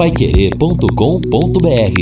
paiquerê.com.br 0.00 2.00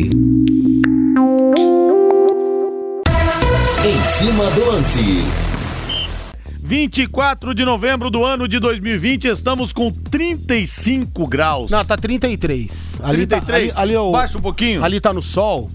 Em 3.85 4.05
cima 4.05 4.49
do 4.53 4.67
lance. 4.67 5.01
24 6.63 7.53
de 7.53 7.65
novembro 7.65 8.09
do 8.09 8.25
ano 8.25 8.47
de 8.47 8.61
2020, 8.61 9.25
estamos 9.25 9.73
com 9.73 9.91
35 9.91 11.27
graus. 11.27 11.73
Não, 11.73 11.85
tá 11.85 11.97
33. 11.97 13.01
Ali 13.03 13.27
33? 13.27 13.75
Tá, 13.75 13.81
ali, 13.81 13.89
ali 13.89 13.95
é 13.95 14.01
o, 14.01 14.13
Baixa 14.13 14.39
um 14.39 14.43
pouquinho. 14.43 14.85
Ali 14.85 15.01
tá 15.01 15.13
no 15.13 15.21
sol. 15.21 15.69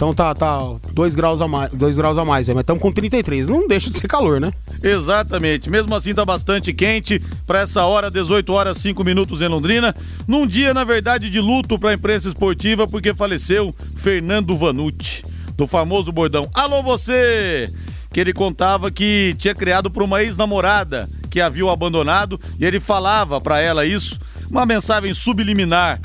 Então 0.00 0.14
tá, 0.14 0.34
tá 0.34 0.58
2 0.94 1.14
graus 1.14 1.42
a 1.42 1.46
mais, 1.46 1.70
dois 1.72 1.94
graus 1.94 2.16
a 2.16 2.24
mais, 2.24 2.48
mas 2.48 2.60
estamos 2.60 2.80
com 2.80 2.90
33. 2.90 3.46
Não 3.48 3.68
deixa 3.68 3.90
de 3.90 3.98
ser 3.98 4.08
calor, 4.08 4.40
né? 4.40 4.50
Exatamente. 4.82 5.68
Mesmo 5.68 5.94
assim 5.94 6.14
tá 6.14 6.24
bastante 6.24 6.72
quente 6.72 7.22
para 7.46 7.60
essa 7.60 7.84
hora, 7.84 8.10
18 8.10 8.50
horas 8.50 8.78
5 8.78 9.04
minutos 9.04 9.42
em 9.42 9.48
Londrina. 9.48 9.94
Num 10.26 10.46
dia, 10.46 10.72
na 10.72 10.84
verdade, 10.84 11.28
de 11.28 11.38
luto 11.38 11.78
para 11.78 11.90
a 11.90 11.92
imprensa 11.92 12.28
esportiva 12.28 12.86
porque 12.86 13.12
faleceu 13.12 13.74
Fernando 13.94 14.56
Vanucci, 14.56 15.22
do 15.54 15.66
famoso 15.66 16.10
bordão. 16.10 16.48
Alô 16.54 16.82
você! 16.82 17.70
Que 18.10 18.20
ele 18.20 18.32
contava 18.32 18.90
que 18.90 19.36
tinha 19.38 19.54
criado 19.54 19.90
por 19.90 20.02
uma 20.02 20.22
ex-namorada 20.22 21.10
que 21.30 21.42
havia 21.42 21.66
o 21.66 21.70
abandonado 21.70 22.40
e 22.58 22.64
ele 22.64 22.80
falava 22.80 23.38
para 23.38 23.60
ela 23.60 23.84
isso, 23.84 24.18
uma 24.50 24.64
mensagem 24.64 25.12
subliminar 25.12 26.00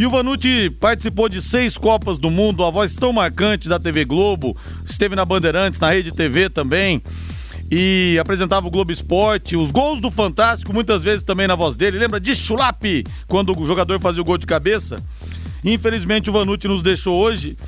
e 0.00 0.06
o 0.06 0.10
Vanucci 0.10 0.70
participou 0.70 1.28
de 1.28 1.42
seis 1.42 1.76
Copas 1.76 2.18
do 2.18 2.30
Mundo, 2.30 2.64
a 2.64 2.70
voz 2.70 2.94
tão 2.94 3.12
marcante 3.12 3.68
da 3.68 3.78
TV 3.78 4.06
Globo, 4.06 4.56
esteve 4.82 5.14
na 5.14 5.26
Bandeirantes, 5.26 5.78
na 5.78 5.90
Rede 5.90 6.10
TV 6.10 6.48
também. 6.48 7.02
E 7.70 8.16
apresentava 8.18 8.66
o 8.66 8.70
Globo 8.70 8.90
Esporte, 8.90 9.56
os 9.56 9.70
gols 9.70 10.00
do 10.00 10.10
Fantástico, 10.10 10.72
muitas 10.72 11.02
vezes 11.02 11.22
também 11.22 11.46
na 11.46 11.54
voz 11.54 11.76
dele. 11.76 11.98
Lembra 11.98 12.18
de 12.18 12.34
Chulape, 12.34 13.04
quando 13.28 13.54
o 13.54 13.66
jogador 13.66 14.00
fazia 14.00 14.22
o 14.22 14.24
gol 14.24 14.38
de 14.38 14.46
cabeça? 14.46 14.96
Infelizmente 15.62 16.30
o 16.30 16.32
Vanucci 16.32 16.66
nos 16.66 16.80
deixou 16.80 17.18
hoje. 17.18 17.58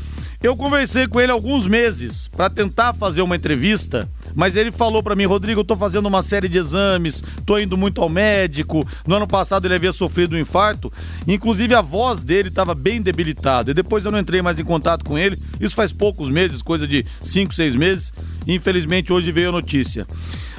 Eu 0.43 0.57
conversei 0.57 1.07
com 1.07 1.21
ele 1.21 1.31
alguns 1.31 1.67
meses 1.67 2.29
para 2.29 2.49
tentar 2.49 2.95
fazer 2.95 3.21
uma 3.21 3.37
entrevista 3.37 4.09
mas 4.35 4.57
ele 4.57 4.71
falou 4.71 5.03
para 5.03 5.15
mim, 5.15 5.25
Rodrigo, 5.25 5.61
eu 5.61 5.65
tô 5.65 5.77
fazendo 5.77 6.07
uma 6.07 6.23
série 6.23 6.49
de 6.49 6.59
exames, 6.59 7.23
tô 7.45 7.59
indo 7.59 7.77
muito 7.77 8.01
ao 8.01 8.09
médico. 8.09 8.87
No 9.07 9.17
ano 9.17 9.27
passado 9.27 9.67
ele 9.67 9.75
havia 9.75 9.93
sofrido 9.93 10.35
um 10.35 10.39
infarto, 10.39 10.93
inclusive 11.27 11.75
a 11.75 11.83
voz 11.83 12.23
dele 12.23 12.49
estava 12.49 12.75
bem 12.75 13.01
debilitada. 13.01 13.71
E 13.71 13.75
depois 13.75 14.05
eu 14.05 14.11
não 14.11 14.19
entrei 14.19 14.43
mais 14.43 14.59
em 14.59 14.65
contato 14.65 15.05
com 15.05 15.19
ele. 15.19 15.39
Isso 15.61 15.75
faz 15.75 15.93
poucos 15.93 16.31
meses, 16.31 16.63
coisa 16.63 16.87
de 16.87 17.05
5, 17.21 17.55
6 17.55 17.75
meses. 17.75 18.13
Infelizmente 18.47 19.13
hoje 19.13 19.31
veio 19.33 19.51
a 19.51 19.53
notícia. 19.53 20.07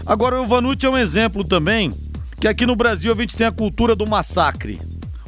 Agora 0.06 0.42
o 0.42 0.48
Vanucci 0.48 0.86
é 0.86 0.90
um 0.90 0.98
exemplo 0.98 1.44
também 1.46 1.92
que 2.40 2.48
aqui 2.48 2.66
no 2.66 2.76
Brasil 2.76 3.12
a 3.14 3.16
gente 3.16 3.36
tem 3.36 3.48
a 3.48 3.52
cultura 3.52 3.96
do 3.96 4.06
massacre. 4.06 4.80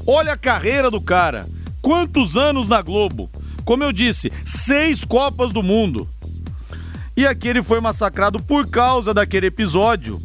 Olha 0.06 0.34
a 0.34 0.38
carreira 0.38 0.92
do 0.92 1.00
cara. 1.00 1.48
Quantos 1.82 2.36
anos 2.36 2.68
na 2.68 2.82
Globo? 2.82 3.30
Como 3.64 3.84
eu 3.84 3.92
disse, 3.92 4.32
seis 4.44 5.04
Copas 5.06 5.52
do 5.52 5.64
Mundo. 5.64 6.08
E 7.18 7.26
aqui 7.26 7.48
ele 7.48 7.64
foi 7.64 7.80
massacrado 7.80 8.42
por 8.44 8.70
causa 8.70 9.14
daquele 9.14 9.48
episódio 9.48 10.20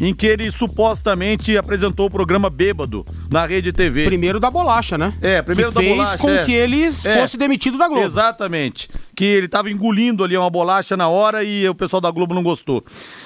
em 0.00 0.12
que 0.14 0.26
ele 0.26 0.50
supostamente 0.50 1.56
apresentou 1.56 2.06
o 2.06 2.10
programa 2.10 2.50
Bêbado 2.50 3.04
na 3.30 3.46
Rede 3.46 3.72
TV. 3.72 4.06
Primeiro 4.06 4.40
da 4.40 4.50
bolacha, 4.50 4.96
né? 4.98 5.12
É, 5.20 5.40
primeiro 5.42 5.70
que 5.70 5.74
da 5.76 5.80
fez 5.80 5.96
bolacha. 5.96 6.18
com 6.18 6.30
é. 6.30 6.44
que 6.44 6.52
eles 6.52 7.04
É. 7.04 7.20
fosse 7.20 7.36
demitido 7.36 7.78
da 7.78 7.86
Globo. 7.86 8.04
Exatamente. 8.04 8.88
Que 9.14 9.24
ele 9.24 9.46
estava 9.46 9.70
engolindo 9.70 10.24
ali 10.24 10.36
uma 10.36 10.50
bolacha 10.50 10.96
na 10.96 11.06
hora 11.06 11.44
e 11.44 11.68
o 11.68 11.74
pessoal 11.74 12.00
da 12.00 12.10
Globo 12.10 12.34
não 12.34 12.42
gostou. 12.42 12.82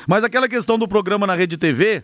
Mas 0.06 0.22
aquela 0.24 0.48
questão 0.48 0.76
do 0.78 0.86
programa 0.88 1.26
na 1.26 1.34
Rede 1.34 1.56
TV, 1.56 2.02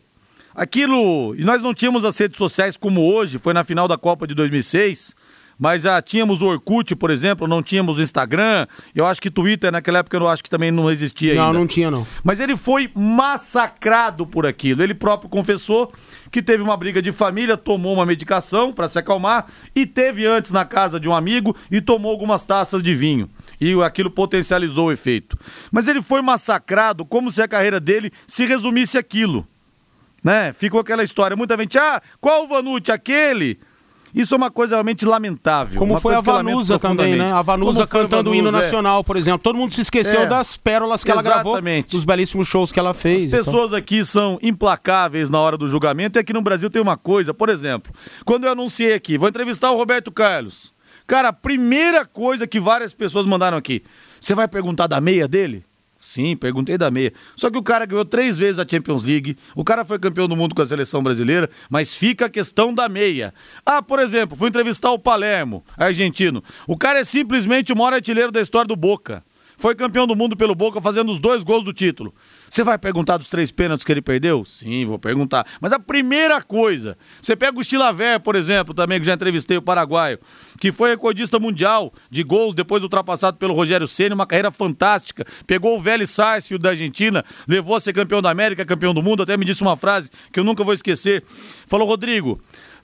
aquilo. 0.54 1.34
E 1.36 1.44
nós 1.44 1.60
não 1.62 1.74
tínhamos 1.74 2.04
as 2.04 2.16
redes 2.16 2.38
sociais 2.38 2.76
como 2.76 3.02
hoje, 3.12 3.38
foi 3.38 3.52
na 3.52 3.64
final 3.64 3.86
da 3.88 3.98
Copa 3.98 4.26
de 4.26 4.34
2006. 4.34 5.14
Mas 5.58 5.82
já 5.82 6.00
tínhamos 6.02 6.42
o 6.42 6.46
Orkut, 6.46 6.94
por 6.96 7.10
exemplo, 7.10 7.46
não 7.46 7.62
tínhamos 7.62 7.98
o 7.98 8.02
Instagram. 8.02 8.66
Eu 8.94 9.06
acho 9.06 9.20
que 9.20 9.30
Twitter 9.30 9.70
naquela 9.70 9.98
época 9.98 10.16
eu 10.16 10.26
acho 10.28 10.42
que 10.42 10.50
também 10.50 10.70
não 10.70 10.90
existia 10.90 11.34
Não, 11.34 11.46
ainda. 11.46 11.58
não 11.58 11.66
tinha 11.66 11.90
não. 11.90 12.06
Mas 12.24 12.40
ele 12.40 12.56
foi 12.56 12.90
massacrado 12.94 14.26
por 14.26 14.46
aquilo. 14.46 14.82
Ele 14.82 14.94
próprio 14.94 15.28
confessou 15.28 15.92
que 16.30 16.42
teve 16.42 16.62
uma 16.62 16.76
briga 16.76 17.00
de 17.02 17.12
família, 17.12 17.56
tomou 17.56 17.94
uma 17.94 18.06
medicação 18.06 18.72
para 18.72 18.88
se 18.88 18.98
acalmar 18.98 19.46
e 19.74 19.86
teve 19.86 20.26
antes 20.26 20.50
na 20.50 20.64
casa 20.64 20.98
de 20.98 21.08
um 21.08 21.14
amigo 21.14 21.54
e 21.70 21.80
tomou 21.80 22.10
algumas 22.10 22.44
taças 22.46 22.82
de 22.82 22.94
vinho. 22.94 23.28
E 23.60 23.72
aquilo 23.82 24.10
potencializou 24.10 24.86
o 24.88 24.92
efeito. 24.92 25.38
Mas 25.70 25.88
ele 25.88 26.02
foi 26.02 26.22
massacrado 26.22 27.04
como 27.04 27.30
se 27.30 27.42
a 27.42 27.48
carreira 27.48 27.78
dele 27.78 28.12
se 28.26 28.44
resumisse 28.44 28.96
aquilo. 28.98 29.46
Né? 30.24 30.52
Ficou 30.52 30.80
aquela 30.80 31.02
história. 31.02 31.36
Muita 31.36 31.56
gente, 31.56 31.78
ah, 31.78 32.00
qual 32.20 32.44
o 32.44 32.48
Vanucci? 32.48 32.92
Aquele? 32.92 33.58
Isso 34.14 34.34
é 34.34 34.36
uma 34.38 34.50
coisa 34.50 34.74
realmente 34.76 35.06
lamentável. 35.06 35.78
Como 35.78 35.98
foi 35.98 36.14
a 36.14 36.20
Vanusa 36.20 36.78
também, 36.78 37.16
né? 37.16 37.32
A 37.32 37.40
Vanusa 37.40 37.86
cantando 37.86 38.30
o 38.30 38.34
hino 38.34 38.44
Vanusa, 38.44 38.62
é. 38.62 38.66
nacional, 38.66 39.02
por 39.02 39.16
exemplo. 39.16 39.40
Todo 39.40 39.56
mundo 39.56 39.72
se 39.72 39.80
esqueceu 39.80 40.22
É. 40.22 40.26
das 40.26 40.56
pérolas 40.56 41.02
que 41.02 41.10
ela 41.10 41.22
gravou, 41.22 41.52
Exatamente. 41.54 41.92
dos 41.96 42.04
belíssimos 42.04 42.46
shows 42.46 42.70
que 42.70 42.78
ela 42.78 42.92
fez. 42.92 43.24
As 43.24 43.40
então. 43.40 43.44
pessoas 43.44 43.72
aqui 43.72 44.04
são 44.04 44.38
implacáveis 44.42 45.30
na 45.30 45.40
hora 45.40 45.56
do 45.56 45.68
julgamento 45.68 46.18
e 46.18 46.20
aqui 46.20 46.32
no 46.32 46.42
Brasil 46.42 46.68
tem 46.68 46.82
uma 46.82 46.96
coisa, 46.96 47.32
por 47.32 47.48
exemplo, 47.48 47.92
quando 48.24 48.44
eu 48.44 48.52
anunciei 48.52 48.92
aqui, 48.92 49.16
vou 49.16 49.28
entrevistar 49.28 49.70
o 49.70 49.76
Roberto 49.76 50.12
Carlos. 50.12 50.72
Cara, 51.06 51.28
a 51.28 51.32
primeira 51.32 52.04
coisa 52.04 52.46
que 52.46 52.60
várias 52.60 52.94
pessoas 52.94 53.26
mandaram 53.26 53.56
aqui, 53.56 53.82
você 54.20 54.34
vai 54.34 54.46
perguntar 54.46 54.86
da 54.86 55.00
meia 55.00 55.26
dele? 55.26 55.64
Sim, 56.02 56.34
perguntei 56.34 56.76
da 56.76 56.90
meia. 56.90 57.12
Só 57.36 57.48
que 57.48 57.56
o 57.56 57.62
cara 57.62 57.86
ganhou 57.86 58.04
três 58.04 58.36
vezes 58.36 58.58
a 58.58 58.66
Champions 58.68 59.04
League, 59.04 59.38
o 59.54 59.62
cara 59.62 59.84
foi 59.84 60.00
campeão 60.00 60.26
do 60.26 60.34
mundo 60.34 60.52
com 60.52 60.60
a 60.60 60.66
seleção 60.66 61.00
brasileira, 61.00 61.48
mas 61.70 61.94
fica 61.94 62.26
a 62.26 62.28
questão 62.28 62.74
da 62.74 62.88
meia. 62.88 63.32
Ah, 63.64 63.80
por 63.80 64.00
exemplo, 64.00 64.36
fui 64.36 64.48
entrevistar 64.48 64.90
o 64.90 64.98
Palermo, 64.98 65.64
argentino. 65.76 66.42
O 66.66 66.76
cara 66.76 66.98
é 66.98 67.04
simplesmente 67.04 67.72
o 67.72 67.76
maior 67.76 67.92
artilheiro 67.92 68.32
da 68.32 68.40
história 68.40 68.66
do 68.66 68.74
Boca. 68.74 69.22
Foi 69.62 69.76
campeão 69.76 70.08
do 70.08 70.16
mundo 70.16 70.36
pelo 70.36 70.56
Boca, 70.56 70.80
fazendo 70.80 71.12
os 71.12 71.20
dois 71.20 71.44
gols 71.44 71.62
do 71.62 71.72
título. 71.72 72.12
Você 72.50 72.64
vai 72.64 72.76
perguntar 72.76 73.16
dos 73.16 73.28
três 73.28 73.52
pênaltis 73.52 73.84
que 73.84 73.92
ele 73.92 74.02
perdeu? 74.02 74.44
Sim, 74.44 74.84
vou 74.84 74.98
perguntar. 74.98 75.46
Mas 75.60 75.72
a 75.72 75.78
primeira 75.78 76.42
coisa, 76.42 76.98
você 77.20 77.36
pega 77.36 77.56
o 77.56 77.62
Chilaver, 77.62 78.18
por 78.18 78.34
exemplo, 78.34 78.74
também, 78.74 78.98
que 78.98 79.06
já 79.06 79.14
entrevistei 79.14 79.56
o 79.56 79.62
paraguaio, 79.62 80.18
que 80.58 80.72
foi 80.72 80.90
recordista 80.90 81.38
mundial 81.38 81.92
de 82.10 82.24
gols, 82.24 82.56
depois 82.56 82.82
ultrapassado 82.82 83.36
pelo 83.36 83.54
Rogério 83.54 83.86
Ceni, 83.86 84.12
uma 84.12 84.26
carreira 84.26 84.50
fantástica. 84.50 85.24
Pegou 85.46 85.76
o 85.76 85.80
Vélez 85.80 86.10
Sarsfield 86.10 86.60
da 86.60 86.70
Argentina, 86.70 87.24
levou 87.46 87.76
a 87.76 87.80
ser 87.80 87.92
campeão 87.92 88.20
da 88.20 88.30
América, 88.30 88.66
campeão 88.66 88.92
do 88.92 89.00
mundo, 89.00 89.22
até 89.22 89.36
me 89.36 89.44
disse 89.44 89.62
uma 89.62 89.76
frase 89.76 90.10
que 90.32 90.40
eu 90.40 90.44
nunca 90.44 90.64
vou 90.64 90.74
esquecer. 90.74 91.22
Falou, 91.68 91.86
Rodrigo, 91.86 92.40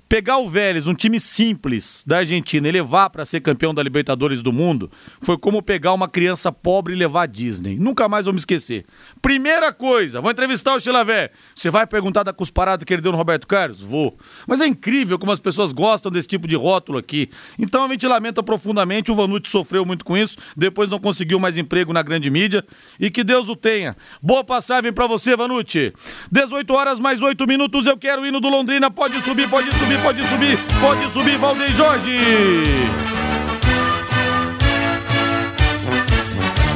Pegar 0.09 0.39
o 0.39 0.49
Vélez, 0.49 0.87
um 0.87 0.95
time 0.95 1.21
simples 1.21 2.03
da 2.07 2.19
Argentina, 2.19 2.67
e 2.67 2.73
levar 2.73 3.11
para 3.11 3.27
ser 3.27 3.43
campeão 3.43 3.75
da 3.75 3.83
Libertadores 3.83 4.41
do 4.41 4.51
Mundo, 4.51 4.91
foi 5.21 5.37
como 5.37 5.61
pegar 5.61 5.93
uma 5.93 6.09
criança 6.09 6.51
pobre 6.51 6.95
e 6.95 6.97
levar 6.97 7.25
a 7.25 7.27
Disney. 7.27 7.77
Nunca 7.79 8.09
mais 8.09 8.25
vou 8.25 8.33
me 8.33 8.39
esquecer. 8.39 8.87
Primeira 9.21 9.71
coisa, 9.71 10.23
vou 10.23 10.31
entrevistar 10.31 10.75
o 10.75 10.81
Chilavé. 10.81 11.31
Você 11.55 11.71
vai 11.71 11.87
perguntar 11.87 12.23
da 12.23 12.33
cusparada 12.33 12.87
que 12.87 12.95
ele 12.95 13.03
deu 13.03 13.13
no 13.13 13.19
Roberto 13.19 13.47
Carlos? 13.47 13.83
Vou. 13.83 14.17
Mas 14.47 14.63
é 14.63 14.67
incrível 14.67 15.19
como 15.19 15.31
as 15.31 15.39
pessoas 15.39 15.75
gostam 15.75 16.11
desse 16.11 16.27
tipo 16.27 16.49
de 16.49 16.57
rótulo 16.57 16.97
aqui. 16.97 17.29
Então 17.59 17.85
a 17.85 17.89
gente 17.89 18.07
lamenta 18.07 18.43
profundamente. 18.43 19.13
O 19.13 19.15
Vanucci 19.15 19.51
sofreu 19.51 19.85
muito 19.85 20.07
com 20.07 20.17
isso, 20.17 20.39
depois 20.57 20.89
não 20.89 20.99
conseguiu 20.99 21.39
mais 21.39 21.59
emprego 21.59 21.93
na 21.93 22.03
grande 22.03 22.31
mídia. 22.31 22.65
E 22.99 23.11
que 23.11 23.23
Deus 23.23 23.51
o 23.51 23.55
tenha. 23.55 23.95
Boa 24.23 24.43
passagem 24.43 24.91
para 24.91 25.07
você, 25.07 25.37
Vanucci. 25.37 25.93
18 26.33 26.73
horas 26.73 26.99
mais 26.99 27.21
8 27.21 27.47
minutos. 27.47 27.85
Eu 27.85 27.99
quero 27.99 28.23
o 28.23 28.27
hino 28.27 28.41
do 28.41 28.49
Londrina. 28.49 28.91
Pode 28.91 29.21
subir, 29.21 29.51
pode 29.51 29.71
subir, 29.77 29.98
pode 30.03 30.25
subir, 30.29 30.59
pode 30.81 31.13
subir, 31.13 31.39
Valdeir 31.39 31.73
Jorge. 31.75 32.19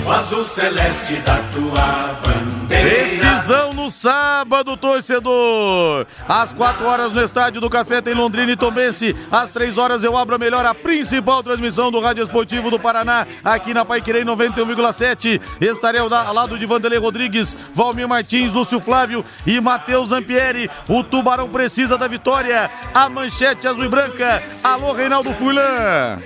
O 0.05 0.11
azul 0.11 0.45
celeste 0.45 1.17
da 1.25 1.37
tua 1.55 2.21
bandeira. 2.25 2.52
Decisão 2.73 3.75
no 3.75 3.91
sábado, 3.91 4.77
torcedor. 4.77 6.07
Às 6.27 6.53
4 6.53 6.87
horas 6.87 7.13
no 7.13 7.23
estádio 7.23 7.61
do 7.61 7.69
Café 7.69 8.01
tem 8.01 8.15
Londrina 8.15 8.53
e 8.53 8.57
Tombense. 8.57 9.15
Às 9.31 9.51
3 9.51 9.77
horas 9.77 10.03
eu 10.03 10.17
abro 10.17 10.35
a 10.35 10.39
melhor, 10.39 10.65
a 10.65 10.75
principal 10.75 11.43
transmissão 11.43 11.91
do 11.91 12.01
Rádio 12.01 12.25
Esportivo 12.25 12.71
do 12.71 12.79
Paraná, 12.79 13.27
aqui 13.45 13.75
na 13.75 13.85
Paiquerei 13.85 14.25
91,7. 14.25 15.41
Estarei 15.61 16.01
ao 16.01 16.09
lado 16.09 16.59
de 16.59 16.65
Vanderlei 16.65 16.99
Rodrigues, 16.99 17.57
Valmir 17.75 18.09
Martins, 18.09 18.53
Lúcio 18.53 18.81
Flávio 18.81 19.25
e 19.47 19.61
Matheus 19.61 20.09
Zampieri. 20.09 20.71
O 20.89 21.05
Tubarão 21.05 21.49
precisa 21.49 21.99
da 21.99 22.09
vitória. 22.09 22.71
A 22.95 23.09
manchete 23.09 23.69
azul 23.69 23.85
e 23.85 23.89
branca. 23.89 24.43
Alô, 24.63 24.93
Reinaldo 24.93 25.33
Furlan. 25.35 26.21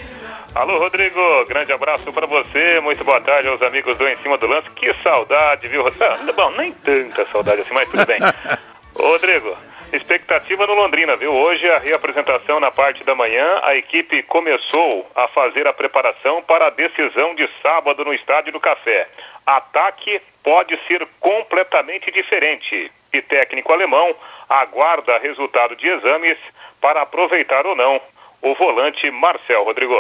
Alô, 0.57 0.79
Rodrigo, 0.79 1.21
grande 1.45 1.71
abraço 1.71 2.11
para 2.15 2.27
você, 2.27 2.81
muito 2.81 3.05
boa 3.05 3.21
tarde 3.21 3.47
aos 3.47 3.61
amigos 3.61 3.95
do 3.99 4.09
Em 4.09 4.17
Cima 4.17 4.39
do 4.39 4.47
Lance. 4.47 4.71
Que 4.71 4.91
saudade, 5.03 5.69
viu, 5.69 5.83
Rodrigo? 5.83 6.05
Ah, 6.07 6.33
bom, 6.33 6.51
nem 6.53 6.73
tanta 6.73 7.27
saudade 7.27 7.61
assim, 7.61 7.75
mas 7.75 7.91
tudo 7.91 8.07
bem. 8.07 8.19
Rodrigo, 8.99 9.55
expectativa 9.93 10.67
no 10.67 10.73
Londrina, 10.73 11.15
viu? 11.15 11.31
Hoje 11.31 11.71
a 11.71 11.79
reapresentação 11.79 12.59
na 12.59 12.71
parte 12.71 13.05
da 13.05 13.15
manhã, 13.15 13.61
a 13.65 13.77
equipe 13.77 14.23
começou 14.23 15.07
a 15.15 15.29
fazer 15.29 15.67
a 15.67 15.75
preparação 15.75 16.43
para 16.43 16.69
a 16.69 16.71
decisão 16.71 17.35
de 17.35 17.47
sábado 17.61 18.03
no 18.03 18.15
Estádio 18.15 18.55
do 18.55 18.59
Café. 18.59 19.09
Ataque 19.45 20.23
pode 20.43 20.75
ser 20.89 21.07
completamente 21.21 22.11
diferente 22.11 22.91
e 23.13 23.21
técnico 23.21 23.75
alemão 23.75 24.17
aguarda 24.49 25.19
resultado 25.19 25.77
de 25.77 25.87
exames 25.87 26.39
para 26.81 27.03
aproveitar 27.03 27.67
ou 27.67 27.77
não 27.77 28.01
o 28.43 28.55
volante 28.55 29.11
Marcel 29.11 29.65
Rodrigo. 29.65 29.95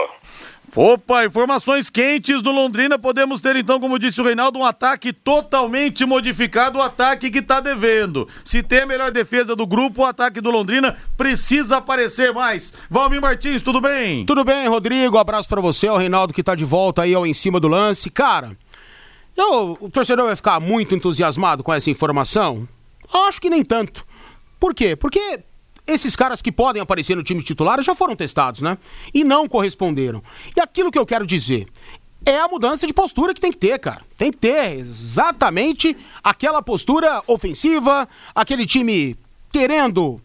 Opa, 0.74 1.24
informações 1.24 1.88
quentes 1.88 2.42
do 2.42 2.52
Londrina. 2.52 2.98
Podemos 2.98 3.40
ter 3.40 3.56
então, 3.56 3.80
como 3.80 3.98
disse 3.98 4.20
o 4.20 4.24
Reinaldo, 4.24 4.58
um 4.58 4.64
ataque 4.64 5.10
totalmente 5.10 6.04
modificado, 6.04 6.78
o 6.78 6.82
ataque 6.82 7.30
que 7.30 7.38
está 7.38 7.60
devendo. 7.60 8.28
Se 8.44 8.62
tem 8.62 8.80
a 8.80 8.86
melhor 8.86 9.10
defesa 9.10 9.56
do 9.56 9.66
grupo, 9.66 10.02
o 10.02 10.04
ataque 10.04 10.38
do 10.38 10.50
Londrina 10.50 10.94
precisa 11.16 11.78
aparecer 11.78 12.34
mais. 12.34 12.74
Valmir 12.90 13.22
Martins, 13.22 13.62
tudo 13.62 13.80
bem? 13.80 14.26
Tudo 14.26 14.44
bem, 14.44 14.68
Rodrigo. 14.68 15.16
Abraço 15.16 15.48
para 15.48 15.62
você, 15.62 15.88
o 15.88 15.96
Reinaldo 15.96 16.34
que 16.34 16.42
tá 16.42 16.54
de 16.54 16.66
volta 16.66 17.02
aí 17.02 17.14
ao 17.14 17.26
em 17.26 17.32
cima 17.32 17.58
do 17.58 17.68
lance. 17.68 18.10
Cara, 18.10 18.54
eu, 19.34 19.78
o 19.80 19.88
torcedor 19.88 20.26
vai 20.26 20.36
ficar 20.36 20.60
muito 20.60 20.94
entusiasmado 20.94 21.62
com 21.62 21.72
essa 21.72 21.90
informação? 21.90 22.68
Acho 23.26 23.40
que 23.40 23.48
nem 23.48 23.64
tanto. 23.64 24.04
Por 24.60 24.74
quê? 24.74 24.94
Porque 24.94 25.40
esses 25.86 26.16
caras 26.16 26.42
que 26.42 26.50
podem 26.50 26.82
aparecer 26.82 27.16
no 27.16 27.22
time 27.22 27.42
titular 27.42 27.80
já 27.82 27.94
foram 27.94 28.16
testados, 28.16 28.60
né? 28.60 28.76
E 29.14 29.24
não 29.24 29.48
corresponderam. 29.48 30.22
E 30.56 30.60
aquilo 30.60 30.90
que 30.90 30.98
eu 30.98 31.06
quero 31.06 31.26
dizer 31.26 31.68
é 32.24 32.38
a 32.40 32.48
mudança 32.48 32.86
de 32.86 32.92
postura 32.92 33.32
que 33.32 33.40
tem 33.40 33.52
que 33.52 33.58
ter, 33.58 33.78
cara. 33.78 34.02
Tem 34.18 34.32
que 34.32 34.38
ter 34.38 34.78
exatamente 34.78 35.96
aquela 36.24 36.60
postura 36.60 37.22
ofensiva, 37.26 38.08
aquele 38.34 38.66
time 38.66 39.16
querendo 39.52 40.20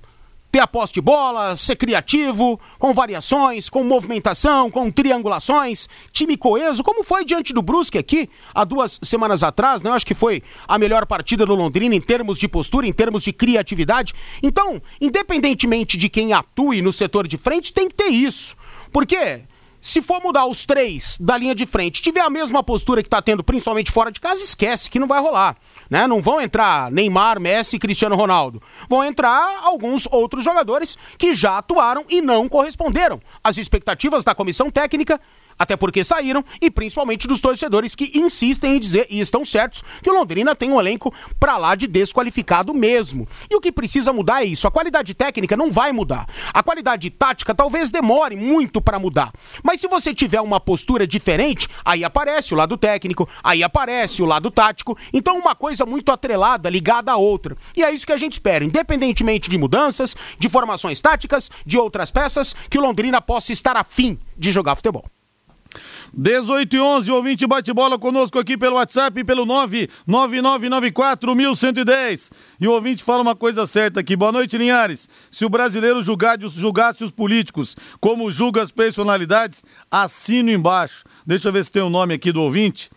ter 0.51 0.59
a 0.59 0.67
posse 0.67 0.93
de 0.93 1.01
bola, 1.01 1.55
ser 1.55 1.75
criativo, 1.75 2.59
com 2.77 2.93
variações, 2.93 3.69
com 3.69 3.83
movimentação, 3.83 4.69
com 4.69 4.91
triangulações, 4.91 5.87
time 6.11 6.35
coeso, 6.35 6.83
como 6.83 7.03
foi 7.03 7.23
diante 7.23 7.53
do 7.53 7.61
Brusque 7.61 7.97
aqui, 7.97 8.29
há 8.53 8.63
duas 8.63 8.99
semanas 9.01 9.43
atrás, 9.43 9.81
né? 9.81 9.89
Eu 9.89 9.93
acho 9.93 10.05
que 10.05 10.13
foi 10.13 10.43
a 10.67 10.77
melhor 10.77 11.05
partida 11.05 11.45
do 11.45 11.55
Londrina 11.55 11.95
em 11.95 12.01
termos 12.01 12.37
de 12.37 12.47
postura, 12.47 12.85
em 12.85 12.93
termos 12.93 13.23
de 13.23 13.31
criatividade. 13.31 14.13
Então, 14.43 14.81
independentemente 14.99 15.97
de 15.97 16.09
quem 16.09 16.33
atue 16.33 16.81
no 16.81 16.91
setor 16.91 17.27
de 17.27 17.37
frente, 17.37 17.71
tem 17.71 17.87
que 17.87 17.95
ter 17.95 18.09
isso. 18.09 18.55
Porque 18.91 19.43
se 19.81 20.01
for 20.01 20.21
mudar 20.21 20.45
os 20.45 20.65
três 20.65 21.17
da 21.19 21.35
linha 21.35 21.55
de 21.55 21.65
frente, 21.65 22.01
tiver 22.01 22.21
a 22.21 22.29
mesma 22.29 22.63
postura 22.63 23.01
que 23.01 23.07
está 23.07 23.21
tendo, 23.21 23.43
principalmente 23.43 23.91
fora 23.91 24.11
de 24.11 24.19
casa, 24.19 24.43
esquece 24.43 24.89
que 24.89 24.99
não 24.99 25.07
vai 25.07 25.19
rolar. 25.19 25.57
Né? 25.89 26.05
Não 26.07 26.21
vão 26.21 26.39
entrar 26.39 26.91
Neymar, 26.91 27.39
Messi 27.39 27.77
e 27.77 27.79
Cristiano 27.79 28.15
Ronaldo. 28.15 28.61
Vão 28.87 29.03
entrar 29.03 29.59
alguns 29.63 30.07
outros 30.11 30.43
jogadores 30.43 30.97
que 31.17 31.33
já 31.33 31.57
atuaram 31.57 32.05
e 32.07 32.21
não 32.21 32.47
corresponderam 32.47 33.19
às 33.43 33.57
expectativas 33.57 34.23
da 34.23 34.35
comissão 34.35 34.69
técnica 34.69 35.19
até 35.57 35.75
porque 35.75 36.03
saíram, 36.03 36.43
e 36.61 36.69
principalmente 36.69 37.27
dos 37.27 37.41
torcedores 37.41 37.95
que 37.95 38.11
insistem 38.15 38.75
em 38.75 38.79
dizer, 38.79 39.07
e 39.09 39.19
estão 39.19 39.45
certos, 39.45 39.83
que 40.01 40.09
o 40.09 40.13
Londrina 40.13 40.55
tem 40.55 40.71
um 40.71 40.79
elenco 40.79 41.13
pra 41.39 41.57
lá 41.57 41.75
de 41.75 41.87
desqualificado 41.87 42.73
mesmo. 42.73 43.27
E 43.49 43.55
o 43.55 43.61
que 43.61 43.71
precisa 43.71 44.13
mudar 44.13 44.43
é 44.43 44.45
isso. 44.45 44.67
A 44.67 44.71
qualidade 44.71 45.13
técnica 45.13 45.57
não 45.57 45.69
vai 45.71 45.91
mudar. 45.91 46.27
A 46.53 46.63
qualidade 46.63 47.09
tática 47.09 47.53
talvez 47.53 47.89
demore 47.89 48.35
muito 48.35 48.81
para 48.81 48.99
mudar. 48.99 49.31
Mas 49.63 49.79
se 49.79 49.87
você 49.87 50.13
tiver 50.13 50.41
uma 50.41 50.59
postura 50.59 51.05
diferente, 51.05 51.67
aí 51.83 52.03
aparece 52.03 52.53
o 52.53 52.57
lado 52.57 52.77
técnico, 52.77 53.27
aí 53.43 53.63
aparece 53.63 54.21
o 54.21 54.25
lado 54.25 54.49
tático. 54.49 54.97
Então, 55.13 55.37
uma 55.37 55.55
coisa 55.55 55.85
muito 55.85 56.11
atrelada, 56.11 56.69
ligada 56.69 57.11
à 57.11 57.17
outra. 57.17 57.55
E 57.75 57.83
é 57.83 57.91
isso 57.91 58.05
que 58.05 58.13
a 58.13 58.17
gente 58.17 58.33
espera, 58.33 58.63
independentemente 58.63 59.49
de 59.49 59.57
mudanças, 59.57 60.15
de 60.37 60.49
formações 60.49 61.01
táticas, 61.01 61.51
de 61.65 61.77
outras 61.77 62.11
peças, 62.11 62.55
que 62.69 62.77
o 62.77 62.81
Londrina 62.81 63.21
possa 63.21 63.51
estar 63.51 63.77
afim 63.77 64.19
de 64.37 64.51
jogar 64.51 64.75
futebol. 64.75 65.05
18 66.13 66.75
e 66.75 66.79
11, 66.79 67.09
o 67.09 67.15
ouvinte 67.15 67.47
bate 67.47 67.71
bola 67.71 67.97
conosco 67.97 68.37
aqui 68.37 68.57
pelo 68.57 68.75
WhatsApp 68.75 69.23
pelo 69.23 69.45
99994-1110. 69.45 72.31
E 72.59 72.67
o 72.67 72.71
ouvinte 72.71 73.01
fala 73.01 73.21
uma 73.21 73.33
coisa 73.35 73.65
certa 73.65 74.01
aqui. 74.01 74.13
Boa 74.15 74.31
noite, 74.31 74.57
Linhares. 74.57 75.07
Se 75.31 75.45
o 75.45 75.49
brasileiro 75.49 76.03
julgasse, 76.03 77.03
os 77.03 77.11
políticos 77.11 77.75
como 77.99 78.29
julga 78.29 78.61
as 78.61 78.71
personalidades, 78.71 79.63
assino 79.89 80.51
embaixo. 80.51 81.05
Deixa 81.25 81.47
eu 81.47 81.53
ver 81.53 81.63
se 81.63 81.71
tem 81.71 81.81
o 81.81 81.85
um 81.85 81.89
nome 81.89 82.13
aqui 82.13 82.33
do 82.33 82.41
ouvinte. 82.41 82.89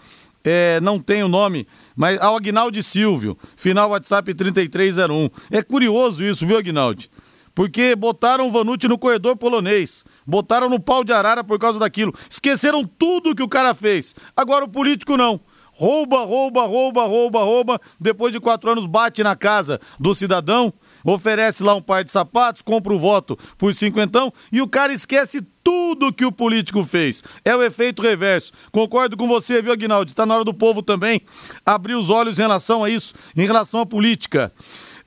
É, 0.42 0.80
não 0.80 0.98
tem 0.98 1.22
o 1.22 1.28
nome, 1.28 1.68
mas 1.96 2.20
ao 2.20 2.36
Agnaldo 2.36 2.82
Silvio, 2.82 3.38
final 3.56 3.90
WhatsApp 3.90 4.34
3301. 4.34 5.30
É 5.50 5.62
curioso 5.62 6.22
isso, 6.22 6.46
viu, 6.46 6.58
Agnaldo? 6.58 7.04
Porque 7.54 7.94
botaram 7.94 8.48
o 8.48 8.50
Vanucci 8.50 8.88
no 8.88 8.98
corredor 8.98 9.36
polonês, 9.36 10.04
botaram 10.26 10.68
no 10.68 10.80
pau 10.80 11.04
de 11.04 11.12
arara 11.12 11.44
por 11.44 11.58
causa 11.58 11.78
daquilo. 11.78 12.12
Esqueceram 12.28 12.84
tudo 12.84 13.34
que 13.34 13.42
o 13.42 13.48
cara 13.48 13.74
fez. 13.74 14.14
Agora 14.36 14.64
o 14.64 14.68
político 14.68 15.16
não. 15.16 15.40
Rouba, 15.76 16.24
rouba, 16.24 16.66
rouba, 16.66 17.04
rouba, 17.04 17.40
rouba. 17.40 17.80
Depois 18.00 18.32
de 18.32 18.38
quatro 18.38 18.70
anos 18.70 18.86
bate 18.86 19.24
na 19.24 19.34
casa 19.34 19.80
do 19.98 20.14
cidadão, 20.14 20.72
oferece 21.04 21.64
lá 21.64 21.74
um 21.74 21.82
par 21.82 22.04
de 22.04 22.12
sapatos, 22.12 22.62
compra 22.62 22.94
o 22.94 22.98
voto 22.98 23.36
por 23.58 23.74
cinquentão 23.74 24.32
e 24.52 24.62
o 24.62 24.68
cara 24.68 24.92
esquece 24.92 25.44
tudo 25.64 26.12
que 26.12 26.24
o 26.24 26.30
político 26.30 26.84
fez. 26.84 27.24
É 27.44 27.56
o 27.56 27.62
efeito 27.62 28.02
reverso. 28.02 28.52
Concordo 28.70 29.16
com 29.16 29.26
você, 29.26 29.60
viu, 29.60 29.72
Aguinaldo? 29.72 30.10
Está 30.10 30.24
na 30.24 30.34
hora 30.34 30.44
do 30.44 30.54
povo 30.54 30.80
também 30.80 31.22
abrir 31.66 31.94
os 31.94 32.08
olhos 32.08 32.38
em 32.38 32.42
relação 32.42 32.84
a 32.84 32.90
isso, 32.90 33.12
em 33.36 33.44
relação 33.44 33.80
à 33.80 33.86
política. 33.86 34.52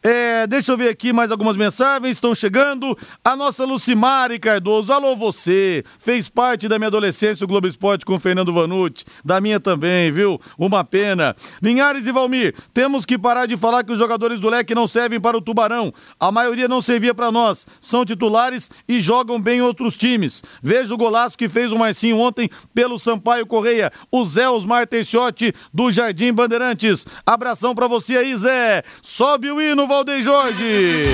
É, 0.04 0.46
deixa 0.46 0.72
eu 0.72 0.78
ver 0.78 0.90
aqui 0.90 1.12
mais 1.12 1.32
algumas 1.32 1.58
mensagens, 1.58 2.18
estão 2.18 2.36
chegando. 2.36 2.98
A 3.24 3.36
nossa 3.36 3.66
Lucimari 3.66 4.38
Cardoso, 4.38 4.94
alô 4.94 5.16
você, 5.16 5.84
fez 5.98 6.30
parte 6.30 6.68
da 6.68 6.78
minha 6.78 6.88
adolescência 6.88 7.44
o 7.44 7.48
Globo 7.48 7.68
Esporte 7.68 8.06
com 8.06 8.20
Fernando 8.20 8.54
Vanucci, 8.54 9.04
da 9.26 9.42
minha 9.42 9.60
também, 9.60 10.12
viu? 10.12 10.40
Uma 10.58 10.84
pena. 10.84 11.36
Linhares 11.62 12.06
e 12.06 12.12
Valmir, 12.12 12.56
temos 12.74 13.06
que 13.06 13.18
parar 13.18 13.48
de 13.48 13.58
falar 13.58 13.84
que 13.84 13.92
os 13.92 13.98
jogadores 13.98 14.40
do 14.40 14.50
leque 14.50 14.76
não 14.76 14.88
servem 14.88 15.20
para 15.20 15.36
o 15.36 15.42
Tubarão. 15.42 15.92
A 16.20 16.32
maioria 16.32 16.68
não 16.68 16.82
servia 16.82 17.16
para 17.16 17.32
nós, 17.32 17.66
são 17.82 18.06
titulares 18.06 18.70
e 18.88 19.02
jogam 19.02 19.42
bem 19.42 19.58
em 19.58 19.62
outros 19.62 19.98
times. 19.98 20.44
Veja 20.62 20.94
o 20.94 20.98
golaço 20.98 21.38
que 21.38 21.50
fez 21.50 21.72
o 21.72 21.78
Marcinho 21.78 22.20
ontem 22.20 22.50
pelo 22.74 23.00
Sampaio 23.00 23.48
Correia, 23.48 23.92
o 24.12 24.24
Zé 24.24 24.48
Osmar 24.48 24.86
Teixotti 24.86 25.54
do 25.74 25.90
Jardim 25.90 26.32
Bandeirantes. 26.32 27.06
Abração 27.26 27.74
para 27.74 27.88
você 27.88 28.18
aí, 28.18 28.36
Zé. 28.36 28.84
Sobe 29.02 29.50
o 29.50 29.60
hino, 29.60 29.87
Valdeir 29.88 30.22
Jorge. 30.22 31.06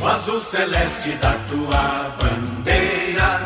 O 0.00 0.06
azul 0.06 0.40
celeste 0.40 1.10
da 1.20 1.32
tua 1.50 2.16
bandeira, 2.20 3.40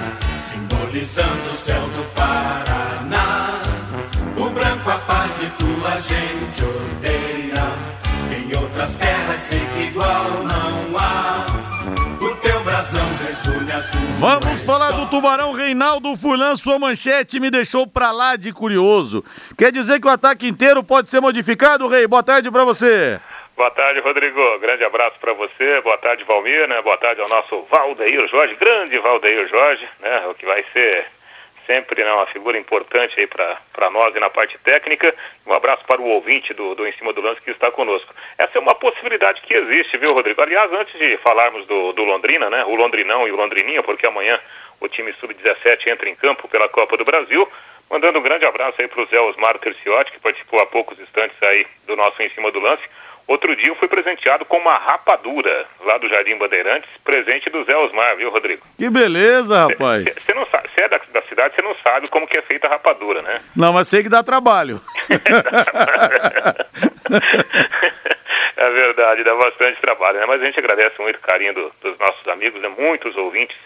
simbolizando 0.50 1.50
o 1.50 1.56
céu 1.56 1.80
do 1.80 2.04
Paraná. 2.14 3.62
O 4.36 4.50
branco 4.50 4.90
a 4.90 4.98
paz 4.98 5.32
e 5.42 5.46
tua 5.62 6.00
gente 6.00 6.64
odeia. 6.64 7.72
Em 8.36 8.56
outras 8.58 8.92
terras 8.94 9.40
sei 9.40 9.60
que 9.74 9.84
igual 9.84 10.44
não 10.44 10.98
há. 10.98 11.37
Vamos 14.20 14.64
falar 14.64 14.90
do 14.90 15.06
Tubarão 15.06 15.52
Reinaldo 15.52 16.16
Fulan, 16.16 16.56
sua 16.56 16.76
manchete 16.76 17.38
me 17.38 17.52
deixou 17.52 17.86
pra 17.86 18.10
lá 18.10 18.34
de 18.34 18.52
curioso. 18.52 19.24
Quer 19.56 19.70
dizer 19.70 20.00
que 20.00 20.08
o 20.08 20.10
ataque 20.10 20.48
inteiro 20.48 20.82
pode 20.82 21.08
ser 21.08 21.20
modificado, 21.20 21.86
Rei? 21.86 22.04
Boa 22.04 22.22
tarde 22.22 22.50
pra 22.50 22.64
você. 22.64 23.20
Boa 23.56 23.70
tarde, 23.70 24.00
Rodrigo. 24.00 24.40
Grande 24.58 24.82
abraço 24.82 25.16
para 25.20 25.32
você. 25.34 25.80
Boa 25.82 25.96
tarde, 25.98 26.24
Valmir, 26.24 26.66
né? 26.66 26.82
Boa 26.82 26.96
tarde 26.96 27.20
ao 27.20 27.28
nosso 27.28 27.64
Valdeir 27.70 28.26
Jorge, 28.28 28.56
grande 28.56 28.98
Valdeir 28.98 29.48
Jorge, 29.48 29.88
né? 30.00 30.26
O 30.26 30.34
que 30.34 30.46
vai 30.46 30.64
ser 30.72 31.06
sempre 31.68 32.02
né, 32.02 32.10
uma 32.10 32.26
figura 32.26 32.58
importante 32.58 33.20
aí 33.20 33.26
para 33.26 33.90
nós 33.90 34.16
e 34.16 34.18
na 34.18 34.30
parte 34.30 34.56
técnica. 34.58 35.14
Um 35.46 35.52
abraço 35.52 35.84
para 35.84 36.00
o 36.00 36.08
ouvinte 36.08 36.54
do, 36.54 36.74
do 36.74 36.88
Em 36.88 36.92
Cima 36.92 37.12
do 37.12 37.20
Lance 37.20 37.42
que 37.42 37.50
está 37.50 37.70
conosco. 37.70 38.12
Essa 38.38 38.56
é 38.56 38.60
uma 38.60 38.74
possibilidade 38.74 39.42
que 39.42 39.52
existe, 39.52 39.98
viu, 39.98 40.14
Rodrigo? 40.14 40.40
Aliás, 40.40 40.72
antes 40.72 40.98
de 40.98 41.18
falarmos 41.18 41.66
do, 41.66 41.92
do 41.92 42.04
Londrina, 42.04 42.48
né? 42.48 42.64
O 42.64 42.74
Londrinão 42.74 43.28
e 43.28 43.30
o 43.30 43.36
Londrininha, 43.36 43.82
porque 43.82 44.06
amanhã 44.06 44.40
o 44.80 44.88
time 44.88 45.12
sub-17 45.20 45.88
entra 45.88 46.08
em 46.08 46.14
campo 46.14 46.48
pela 46.48 46.68
Copa 46.70 46.96
do 46.96 47.04
Brasil. 47.04 47.46
Mandando 47.90 48.18
um 48.18 48.22
grande 48.22 48.46
abraço 48.46 48.80
aí 48.80 48.88
para 48.88 49.02
o 49.02 49.06
Zé 49.06 49.20
Osmar 49.20 49.58
Terciotti, 49.58 50.12
que 50.12 50.20
participou 50.20 50.60
há 50.60 50.66
poucos 50.66 50.98
instantes 50.98 51.36
aí 51.42 51.66
do 51.86 51.96
nosso 51.96 52.20
Em 52.22 52.30
Cima 52.30 52.50
do 52.50 52.60
Lance. 52.60 52.82
Outro 53.28 53.54
dia 53.54 53.68
eu 53.68 53.76
fui 53.76 53.86
presenteado 53.88 54.46
com 54.46 54.56
uma 54.56 54.78
rapadura 54.78 55.66
lá 55.80 55.98
do 55.98 56.08
Jardim 56.08 56.38
Bandeirantes, 56.38 56.88
presente 57.04 57.50
do 57.50 57.62
Zé 57.64 57.76
Osmar, 57.76 58.16
viu, 58.16 58.30
Rodrigo? 58.30 58.66
Que 58.78 58.88
beleza, 58.88 59.66
rapaz. 59.68 60.14
Você 60.14 60.32
não 60.32 60.46
sabe, 60.46 60.70
você 60.74 60.84
é 60.84 60.88
da, 60.88 60.98
da 61.12 61.20
cidade, 61.22 61.54
você 61.54 61.60
não 61.60 61.76
sabe 61.84 62.08
como 62.08 62.26
que 62.26 62.38
é 62.38 62.42
feita 62.42 62.66
a 62.66 62.70
rapadura, 62.70 63.20
né? 63.20 63.42
Não, 63.54 63.74
mas 63.74 63.86
sei 63.86 64.02
que 64.02 64.08
dá 64.08 64.22
trabalho. 64.22 64.80
é 68.56 68.70
verdade, 68.70 69.22
dá 69.22 69.34
bastante 69.34 69.78
trabalho, 69.78 70.20
né? 70.20 70.26
Mas 70.26 70.40
a 70.40 70.46
gente 70.46 70.58
agradece 70.58 70.98
muito 70.98 71.16
o 71.16 71.20
carinho 71.20 71.52
do, 71.52 71.70
dos 71.82 71.98
nossos 71.98 72.26
amigos, 72.28 72.62
né? 72.62 72.68
Muitos 72.78 73.14
ouvintes 73.14 73.58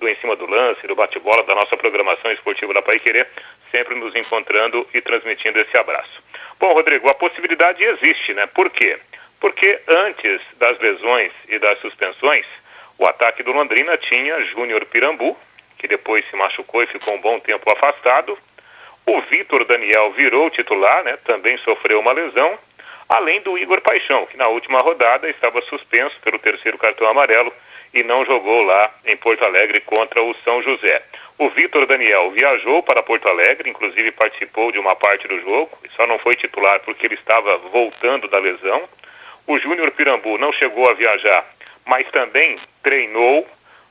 do 0.00 0.08
Em 0.08 0.16
Cima 0.16 0.34
do 0.36 0.46
Lance, 0.46 0.86
do 0.86 0.96
Bate-Bola, 0.96 1.42
da 1.42 1.54
nossa 1.54 1.76
programação 1.76 2.32
esportiva 2.32 2.72
da 2.72 2.80
Pai 2.80 2.98
Querer, 2.98 3.28
sempre 3.70 3.94
nos 3.94 4.16
encontrando 4.16 4.88
e 4.94 5.02
transmitindo 5.02 5.60
esse 5.60 5.76
abraço. 5.76 6.22
Bom, 6.62 6.74
Rodrigo, 6.74 7.10
a 7.10 7.14
possibilidade 7.14 7.82
existe, 7.82 8.32
né? 8.34 8.46
Por 8.46 8.70
quê? 8.70 8.96
Porque 9.40 9.80
antes 9.88 10.40
das 10.58 10.78
lesões 10.78 11.32
e 11.48 11.58
das 11.58 11.76
suspensões, 11.80 12.46
o 12.96 13.04
ataque 13.04 13.42
do 13.42 13.50
Londrina 13.50 13.98
tinha 13.98 14.44
Júnior 14.44 14.86
Pirambu, 14.86 15.36
que 15.76 15.88
depois 15.88 16.24
se 16.30 16.36
machucou 16.36 16.84
e 16.84 16.86
ficou 16.86 17.14
um 17.14 17.20
bom 17.20 17.40
tempo 17.40 17.68
afastado. 17.68 18.38
O 19.04 19.20
Vitor 19.22 19.64
Daniel 19.64 20.12
virou 20.12 20.48
titular, 20.50 21.02
né? 21.02 21.18
Também 21.24 21.58
sofreu 21.58 21.98
uma 21.98 22.12
lesão. 22.12 22.56
além 23.08 23.40
do 23.40 23.58
Igor 23.58 23.80
Paixão, 23.80 24.24
que 24.26 24.36
na 24.36 24.46
última 24.46 24.80
rodada 24.80 25.28
estava 25.28 25.60
suspenso 25.62 26.14
pelo 26.20 26.38
terceiro 26.38 26.78
cartão 26.78 27.08
amarelo 27.08 27.52
e 27.92 28.02
não 28.02 28.24
jogou 28.24 28.62
lá 28.62 28.90
em 29.04 29.16
Porto 29.16 29.44
Alegre 29.44 29.80
contra 29.80 30.22
o 30.22 30.34
São 30.44 30.62
José. 30.62 31.02
O 31.38 31.48
Vitor 31.50 31.86
Daniel 31.86 32.30
viajou 32.30 32.82
para 32.82 33.02
Porto 33.02 33.28
Alegre, 33.28 33.68
inclusive 33.68 34.12
participou 34.12 34.70
de 34.70 34.78
uma 34.78 34.94
parte 34.94 35.26
do 35.26 35.40
jogo, 35.40 35.70
só 35.96 36.06
não 36.06 36.18
foi 36.18 36.36
titular 36.36 36.80
porque 36.80 37.06
ele 37.06 37.14
estava 37.14 37.58
voltando 37.58 38.28
da 38.28 38.38
lesão. 38.38 38.82
O 39.46 39.58
Júnior 39.58 39.90
Pirambu 39.90 40.38
não 40.38 40.52
chegou 40.52 40.88
a 40.88 40.94
viajar, 40.94 41.44
mas 41.84 42.08
também 42.10 42.58
treinou 42.82 43.46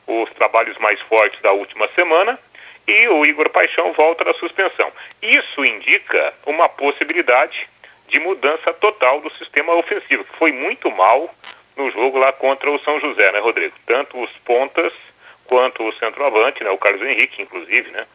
os 0.07 0.29
trabalhos 0.31 0.77
mais 0.77 0.99
fortes 1.01 1.41
da 1.41 1.51
última 1.51 1.87
semana. 1.89 2.39
E 2.87 3.07
o 3.09 3.25
Igor 3.25 3.49
Paixão 3.49 3.93
volta 3.93 4.23
da 4.23 4.33
suspensão. 4.33 4.91
Isso 5.21 5.63
indica 5.63 6.33
uma 6.45 6.67
possibilidade 6.67 7.67
de 8.07 8.19
mudança 8.19 8.73
total 8.73 9.21
do 9.21 9.31
sistema 9.33 9.73
ofensivo, 9.75 10.23
que 10.23 10.37
foi 10.37 10.51
muito 10.51 10.89
mal 10.91 11.29
no 11.75 11.89
jogo 11.91 12.17
lá 12.17 12.31
contra 12.33 12.69
o 12.69 12.79
São 12.79 12.99
José, 12.99 13.31
né, 13.31 13.39
Rodrigo? 13.39 13.75
Tanto 13.85 14.21
os 14.21 14.31
pontas 14.45 14.93
quanto 15.45 15.83
o 15.83 15.93
centroavante, 15.93 16.63
né, 16.63 16.69
o 16.69 16.77
Carlos 16.77 17.01
Henrique, 17.01 17.41
inclusive, 17.41 17.89
né? 17.91 18.05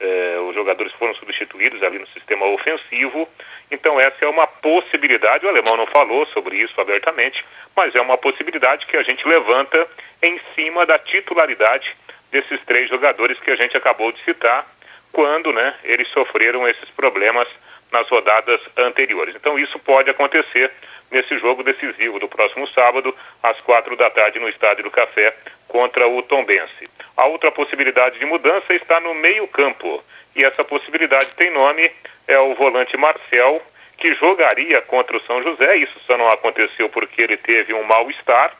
É, 0.00 0.38
os 0.48 0.54
jogadores 0.54 0.92
foram 0.94 1.14
substituídos 1.14 1.82
ali 1.82 1.98
no 1.98 2.06
sistema 2.08 2.46
ofensivo. 2.46 3.28
Então 3.70 3.98
essa 3.98 4.24
é 4.24 4.28
uma 4.28 4.46
possibilidade, 4.46 5.46
o 5.46 5.48
alemão 5.48 5.76
não 5.76 5.86
falou 5.86 6.26
sobre 6.26 6.56
isso 6.56 6.78
abertamente, 6.80 7.44
mas 7.74 7.94
é 7.94 8.00
uma 8.00 8.18
possibilidade 8.18 8.86
que 8.86 8.96
a 8.96 9.02
gente 9.02 9.26
levanta 9.26 9.86
em 10.22 10.40
cima 10.54 10.84
da 10.84 10.98
titularidade 10.98 11.94
desses 12.30 12.60
três 12.64 12.88
jogadores 12.88 13.38
que 13.38 13.50
a 13.50 13.56
gente 13.56 13.76
acabou 13.76 14.10
de 14.10 14.22
citar, 14.24 14.66
quando 15.12 15.52
né, 15.52 15.74
eles 15.84 16.08
sofreram 16.08 16.66
esses 16.66 16.90
problemas 16.90 17.46
nas 17.92 18.08
rodadas 18.08 18.60
anteriores. 18.76 19.34
Então 19.36 19.56
isso 19.58 19.78
pode 19.78 20.10
acontecer 20.10 20.70
nesse 21.14 21.38
jogo 21.38 21.62
decisivo 21.62 22.18
do 22.18 22.28
próximo 22.28 22.66
sábado, 22.68 23.14
às 23.42 23.58
quatro 23.60 23.96
da 23.96 24.10
tarde, 24.10 24.40
no 24.40 24.48
Estádio 24.48 24.84
do 24.84 24.90
Café, 24.90 25.34
contra 25.68 26.06
o 26.08 26.22
Tombense. 26.22 26.90
A 27.16 27.26
outra 27.26 27.52
possibilidade 27.52 28.18
de 28.18 28.26
mudança 28.26 28.74
está 28.74 29.00
no 29.00 29.14
meio-campo. 29.14 30.02
E 30.34 30.44
essa 30.44 30.64
possibilidade 30.64 31.30
tem 31.36 31.50
nome, 31.50 31.88
é 32.26 32.38
o 32.38 32.54
volante 32.54 32.96
Marcel, 32.96 33.62
que 33.96 34.12
jogaria 34.16 34.80
contra 34.82 35.16
o 35.16 35.22
São 35.22 35.40
José. 35.42 35.76
Isso 35.76 35.98
só 36.06 36.18
não 36.18 36.28
aconteceu 36.28 36.88
porque 36.88 37.22
ele 37.22 37.36
teve 37.36 37.72
um 37.72 37.84
mal-estar, 37.84 38.52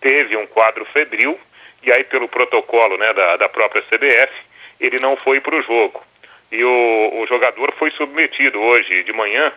teve 0.00 0.36
um 0.36 0.46
quadro 0.46 0.84
febril, 0.84 1.38
e 1.82 1.90
aí, 1.90 2.04
pelo 2.04 2.28
protocolo 2.28 2.96
né, 2.96 3.12
da, 3.12 3.36
da 3.38 3.48
própria 3.48 3.82
CBF, 3.82 4.32
ele 4.78 5.00
não 5.00 5.16
foi 5.16 5.40
para 5.40 5.56
o 5.56 5.62
jogo. 5.62 6.02
E 6.52 6.62
o, 6.62 7.22
o 7.22 7.26
jogador 7.26 7.72
foi 7.78 7.90
submetido 7.92 8.60
hoje 8.60 9.02
de 9.02 9.12
manhã 9.12 9.50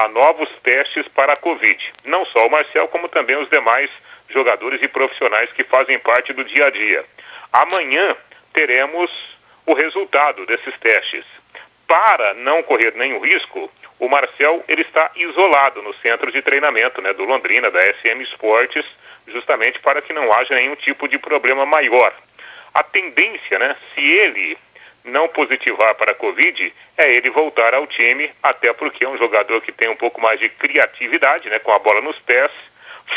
a 0.00 0.08
novos 0.08 0.48
testes 0.62 1.06
para 1.08 1.34
a 1.34 1.36
Covid. 1.36 1.92
Não 2.04 2.24
só 2.26 2.46
o 2.46 2.50
Marcel, 2.50 2.88
como 2.88 3.08
também 3.08 3.36
os 3.36 3.50
demais 3.50 3.90
jogadores 4.30 4.80
e 4.82 4.88
profissionais 4.88 5.52
que 5.52 5.64
fazem 5.64 5.98
parte 5.98 6.32
do 6.32 6.44
dia 6.44 6.66
a 6.66 6.70
dia. 6.70 7.04
Amanhã 7.52 8.16
teremos 8.52 9.10
o 9.66 9.74
resultado 9.74 10.46
desses 10.46 10.78
testes. 10.78 11.24
Para 11.86 12.34
não 12.34 12.62
correr 12.62 12.94
nenhum 12.94 13.20
risco, 13.20 13.70
o 13.98 14.08
Marcel 14.08 14.64
ele 14.68 14.82
está 14.82 15.10
isolado 15.16 15.82
no 15.82 15.92
centro 15.96 16.32
de 16.32 16.40
treinamento 16.40 17.02
né, 17.02 17.12
do 17.12 17.24
Londrina, 17.24 17.70
da 17.70 17.80
SM 17.80 18.22
Esportes, 18.22 18.86
justamente 19.26 19.78
para 19.80 20.00
que 20.00 20.12
não 20.12 20.32
haja 20.32 20.54
nenhum 20.54 20.76
tipo 20.76 21.06
de 21.08 21.18
problema 21.18 21.66
maior. 21.66 22.14
A 22.72 22.82
tendência, 22.82 23.58
né, 23.58 23.76
se 23.94 24.00
ele 24.00 24.56
não 25.04 25.28
positivar 25.28 25.94
para 25.94 26.12
a 26.12 26.14
Covid, 26.14 26.72
é 26.96 27.12
ele 27.14 27.30
voltar 27.30 27.74
ao 27.74 27.86
time, 27.86 28.30
até 28.42 28.72
porque 28.72 29.04
é 29.04 29.08
um 29.08 29.18
jogador 29.18 29.60
que 29.62 29.72
tem 29.72 29.88
um 29.88 29.96
pouco 29.96 30.20
mais 30.20 30.38
de 30.38 30.48
criatividade, 30.48 31.48
né, 31.48 31.58
com 31.58 31.72
a 31.72 31.78
bola 31.78 32.00
nos 32.00 32.18
pés, 32.18 32.50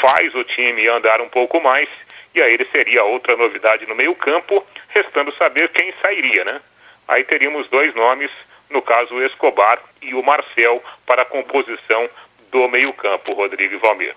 faz 0.01 0.33
o 0.33 0.43
time 0.43 0.87
andar 0.87 1.21
um 1.21 1.29
pouco 1.29 1.61
mais, 1.61 1.89
e 2.33 2.41
aí 2.41 2.53
ele 2.53 2.65
seria 2.65 3.03
outra 3.03 3.35
novidade 3.35 3.85
no 3.85 3.95
meio-campo, 3.95 4.65
restando 4.89 5.33
saber 5.35 5.69
quem 5.69 5.93
sairia, 6.01 6.43
né? 6.43 6.61
Aí 7.07 7.23
teríamos 7.23 7.67
dois 7.69 7.93
nomes, 7.93 8.31
no 8.69 8.81
caso 8.81 9.13
o 9.13 9.23
Escobar 9.23 9.79
e 10.01 10.15
o 10.15 10.23
Marcel, 10.23 10.83
para 11.05 11.21
a 11.21 11.25
composição 11.25 12.09
do 12.49 12.67
meio-campo, 12.67 13.33
Rodrigo 13.33 13.75
e 13.75 13.77
Valmir. 13.77 14.15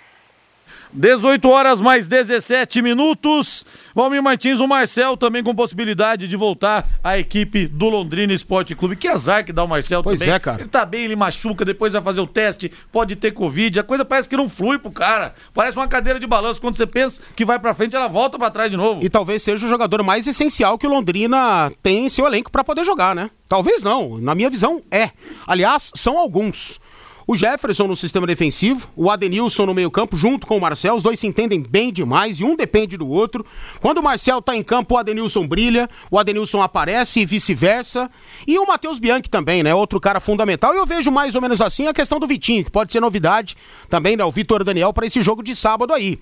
18 0.92 1.48
horas 1.48 1.80
mais 1.80 2.08
17 2.08 2.82
minutos. 2.82 3.64
Valmir 3.94 4.22
Martins, 4.22 4.60
o 4.60 4.66
Marcel 4.66 5.16
também 5.16 5.42
com 5.42 5.54
possibilidade 5.54 6.28
de 6.28 6.36
voltar 6.36 6.86
à 7.02 7.18
equipe 7.18 7.66
do 7.66 7.88
Londrina 7.88 8.32
Esporte 8.32 8.74
Clube. 8.74 8.96
Que 8.96 9.08
azar 9.08 9.44
que 9.44 9.52
dá 9.52 9.64
o 9.64 9.68
Marcel 9.68 10.02
pois 10.02 10.18
também. 10.18 10.34
é, 10.34 10.38
cara. 10.38 10.62
Ele 10.62 10.68
tá 10.68 10.84
bem, 10.84 11.04
ele 11.04 11.16
machuca, 11.16 11.64
depois 11.64 11.92
vai 11.92 12.02
fazer 12.02 12.20
o 12.20 12.26
teste, 12.26 12.72
pode 12.90 13.16
ter 13.16 13.32
Covid. 13.32 13.80
A 13.80 13.82
coisa 13.82 14.04
parece 14.04 14.28
que 14.28 14.36
não 14.36 14.48
flui 14.48 14.78
pro 14.78 14.90
cara. 14.90 15.34
Parece 15.52 15.76
uma 15.76 15.88
cadeira 15.88 16.18
de 16.18 16.26
balanço. 16.26 16.60
Quando 16.60 16.76
você 16.76 16.86
pensa 16.86 17.20
que 17.34 17.44
vai 17.44 17.58
pra 17.58 17.74
frente, 17.74 17.94
ela 17.96 18.08
volta 18.08 18.38
para 18.38 18.50
trás 18.50 18.70
de 18.70 18.76
novo. 18.76 19.04
E 19.04 19.08
talvez 19.08 19.42
seja 19.42 19.66
o 19.66 19.68
jogador 19.68 20.02
mais 20.02 20.26
essencial 20.26 20.78
que 20.78 20.86
o 20.86 20.90
Londrina 20.90 21.70
tem 21.82 22.06
em 22.06 22.08
seu 22.08 22.26
elenco 22.26 22.50
para 22.50 22.64
poder 22.64 22.84
jogar, 22.84 23.14
né? 23.14 23.30
Talvez 23.48 23.82
não. 23.82 24.18
Na 24.18 24.34
minha 24.34 24.50
visão, 24.50 24.82
é. 24.90 25.10
Aliás, 25.46 25.92
são 25.94 26.18
alguns. 26.18 26.80
O 27.28 27.34
Jefferson 27.34 27.88
no 27.88 27.96
sistema 27.96 28.24
defensivo, 28.24 28.88
o 28.94 29.10
Adenilson 29.10 29.66
no 29.66 29.74
meio-campo, 29.74 30.16
junto 30.16 30.46
com 30.46 30.56
o 30.56 30.60
Marcel. 30.60 30.94
Os 30.94 31.02
dois 31.02 31.18
se 31.18 31.26
entendem 31.26 31.60
bem 31.60 31.92
demais 31.92 32.38
e 32.38 32.44
um 32.44 32.54
depende 32.54 32.96
do 32.96 33.08
outro. 33.08 33.44
Quando 33.80 33.98
o 33.98 34.02
Marcel 34.02 34.40
tá 34.40 34.54
em 34.54 34.62
campo, 34.62 34.94
o 34.94 34.98
Adenilson 34.98 35.44
brilha, 35.44 35.90
o 36.08 36.20
Adenilson 36.20 36.62
aparece 36.62 37.18
e 37.18 37.26
vice-versa. 37.26 38.08
E 38.46 38.56
o 38.56 38.64
Matheus 38.64 39.00
Bianchi 39.00 39.28
também, 39.28 39.64
né? 39.64 39.74
Outro 39.74 39.98
cara 39.98 40.20
fundamental. 40.20 40.72
E 40.72 40.76
eu 40.76 40.86
vejo 40.86 41.10
mais 41.10 41.34
ou 41.34 41.42
menos 41.42 41.60
assim 41.60 41.88
a 41.88 41.92
questão 41.92 42.20
do 42.20 42.28
Vitinho, 42.28 42.64
que 42.64 42.70
pode 42.70 42.92
ser 42.92 43.00
novidade 43.00 43.56
também, 43.88 44.16
né? 44.16 44.24
O 44.24 44.30
Vitor 44.30 44.62
Daniel 44.62 44.92
para 44.92 45.06
esse 45.06 45.20
jogo 45.20 45.42
de 45.42 45.56
sábado 45.56 45.92
aí. 45.92 46.20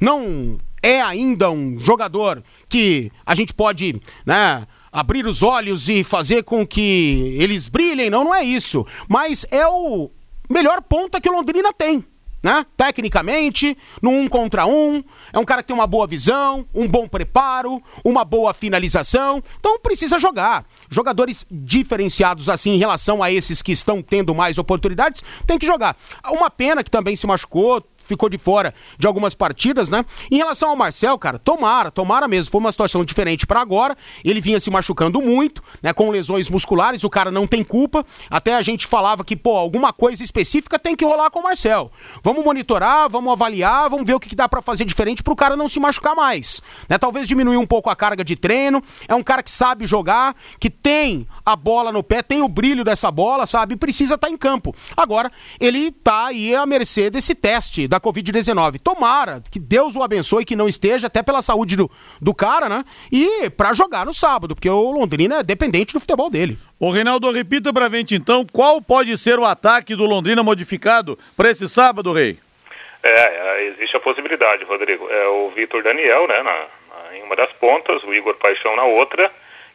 Não 0.00 0.56
é 0.82 1.02
ainda 1.02 1.50
um 1.50 1.78
jogador 1.78 2.42
que 2.66 3.12
a 3.26 3.34
gente 3.34 3.52
pode, 3.52 4.00
né? 4.24 4.66
abrir 4.90 5.26
os 5.26 5.42
olhos 5.42 5.90
e 5.90 6.02
fazer 6.02 6.44
com 6.44 6.66
que 6.66 7.36
eles 7.38 7.68
brilhem, 7.68 8.08
não, 8.08 8.24
não 8.24 8.34
é 8.34 8.42
isso. 8.42 8.86
Mas 9.06 9.44
é 9.50 9.66
o 9.66 10.10
melhor 10.48 10.82
ponta 10.82 11.20
que 11.20 11.28
o 11.28 11.32
Londrina 11.32 11.72
tem. 11.72 12.04
Né? 12.42 12.64
Tecnicamente, 12.76 13.76
no 14.00 14.10
um 14.10 14.28
contra 14.28 14.66
um, 14.66 15.02
é 15.32 15.38
um 15.38 15.44
cara 15.44 15.62
que 15.62 15.68
tem 15.68 15.74
uma 15.74 15.86
boa 15.86 16.06
visão, 16.06 16.64
um 16.72 16.86
bom 16.86 17.08
preparo, 17.08 17.82
uma 18.04 18.24
boa 18.24 18.54
finalização, 18.54 19.42
então 19.58 19.80
precisa 19.80 20.18
jogar. 20.18 20.64
Jogadores 20.88 21.44
diferenciados 21.50 22.48
assim 22.48 22.72
em 22.72 22.78
relação 22.78 23.20
a 23.20 23.32
esses 23.32 23.62
que 23.62 23.72
estão 23.72 24.00
tendo 24.00 24.32
mais 24.32 24.58
oportunidades, 24.58 25.24
tem 25.44 25.58
que 25.58 25.66
jogar. 25.66 25.96
Uma 26.30 26.48
pena 26.48 26.84
que 26.84 26.90
também 26.90 27.16
se 27.16 27.26
machucou, 27.26 27.82
ficou 28.06 28.28
de 28.28 28.38
fora 28.38 28.74
de 28.98 29.06
algumas 29.06 29.34
partidas, 29.34 29.90
né? 29.90 30.04
Em 30.30 30.36
relação 30.36 30.70
ao 30.70 30.76
Marcel, 30.76 31.18
cara, 31.18 31.38
tomara, 31.38 31.90
tomara 31.90 32.28
mesmo. 32.28 32.50
Foi 32.50 32.60
uma 32.60 32.72
situação 32.72 33.04
diferente 33.04 33.46
para 33.46 33.60
agora. 33.60 33.96
Ele 34.24 34.40
vinha 34.40 34.60
se 34.60 34.70
machucando 34.70 35.20
muito, 35.20 35.62
né? 35.82 35.92
Com 35.92 36.10
lesões 36.10 36.48
musculares, 36.48 37.04
o 37.04 37.10
cara 37.10 37.30
não 37.30 37.46
tem 37.46 37.62
culpa. 37.64 38.04
Até 38.30 38.54
a 38.54 38.62
gente 38.62 38.86
falava 38.86 39.24
que, 39.24 39.36
pô, 39.36 39.56
alguma 39.56 39.92
coisa 39.92 40.22
específica 40.22 40.78
tem 40.78 40.94
que 40.94 41.04
rolar 41.04 41.30
com 41.30 41.40
o 41.40 41.42
Marcel. 41.42 41.90
Vamos 42.22 42.44
monitorar, 42.44 43.08
vamos 43.08 43.32
avaliar, 43.32 43.90
vamos 43.90 44.06
ver 44.06 44.14
o 44.14 44.20
que, 44.20 44.28
que 44.28 44.36
dá 44.36 44.48
para 44.48 44.62
fazer 44.62 44.84
diferente 44.84 45.22
pro 45.22 45.36
cara 45.36 45.56
não 45.56 45.68
se 45.68 45.80
machucar 45.80 46.14
mais, 46.14 46.62
né? 46.88 46.98
Talvez 46.98 47.28
diminuir 47.28 47.56
um 47.56 47.66
pouco 47.66 47.90
a 47.90 47.96
carga 47.96 48.24
de 48.24 48.36
treino. 48.36 48.82
É 49.08 49.14
um 49.14 49.22
cara 49.22 49.42
que 49.42 49.50
sabe 49.50 49.86
jogar, 49.86 50.34
que 50.58 50.70
tem 50.70 51.26
a 51.44 51.56
bola 51.56 51.92
no 51.92 52.02
pé, 52.02 52.22
tem 52.22 52.42
o 52.42 52.48
brilho 52.48 52.84
dessa 52.84 53.10
bola, 53.10 53.46
sabe? 53.46 53.76
Precisa 53.76 54.14
estar 54.14 54.28
tá 54.28 54.32
em 54.32 54.36
campo. 54.36 54.74
Agora, 54.96 55.30
ele 55.60 55.90
tá 55.90 56.26
aí 56.26 56.54
à 56.54 56.64
mercê 56.66 57.10
desse 57.10 57.34
teste 57.34 57.88
da 57.88 57.95
Covid-19. 58.00 58.78
Tomara 58.78 59.42
que 59.50 59.58
Deus 59.58 59.96
o 59.96 60.02
abençoe, 60.02 60.44
que 60.44 60.56
não 60.56 60.68
esteja, 60.68 61.06
até 61.06 61.22
pela 61.22 61.42
saúde 61.42 61.76
do, 61.76 61.90
do 62.20 62.34
cara, 62.34 62.68
né? 62.68 62.84
E 63.10 63.50
para 63.50 63.72
jogar 63.72 64.06
no 64.06 64.14
sábado, 64.14 64.54
porque 64.54 64.68
o 64.68 64.90
Londrina 64.90 65.40
é 65.40 65.42
dependente 65.42 65.92
do 65.92 66.00
futebol 66.00 66.30
dele. 66.30 66.58
O 66.78 66.90
Reinaldo, 66.90 67.30
repita 67.30 67.72
pra 67.72 67.88
gente 67.88 68.14
então, 68.14 68.46
qual 68.52 68.80
pode 68.80 69.16
ser 69.16 69.38
o 69.38 69.44
ataque 69.44 69.94
do 69.94 70.04
Londrina 70.04 70.42
modificado 70.42 71.18
para 71.36 71.50
esse 71.50 71.68
sábado, 71.68 72.12
Rei? 72.12 72.38
É, 73.02 73.10
é, 73.10 73.66
existe 73.68 73.96
a 73.96 74.00
possibilidade, 74.00 74.64
Rodrigo. 74.64 75.08
É 75.08 75.28
o 75.28 75.50
Vitor 75.50 75.82
Daniel, 75.82 76.26
né, 76.26 76.42
na, 76.42 76.52
na, 76.52 77.16
em 77.16 77.22
uma 77.22 77.36
das 77.36 77.52
pontas, 77.52 78.02
o 78.02 78.12
Igor 78.12 78.34
Paixão 78.34 78.74
na 78.74 78.84
outra 78.84 79.30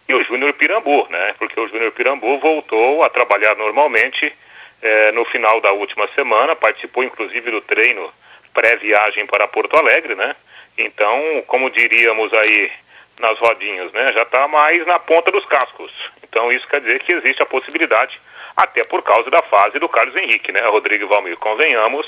e 0.08 0.14
o 0.14 0.24
Júnior 0.24 0.54
Pirambu, 0.54 1.08
né? 1.10 1.34
Porque 1.40 1.60
o 1.60 1.68
Júnior 1.68 1.92
Pirambu 1.92 2.40
voltou 2.40 3.04
a 3.04 3.10
trabalhar 3.10 3.56
normalmente 3.56 4.34
é, 4.82 5.12
no 5.12 5.24
final 5.26 5.62
da 5.62 5.72
última 5.72 6.08
semana, 6.16 6.56
participou 6.56 7.04
inclusive 7.04 7.52
do 7.52 7.62
treino 7.62 8.12
pré-viagem 8.54 9.26
para 9.26 9.48
Porto 9.48 9.78
Alegre, 9.78 10.16
né? 10.16 10.36
Então, 10.78 11.44
como 11.48 11.70
diríamos 11.70 12.34
aí 12.34 12.72
nas 13.20 13.38
rodinhas, 13.38 13.92
né? 13.94 14.12
Já 14.14 14.24
está 14.24 14.48
mais 14.48 14.86
na 14.86 15.00
ponta 15.00 15.32
dos 15.32 15.46
cascos. 15.46 15.92
Então, 16.24 16.52
isso 16.52 16.68
quer 16.68 16.82
dizer 16.82 17.00
que 17.02 17.14
existe 17.14 17.42
a 17.42 17.46
possibilidade, 17.46 18.20
até 18.56 18.84
por 18.84 19.02
causa 19.04 19.30
da 19.30 19.42
fase 19.44 19.80
do 19.80 19.88
Carlos 19.88 20.16
Henrique, 20.16 20.52
né? 20.52 20.62
Rodrigo 20.68 21.08
Valmir, 21.08 21.38
convenhamos, 21.38 22.08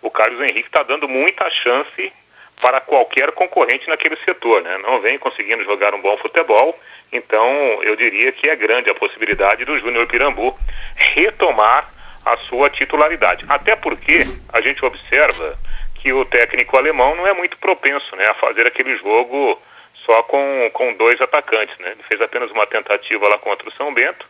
o 0.00 0.10
Carlos 0.10 0.40
Henrique 0.40 0.68
está 0.68 0.82
dando 0.82 1.08
muita 1.08 1.48
chance 1.50 2.12
para 2.60 2.80
qualquer 2.80 3.32
concorrente 3.32 3.88
naquele 3.88 4.16
setor, 4.24 4.62
né? 4.62 4.78
Não 4.78 5.00
vem 5.00 5.18
conseguindo 5.18 5.64
jogar 5.64 5.94
um 5.94 6.00
bom 6.00 6.16
futebol, 6.18 6.78
então 7.12 7.82
eu 7.82 7.96
diria 7.96 8.30
que 8.32 8.48
é 8.48 8.54
grande 8.54 8.88
a 8.88 8.94
possibilidade 8.94 9.64
do 9.64 9.78
Júnior 9.78 10.06
Pirambu 10.06 10.56
retomar 10.94 11.88
a 12.24 12.36
sua 12.38 12.70
titularidade. 12.70 13.44
Até 13.48 13.76
porque 13.76 14.24
a 14.52 14.60
gente 14.60 14.84
observa 14.84 15.56
que 15.96 16.12
o 16.12 16.24
técnico 16.24 16.76
alemão 16.76 17.14
não 17.14 17.26
é 17.26 17.32
muito 17.32 17.56
propenso 17.58 18.14
né, 18.16 18.26
a 18.28 18.34
fazer 18.34 18.66
aquele 18.66 18.96
jogo 18.96 19.60
só 20.04 20.22
com, 20.24 20.70
com 20.72 20.92
dois 20.94 21.20
atacantes. 21.20 21.76
Né? 21.78 21.92
Ele 21.92 22.02
fez 22.04 22.20
apenas 22.20 22.50
uma 22.50 22.66
tentativa 22.66 23.28
lá 23.28 23.38
contra 23.38 23.68
o 23.68 23.72
São 23.72 23.92
Bento, 23.94 24.26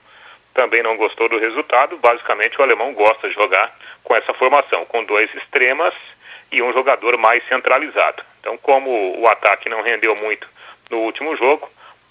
também 0.54 0.82
não 0.82 0.96
gostou 0.96 1.28
do 1.28 1.38
resultado. 1.38 1.96
Basicamente, 1.96 2.58
o 2.58 2.62
alemão 2.62 2.92
gosta 2.92 3.28
de 3.28 3.34
jogar 3.34 3.74
com 4.04 4.14
essa 4.14 4.34
formação, 4.34 4.84
com 4.84 5.04
dois 5.04 5.34
extremas 5.34 5.94
e 6.50 6.62
um 6.62 6.72
jogador 6.72 7.16
mais 7.16 7.42
centralizado. 7.48 8.22
Então, 8.40 8.58
como 8.58 9.18
o 9.18 9.26
ataque 9.26 9.68
não 9.68 9.82
rendeu 9.82 10.14
muito 10.14 10.46
no 10.90 10.98
último 10.98 11.34
jogo, 11.36 11.70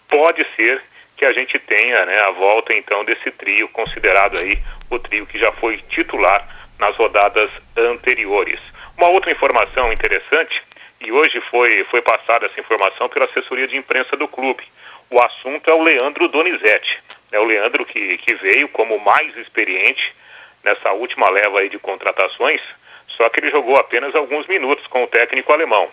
pode 0.10 0.46
ser 0.56 0.82
que 1.22 1.26
a 1.28 1.34
gente 1.34 1.60
tenha 1.60 2.04
né, 2.04 2.20
a 2.22 2.32
volta 2.32 2.76
então 2.76 3.06
desse 3.06 3.30
trio 3.30 3.70
considerado 3.70 4.40
aí 4.40 4.58
o 4.90 4.98
trio 4.98 5.28
que 5.28 5.38
já 5.38 5.52
foi 5.52 5.78
titular 5.88 6.44
nas 6.80 6.96
rodadas 6.96 7.48
anteriores. 7.78 8.60
Uma 8.98 9.10
outra 9.10 9.32
informação 9.32 9.94
interessante, 9.94 10.60
e 11.00 11.12
hoje 11.12 11.40
foi, 11.42 11.84
foi 11.92 12.02
passada 12.02 12.48
essa 12.48 12.60
informação 12.60 13.08
pela 13.08 13.26
assessoria 13.26 13.68
de 13.68 13.78
imprensa 13.78 14.18
do 14.18 14.28
clube. 14.28 14.64
O 15.12 15.22
assunto 15.22 15.70
é 15.70 15.74
o 15.76 15.84
Leandro 15.84 16.28
Donizete. 16.28 16.98
É 17.32 17.40
o 17.40 17.46
Leandro 17.46 17.86
que, 17.86 18.18
que 18.18 18.34
veio 18.34 18.68
como 18.70 18.98
mais 18.98 19.38
experiente 19.38 20.16
nessa 20.64 20.92
última 20.92 21.30
leva 21.30 21.60
aí 21.60 21.70
de 21.70 21.78
contratações, 21.78 22.62
só 23.10 23.30
que 23.30 23.42
ele 23.42 23.52
jogou 23.52 23.78
apenas 23.78 24.16
alguns 24.16 24.48
minutos 24.48 24.88
com 24.88 25.04
o 25.04 25.08
técnico 25.08 25.54
alemão. 25.54 25.88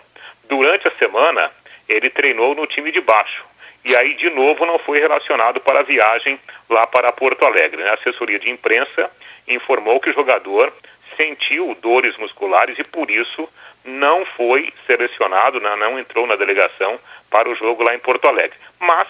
Durante 0.45 0.87
a 0.87 0.91
semana, 0.97 1.51
ele 1.87 2.09
treinou 2.09 2.55
no 2.55 2.65
time 2.65 2.91
de 2.91 2.99
baixo. 2.99 3.47
E 3.83 3.95
aí, 3.95 4.13
de 4.15 4.29
novo, 4.29 4.65
não 4.65 4.77
foi 4.79 4.99
relacionado 4.99 5.59
para 5.61 5.79
a 5.79 5.83
viagem 5.83 6.39
lá 6.69 6.85
para 6.87 7.11
Porto 7.11 7.45
Alegre. 7.45 7.83
A 7.83 7.93
assessoria 7.93 8.39
de 8.39 8.49
imprensa 8.49 9.09
informou 9.47 9.99
que 9.99 10.09
o 10.09 10.13
jogador 10.13 10.71
sentiu 11.15 11.75
dores 11.81 12.15
musculares 12.17 12.77
e, 12.77 12.83
por 12.83 13.09
isso, 13.09 13.49
não 13.83 14.25
foi 14.25 14.71
selecionado, 14.85 15.59
né, 15.59 15.75
não 15.77 15.97
entrou 15.97 16.27
na 16.27 16.35
delegação 16.35 16.99
para 17.29 17.49
o 17.49 17.55
jogo 17.55 17.83
lá 17.83 17.95
em 17.95 17.99
Porto 17.99 18.27
Alegre. 18.27 18.57
Mas, 18.79 19.07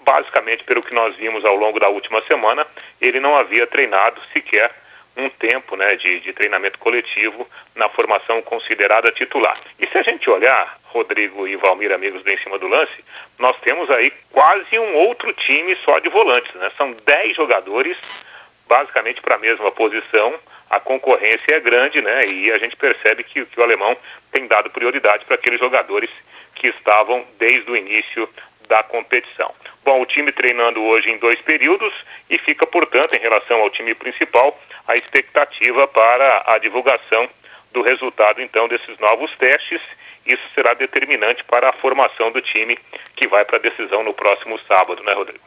basicamente, 0.00 0.64
pelo 0.64 0.82
que 0.82 0.94
nós 0.94 1.14
vimos 1.16 1.44
ao 1.44 1.56
longo 1.56 1.78
da 1.78 1.88
última 1.88 2.20
semana, 2.22 2.66
ele 3.00 3.20
não 3.20 3.36
havia 3.36 3.66
treinado 3.66 4.20
sequer 4.32 4.70
um 5.16 5.28
tempo 5.28 5.76
né, 5.76 5.94
de, 5.96 6.20
de 6.20 6.32
treinamento 6.32 6.78
coletivo 6.78 7.46
na 7.74 7.88
formação 7.88 8.40
considerada 8.42 9.12
titular. 9.12 9.60
E 9.78 9.86
se 9.86 9.98
a 9.98 10.02
gente 10.02 10.28
olhar, 10.30 10.78
Rodrigo 10.84 11.46
e 11.46 11.56
Valmir, 11.56 11.92
amigos 11.92 12.22
do 12.22 12.30
Em 12.30 12.38
Cima 12.38 12.58
do 12.58 12.68
Lance, 12.68 13.04
nós 13.38 13.58
temos 13.60 13.90
aí 13.90 14.12
quase 14.30 14.78
um 14.78 14.94
outro 14.96 15.32
time 15.32 15.76
só 15.84 15.98
de 15.98 16.08
volantes. 16.08 16.54
Né? 16.54 16.70
São 16.76 16.92
10 16.92 17.36
jogadores, 17.36 17.96
basicamente 18.68 19.20
para 19.20 19.34
a 19.34 19.38
mesma 19.38 19.70
posição. 19.70 20.34
A 20.70 20.80
concorrência 20.80 21.54
é 21.54 21.60
grande, 21.60 22.00
né? 22.00 22.26
E 22.26 22.50
a 22.50 22.56
gente 22.56 22.74
percebe 22.76 23.22
que, 23.22 23.44
que 23.44 23.60
o 23.60 23.62
alemão 23.62 23.94
tem 24.30 24.46
dado 24.46 24.70
prioridade 24.70 25.26
para 25.26 25.34
aqueles 25.34 25.60
jogadores 25.60 26.08
que 26.54 26.68
estavam 26.68 27.26
desde 27.38 27.70
o 27.70 27.76
início 27.76 28.26
da 28.68 28.82
competição. 28.82 29.54
Bom, 29.84 30.00
o 30.00 30.06
time 30.06 30.32
treinando 30.32 30.82
hoje 30.82 31.10
em 31.10 31.18
dois 31.18 31.40
períodos 31.42 31.92
e 32.30 32.38
fica, 32.38 32.66
portanto, 32.66 33.14
em 33.14 33.20
relação 33.20 33.60
ao 33.60 33.68
time 33.68 33.94
principal, 33.94 34.58
a 34.86 34.96
expectativa 34.96 35.86
para 35.88 36.44
a 36.46 36.58
divulgação 36.58 37.28
do 37.72 37.82
resultado, 37.82 38.42
então, 38.42 38.68
desses 38.68 38.98
novos 38.98 39.30
testes. 39.36 39.80
Isso 40.24 40.42
será 40.54 40.74
determinante 40.74 41.42
para 41.44 41.70
a 41.70 41.72
formação 41.72 42.30
do 42.30 42.40
time 42.40 42.78
que 43.16 43.26
vai 43.26 43.44
para 43.44 43.56
a 43.56 43.60
decisão 43.60 44.04
no 44.04 44.14
próximo 44.14 44.58
sábado, 44.68 45.02
né, 45.02 45.12
Rodrigo? 45.12 45.44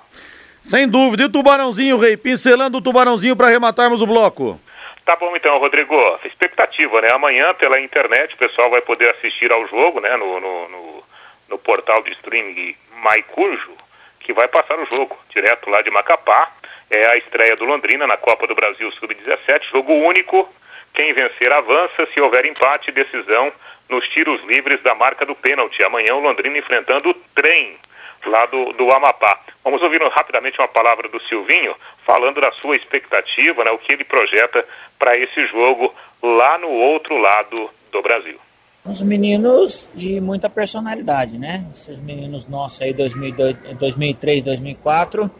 Sem 0.61 0.89
dúvida. 0.89 1.23
E 1.23 1.25
o 1.27 1.31
Tubarãozinho, 1.31 1.97
Rei? 1.97 2.17
Pincelando 2.17 2.79
o 2.79 2.81
Tubarãozinho 2.81 3.35
para 3.35 3.47
arrematarmos 3.47 4.01
o 4.01 4.07
bloco. 4.07 4.59
Tá 5.05 5.15
bom 5.15 5.35
então, 5.35 5.59
Rodrigo. 5.59 5.95
Expectativa, 6.25 6.99
né? 7.01 7.11
Amanhã, 7.13 7.53
pela 7.53 7.79
internet, 7.79 8.33
o 8.33 8.37
pessoal 8.37 8.71
vai 8.71 8.81
poder 8.81 9.09
assistir 9.11 9.51
ao 9.51 9.67
jogo, 9.67 9.99
né? 9.99 10.17
No, 10.17 10.39
no, 10.39 10.67
no, 10.67 11.03
no 11.49 11.57
portal 11.59 12.01
de 12.01 12.11
streaming 12.13 12.75
MyCurjo, 13.03 13.73
que 14.19 14.33
vai 14.33 14.47
passar 14.47 14.79
o 14.79 14.85
jogo 14.87 15.15
direto 15.29 15.69
lá 15.69 15.83
de 15.83 15.91
Macapá. 15.91 16.51
É 16.89 17.07
a 17.07 17.17
estreia 17.17 17.55
do 17.55 17.65
Londrina 17.65 18.05
na 18.05 18.17
Copa 18.17 18.47
do 18.47 18.55
Brasil 18.55 18.91
Sub-17, 18.91 19.71
jogo 19.71 19.93
único. 19.93 20.47
Quem 20.93 21.13
vencer 21.13 21.51
avança, 21.51 22.07
se 22.13 22.21
houver 22.21 22.45
empate, 22.45 22.91
decisão 22.91 23.51
nos 23.89 24.07
tiros 24.09 24.43
livres 24.45 24.81
da 24.81 24.95
marca 24.95 25.25
do 25.25 25.35
pênalti. 25.35 25.83
Amanhã 25.83 26.15
o 26.15 26.21
Londrina 26.21 26.57
enfrentando 26.57 27.09
o 27.09 27.13
trem 27.33 27.77
lá 28.25 28.45
do, 28.45 28.73
do 28.73 28.91
Amapá. 28.91 29.39
Vamos 29.63 29.81
ouvir 29.81 30.01
rapidamente 30.09 30.59
uma 30.59 30.67
palavra 30.67 31.07
do 31.07 31.21
Silvinho, 31.23 31.75
falando 32.05 32.41
da 32.41 32.51
sua 32.53 32.75
expectativa, 32.75 33.63
né, 33.63 33.71
o 33.71 33.77
que 33.77 33.93
ele 33.93 34.03
projeta 34.03 34.65
para 34.97 35.17
esse 35.17 35.47
jogo 35.47 35.93
lá 36.21 36.57
no 36.57 36.69
outro 36.69 37.17
lado 37.17 37.69
do 37.91 38.01
Brasil. 38.01 38.39
Uns 38.85 39.01
meninos 39.01 39.89
de 39.95 40.21
muita 40.21 40.47
personalidade, 40.47 41.39
né? 41.39 41.65
Esses 41.73 41.99
meninos 41.99 42.47
nossos 42.47 42.83
aí, 42.83 42.93
2002, 42.93 43.55
2003, 43.79 44.43
2004, 44.43 45.31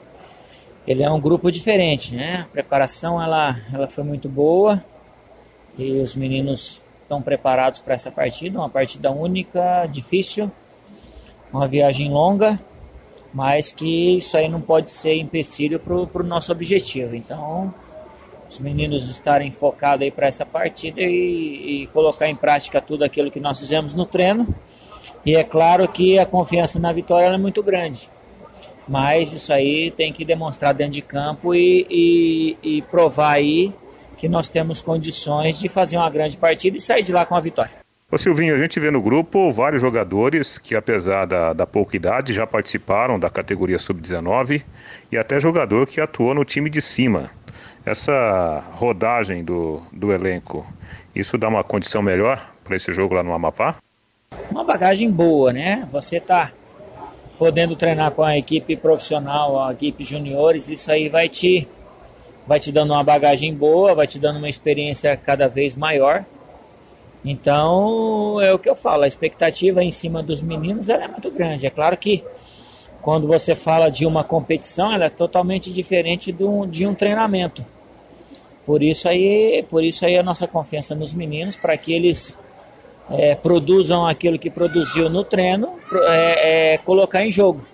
ele 0.87 1.03
é 1.03 1.09
um 1.09 1.19
grupo 1.19 1.51
diferente, 1.51 2.15
né? 2.15 2.45
A 2.47 2.51
preparação 2.51 3.21
ela, 3.21 3.55
ela 3.73 3.87
foi 3.87 4.03
muito 4.03 4.29
boa 4.29 4.83
e 5.77 5.93
os 5.99 6.15
meninos 6.15 6.81
estão 7.01 7.21
preparados 7.21 7.79
para 7.79 7.93
essa 7.93 8.11
partida, 8.11 8.59
uma 8.59 8.69
partida 8.69 9.11
única, 9.11 9.85
difícil, 9.87 10.51
uma 11.51 11.67
viagem 11.67 12.09
longa, 12.09 12.59
mas 13.33 13.71
que 13.71 14.17
isso 14.17 14.37
aí 14.37 14.47
não 14.47 14.61
pode 14.61 14.91
ser 14.91 15.15
empecilho 15.15 15.79
para 15.79 16.21
o 16.21 16.25
nosso 16.25 16.51
objetivo. 16.51 17.15
Então, 17.15 17.73
os 18.49 18.59
meninos 18.59 19.09
estarem 19.09 19.51
focados 19.51 20.03
aí 20.03 20.11
para 20.11 20.27
essa 20.27 20.45
partida 20.45 21.01
e, 21.01 21.83
e, 21.83 21.87
colocar 21.87 22.29
em 22.29 22.35
prática 22.35 22.81
tudo 22.81 23.03
aquilo 23.03 23.31
que 23.31 23.39
nós 23.39 23.59
fizemos 23.59 23.93
no 23.93 24.05
treino. 24.05 24.47
E 25.25 25.35
é 25.35 25.43
claro 25.43 25.87
que 25.87 26.19
a 26.19 26.25
confiança 26.25 26.79
na 26.79 26.93
vitória 26.93 27.27
é 27.27 27.37
muito 27.37 27.63
grande. 27.63 28.07
Mas 28.87 29.33
isso 29.33 29.51
aí 29.51 29.91
tem 29.91 30.13
que 30.13 30.23
demonstrar 30.23 30.73
dentro 30.73 30.93
de 30.93 31.01
campo 31.01 31.55
e, 31.55 31.87
e, 31.89 32.57
e 32.77 32.81
provar 32.83 33.31
aí 33.31 33.73
que 34.17 34.29
nós 34.29 34.47
temos 34.47 34.81
condições 34.81 35.59
de 35.59 35.67
fazer 35.67 35.97
uma 35.97 36.09
grande 36.09 36.37
partida 36.37 36.77
e 36.77 36.81
sair 36.81 37.03
de 37.03 37.11
lá 37.11 37.25
com 37.25 37.35
a 37.35 37.39
vitória. 37.39 37.85
Ô 38.11 38.17
Silvinho, 38.17 38.53
a 38.53 38.57
gente 38.57 38.79
vê 38.79 38.91
no 38.91 39.01
grupo 39.01 39.51
vários 39.51 39.81
jogadores 39.81 40.59
que, 40.59 40.75
apesar 40.75 41.25
da, 41.25 41.53
da 41.53 41.65
pouca 41.65 41.95
idade, 41.95 42.33
já 42.33 42.45
participaram 42.45 43.19
da 43.19 43.29
categoria 43.29 43.79
sub-19 43.79 44.63
e 45.11 45.17
até 45.17 45.39
jogador 45.39 45.87
que 45.87 45.99
atuou 45.99 46.33
no 46.33 46.45
time 46.45 46.69
de 46.69 46.81
cima. 46.81 47.31
Essa 47.83 48.63
rodagem 48.73 49.43
do, 49.43 49.81
do 49.91 50.13
elenco, 50.13 50.65
isso 51.15 51.37
dá 51.37 51.47
uma 51.47 51.63
condição 51.63 52.01
melhor 52.01 52.51
para 52.63 52.75
esse 52.75 52.91
jogo 52.93 53.15
lá 53.15 53.23
no 53.23 53.33
Amapá? 53.33 53.77
Uma 54.51 54.63
bagagem 54.63 55.09
boa, 55.11 55.51
né? 55.51 55.87
Você 55.91 56.19
tá 56.19 56.51
podendo 57.37 57.75
treinar 57.75 58.11
com 58.11 58.23
a 58.23 58.37
equipe 58.37 58.75
profissional, 58.75 59.59
a 59.59 59.73
equipe 59.73 60.03
juniores, 60.03 60.69
isso 60.69 60.91
aí 60.91 61.09
vai 61.09 61.29
te 61.29 61.67
vai 62.47 62.59
te 62.59 62.71
dando 62.71 62.93
uma 62.93 63.03
bagagem 63.03 63.53
boa, 63.53 63.95
vai 63.95 64.05
te 64.05 64.19
dando 64.19 64.37
uma 64.37 64.49
experiência 64.49 65.15
cada 65.17 65.47
vez 65.47 65.75
maior. 65.75 66.23
Então, 67.23 68.39
é 68.39 68.53
o 68.53 68.59
que 68.59 68.69
eu 68.69 68.75
falo, 68.75 69.03
a 69.03 69.07
expectativa 69.07 69.83
em 69.83 69.89
cima 69.89 70.21
dos 70.21 70.43
meninos 70.43 70.89
é 70.89 71.07
muito 71.07 71.31
grande. 71.31 71.65
É 71.65 71.71
claro 71.71 71.97
que 71.97 72.23
quando 73.01 73.27
você 73.27 73.55
fala 73.55 73.89
de 73.89 74.05
uma 74.05 74.23
competição, 74.23 74.93
ela 74.93 75.05
é 75.05 75.09
totalmente 75.09 75.73
diferente 75.73 76.31
de 76.31 76.43
um, 76.43 76.67
de 76.67 76.85
um 76.85 76.93
treinamento. 76.93 77.65
Por 78.65 78.81
isso 78.81 79.07
aí, 79.07 79.65
por 79.69 79.83
isso 79.83 80.05
aí 80.05 80.17
a 80.17 80.23
nossa 80.23 80.47
confiança 80.47 80.93
nos 80.93 81.13
meninos 81.13 81.55
para 81.55 81.75
que 81.77 81.93
eles 81.93 82.37
é, 83.09 83.35
produzam 83.35 84.05
aquilo 84.05 84.37
que 84.39 84.49
produziu 84.49 85.09
no 85.09 85.23
treino, 85.23 85.77
é, 86.07 86.73
é, 86.73 86.77
colocar 86.79 87.23
em 87.23 87.31
jogo. 87.31 87.65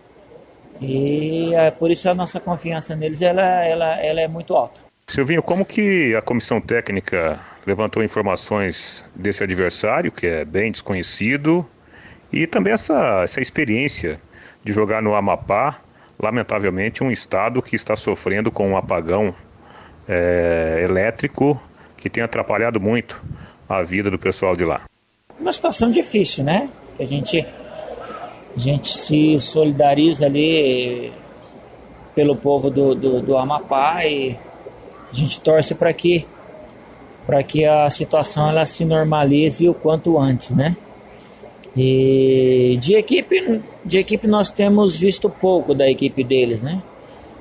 E 0.82 1.54
é, 1.54 1.72
por 1.72 1.92
isso 1.92 2.10
a 2.10 2.14
nossa 2.14 2.40
confiança 2.40 2.96
neles 2.96 3.22
ela, 3.22 3.42
ela, 3.42 4.00
ela 4.02 4.22
é 4.22 4.28
muito 4.28 4.56
alta. 4.56 4.82
Silvinho, 5.08 5.44
como 5.44 5.66
que 5.66 6.16
a 6.16 6.22
comissão 6.22 6.60
técnica 6.60 7.40
levantou 7.66 8.04
informações 8.04 9.06
desse 9.16 9.44
adversário, 9.44 10.12
que 10.12 10.26
é 10.26 10.46
bem 10.46 10.72
desconhecido, 10.72 11.66
e 12.32 12.48
também 12.48 12.74
essa, 12.74 13.22
essa 13.24 13.42
experiência 13.42 14.20
de 14.64 14.74
jogar 14.74 15.02
no 15.02 15.14
Amapá, 15.14 15.80
lamentavelmente 16.20 17.04
um 17.04 17.12
estado 17.12 17.62
que 17.62 17.76
está 17.76 17.96
sofrendo 17.96 18.52
com 18.52 18.70
um 18.70 18.78
apagão 18.78 19.36
é, 20.08 20.82
elétrico 20.84 21.62
que 21.98 22.10
tem 22.10 22.24
atrapalhado 22.24 22.80
muito 22.80 23.22
a 23.68 23.84
vida 23.84 24.10
do 24.10 24.18
pessoal 24.18 24.56
de 24.56 24.66
lá. 24.66 24.82
Uma 25.42 25.52
situação 25.52 25.90
difícil, 25.90 26.44
né? 26.44 26.70
Que 26.96 27.04
a 27.04 27.08
gente, 27.08 27.46
a 28.56 28.60
gente 28.60 28.88
se 28.88 29.40
solidariza 29.40 30.28
ali 30.28 31.12
pelo 32.14 32.36
povo 32.36 32.70
do, 32.70 32.94
do, 32.94 33.22
do 33.22 33.36
Amapá 33.36 34.06
e 34.06 34.38
a 35.12 35.16
gente 35.16 35.42
torce 35.42 35.74
para 35.74 35.92
que 35.92 36.26
para 37.26 37.44
que 37.44 37.66
a 37.66 37.90
situação 37.90 38.50
ela 38.50 38.66
se 38.66 38.84
normalize 38.84 39.68
o 39.70 39.74
quanto 39.74 40.18
antes, 40.18 40.56
né? 40.56 40.76
E 41.76 42.78
de 42.82 42.96
equipe, 42.96 43.62
de 43.86 43.98
equipe 44.00 44.28
nós 44.28 44.50
temos 44.50 44.98
visto 44.98 45.30
pouco 45.30 45.74
da 45.74 45.90
equipe 45.90 46.24
deles, 46.24 46.62
né? 46.62 46.82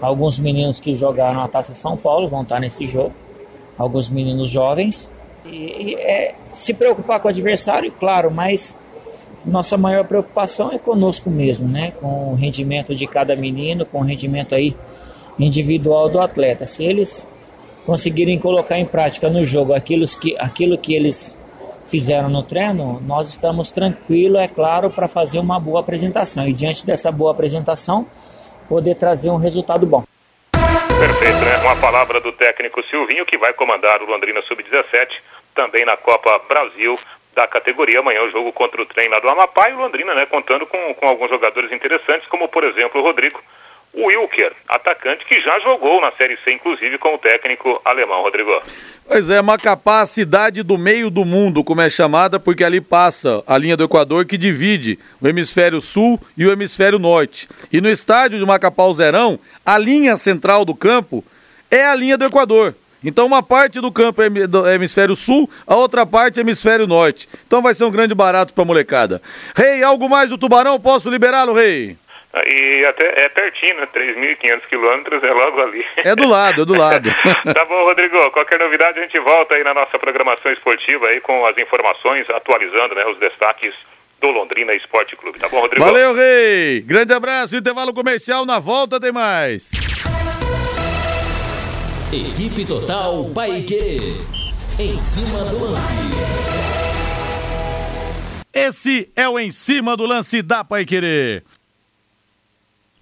Alguns 0.00 0.38
meninos 0.38 0.80
que 0.80 0.94
jogaram 0.96 1.42
a 1.42 1.48
Taça 1.48 1.74
São 1.74 1.96
Paulo 1.96 2.28
vão 2.28 2.42
estar 2.42 2.60
nesse 2.60 2.86
jogo. 2.86 3.12
alguns 3.76 4.08
meninos 4.08 4.50
jovens. 4.50 5.10
E, 5.44 5.48
e 5.92 5.94
é, 5.94 6.34
se 6.52 6.74
preocupar 6.74 7.20
com 7.20 7.28
o 7.28 7.30
adversário, 7.30 7.92
claro, 7.92 8.30
mas 8.30 8.78
nossa 9.44 9.76
maior 9.76 10.04
preocupação 10.04 10.72
é 10.72 10.78
conosco 10.78 11.30
mesmo, 11.30 11.66
né? 11.68 11.92
Com 11.92 12.32
o 12.32 12.34
rendimento 12.34 12.94
de 12.94 13.06
cada 13.06 13.34
menino, 13.34 13.86
com 13.86 14.00
o 14.00 14.04
rendimento 14.04 14.54
aí 14.54 14.76
individual 15.38 16.08
do 16.08 16.20
atleta. 16.20 16.66
Se 16.66 16.84
eles 16.84 17.28
conseguirem 17.86 18.38
colocar 18.38 18.78
em 18.78 18.84
prática 18.84 19.28
no 19.30 19.44
jogo 19.44 19.72
aquilo 19.72 20.04
que, 20.06 20.36
aquilo 20.38 20.76
que 20.76 20.94
eles 20.94 21.36
fizeram 21.86 22.28
no 22.28 22.42
treino, 22.42 23.00
nós 23.06 23.30
estamos 23.30 23.72
tranquilos, 23.72 24.40
é 24.40 24.46
claro, 24.46 24.90
para 24.90 25.08
fazer 25.08 25.38
uma 25.38 25.58
boa 25.58 25.80
apresentação. 25.80 26.46
E 26.46 26.52
diante 26.52 26.84
dessa 26.86 27.10
boa 27.10 27.32
apresentação, 27.32 28.06
poder 28.68 28.94
trazer 28.94 29.30
um 29.30 29.36
resultado 29.36 29.86
bom. 29.86 30.09
Perfeito, 31.00 31.38
né? 31.46 31.56
Uma 31.64 31.76
palavra 31.76 32.20
do 32.20 32.30
técnico 32.30 32.82
Silvinho, 32.82 33.24
que 33.24 33.38
vai 33.38 33.54
comandar 33.54 34.02
o 34.02 34.04
Londrina 34.04 34.42
Sub-17, 34.42 35.08
também 35.54 35.82
na 35.82 35.96
Copa 35.96 36.38
Brasil, 36.46 37.00
da 37.34 37.46
categoria. 37.46 38.00
Amanhã 38.00 38.22
o 38.22 38.30
jogo 38.30 38.52
contra 38.52 38.82
o 38.82 38.84
trem 38.84 39.08
lá 39.08 39.18
do 39.18 39.30
Amapá 39.30 39.70
e 39.70 39.72
o 39.72 39.78
Londrina, 39.78 40.14
né? 40.14 40.26
Contando 40.26 40.66
com, 40.66 40.92
com 40.92 41.08
alguns 41.08 41.30
jogadores 41.30 41.72
interessantes, 41.72 42.28
como 42.28 42.48
por 42.48 42.64
exemplo 42.64 43.00
o 43.00 43.04
Rodrigo, 43.04 43.42
o 43.92 44.06
Wilker, 44.06 44.52
atacante 44.68 45.24
que 45.24 45.40
já 45.40 45.58
jogou 45.60 46.00
na 46.00 46.12
Série 46.12 46.38
C, 46.44 46.52
inclusive 46.52 46.96
com 46.98 47.14
o 47.14 47.18
técnico 47.18 47.80
alemão, 47.84 48.22
Rodrigo. 48.22 48.50
Pois 49.06 49.28
é, 49.28 49.42
Macapá, 49.42 50.02
a 50.02 50.06
cidade 50.06 50.62
do 50.62 50.78
meio 50.78 51.10
do 51.10 51.24
mundo, 51.24 51.64
como 51.64 51.80
é 51.80 51.90
chamada, 51.90 52.38
porque 52.38 52.62
ali 52.62 52.80
passa 52.80 53.42
a 53.46 53.58
linha 53.58 53.76
do 53.76 53.84
Equador 53.84 54.24
que 54.24 54.38
divide 54.38 54.98
o 55.20 55.26
hemisfério 55.26 55.80
sul 55.80 56.20
e 56.36 56.46
o 56.46 56.52
hemisfério 56.52 56.98
norte. 56.98 57.48
E 57.72 57.80
no 57.80 57.90
estádio 57.90 58.38
de 58.38 58.46
Macapá, 58.46 58.84
o 58.84 58.94
Zerão, 58.94 59.38
a 59.66 59.76
linha 59.76 60.16
central 60.16 60.64
do 60.64 60.74
campo 60.74 61.24
é 61.70 61.84
a 61.84 61.94
linha 61.94 62.16
do 62.16 62.24
Equador. 62.24 62.74
Então 63.02 63.26
uma 63.26 63.42
parte 63.42 63.80
do 63.80 63.90
campo 63.90 64.22
é 64.22 64.28
do 64.28 64.68
hemisfério 64.68 65.16
sul, 65.16 65.48
a 65.66 65.74
outra 65.74 66.04
parte 66.04 66.38
é 66.38 66.42
hemisfério 66.42 66.86
norte. 66.86 67.28
Então 67.46 67.62
vai 67.62 67.74
ser 67.74 67.84
um 67.84 67.90
grande 67.90 68.14
barato 68.14 68.52
pra 68.52 68.64
molecada. 68.64 69.22
Rei, 69.54 69.82
algo 69.82 70.08
mais 70.08 70.28
do 70.28 70.36
Tubarão? 70.36 70.78
Posso 70.78 71.08
liberá-lo, 71.08 71.54
Rei? 71.54 71.96
E 72.32 72.84
até 72.84 73.24
é 73.24 73.28
pertinho, 73.28 73.76
né? 73.76 73.88
3.500 73.92 74.60
quilômetros, 74.68 75.22
é 75.22 75.32
logo 75.32 75.60
ali. 75.60 75.84
É 75.96 76.14
do 76.14 76.28
lado, 76.28 76.62
é 76.62 76.64
do 76.64 76.74
lado. 76.74 77.10
tá 77.52 77.64
bom, 77.64 77.84
Rodrigo. 77.84 78.30
Qualquer 78.30 78.58
novidade 78.58 79.00
a 79.00 79.02
gente 79.02 79.18
volta 79.18 79.54
aí 79.54 79.64
na 79.64 79.74
nossa 79.74 79.98
programação 79.98 80.52
esportiva 80.52 81.08
aí 81.08 81.20
com 81.20 81.44
as 81.46 81.58
informações, 81.58 82.30
atualizando 82.30 82.94
né, 82.94 83.04
os 83.06 83.18
destaques 83.18 83.74
do 84.20 84.28
Londrina 84.28 84.72
Esporte 84.74 85.16
Clube. 85.16 85.40
Tá 85.40 85.48
bom, 85.48 85.60
Rodrigo? 85.60 85.84
Valeu, 85.84 86.14
Rei. 86.14 86.82
Grande 86.82 87.12
abraço, 87.12 87.56
intervalo 87.56 87.92
comercial. 87.92 88.46
Na 88.46 88.60
volta 88.60 89.00
tem 89.00 89.10
mais. 89.10 89.72
Equipe 92.12 92.64
Total 92.64 93.24
Paique. 93.34 94.14
Em 94.78 94.98
cima 95.00 95.44
do 95.46 95.64
lance. 95.64 95.94
Esse 98.52 99.10
é 99.14 99.28
o 99.28 99.38
Em 99.38 99.50
Cima 99.50 99.96
do 99.96 100.06
Lance 100.06 100.42
da 100.42 100.64
Pai 100.64 100.84
Querer. 100.84 101.44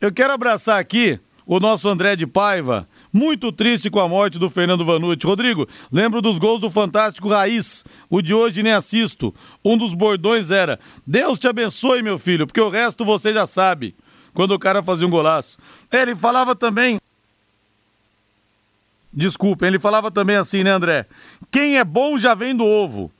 Eu 0.00 0.12
quero 0.12 0.32
abraçar 0.32 0.78
aqui 0.78 1.18
o 1.44 1.58
nosso 1.58 1.88
André 1.88 2.14
de 2.14 2.24
Paiva, 2.24 2.88
muito 3.12 3.50
triste 3.50 3.90
com 3.90 3.98
a 3.98 4.06
morte 4.06 4.38
do 4.38 4.48
Fernando 4.48 4.84
Vanucci. 4.84 5.26
Rodrigo, 5.26 5.66
lembro 5.90 6.22
dos 6.22 6.38
gols 6.38 6.60
do 6.60 6.70
Fantástico 6.70 7.28
Raiz. 7.28 7.84
O 8.08 8.22
de 8.22 8.32
hoje 8.32 8.62
nem 8.62 8.72
assisto. 8.72 9.34
Um 9.64 9.76
dos 9.76 9.94
bordões 9.94 10.52
era: 10.52 10.78
Deus 11.04 11.36
te 11.36 11.48
abençoe, 11.48 12.00
meu 12.00 12.16
filho, 12.16 12.46
porque 12.46 12.60
o 12.60 12.68
resto 12.68 13.04
você 13.04 13.32
já 13.32 13.44
sabe. 13.44 13.96
Quando 14.32 14.52
o 14.52 14.58
cara 14.58 14.84
fazia 14.84 15.04
um 15.04 15.10
golaço. 15.10 15.58
Ele 15.90 16.14
falava 16.14 16.54
também. 16.54 17.00
Desculpa, 19.12 19.66
ele 19.66 19.80
falava 19.80 20.12
também 20.12 20.36
assim, 20.36 20.62
né, 20.62 20.70
André? 20.70 21.06
Quem 21.50 21.76
é 21.76 21.82
bom 21.82 22.16
já 22.16 22.34
vem 22.34 22.54
do 22.54 22.64
ovo. 22.64 23.10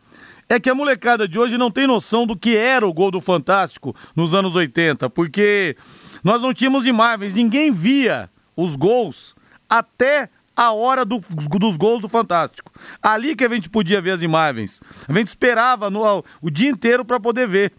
É 0.48 0.60
que 0.60 0.70
a 0.70 0.74
molecada 0.74 1.26
de 1.26 1.38
hoje 1.38 1.58
não 1.58 1.70
tem 1.70 1.86
noção 1.86 2.24
do 2.24 2.36
que 2.36 2.56
era 2.56 2.86
o 2.86 2.92
gol 2.92 3.10
do 3.10 3.20
Fantástico 3.20 3.96
nos 4.14 4.32
anos 4.32 4.54
80, 4.54 5.10
porque 5.10 5.76
nós 6.22 6.42
não 6.42 6.52
tínhamos 6.52 6.86
imagens, 6.86 7.34
ninguém 7.34 7.70
via 7.70 8.30
os 8.56 8.76
gols 8.76 9.34
até 9.68 10.28
a 10.56 10.72
hora 10.72 11.04
do, 11.04 11.20
dos 11.58 11.76
gols 11.76 12.02
do 12.02 12.08
Fantástico. 12.08 12.72
Ali 13.00 13.36
que 13.36 13.44
a 13.44 13.48
gente 13.48 13.70
podia 13.70 14.00
ver 14.00 14.10
as 14.10 14.22
imagens. 14.22 14.80
A 15.06 15.12
gente 15.12 15.28
esperava 15.28 15.88
no, 15.88 16.24
o 16.42 16.50
dia 16.50 16.68
inteiro 16.68 17.04
para 17.04 17.20
poder 17.20 17.46
ver. 17.46 17.72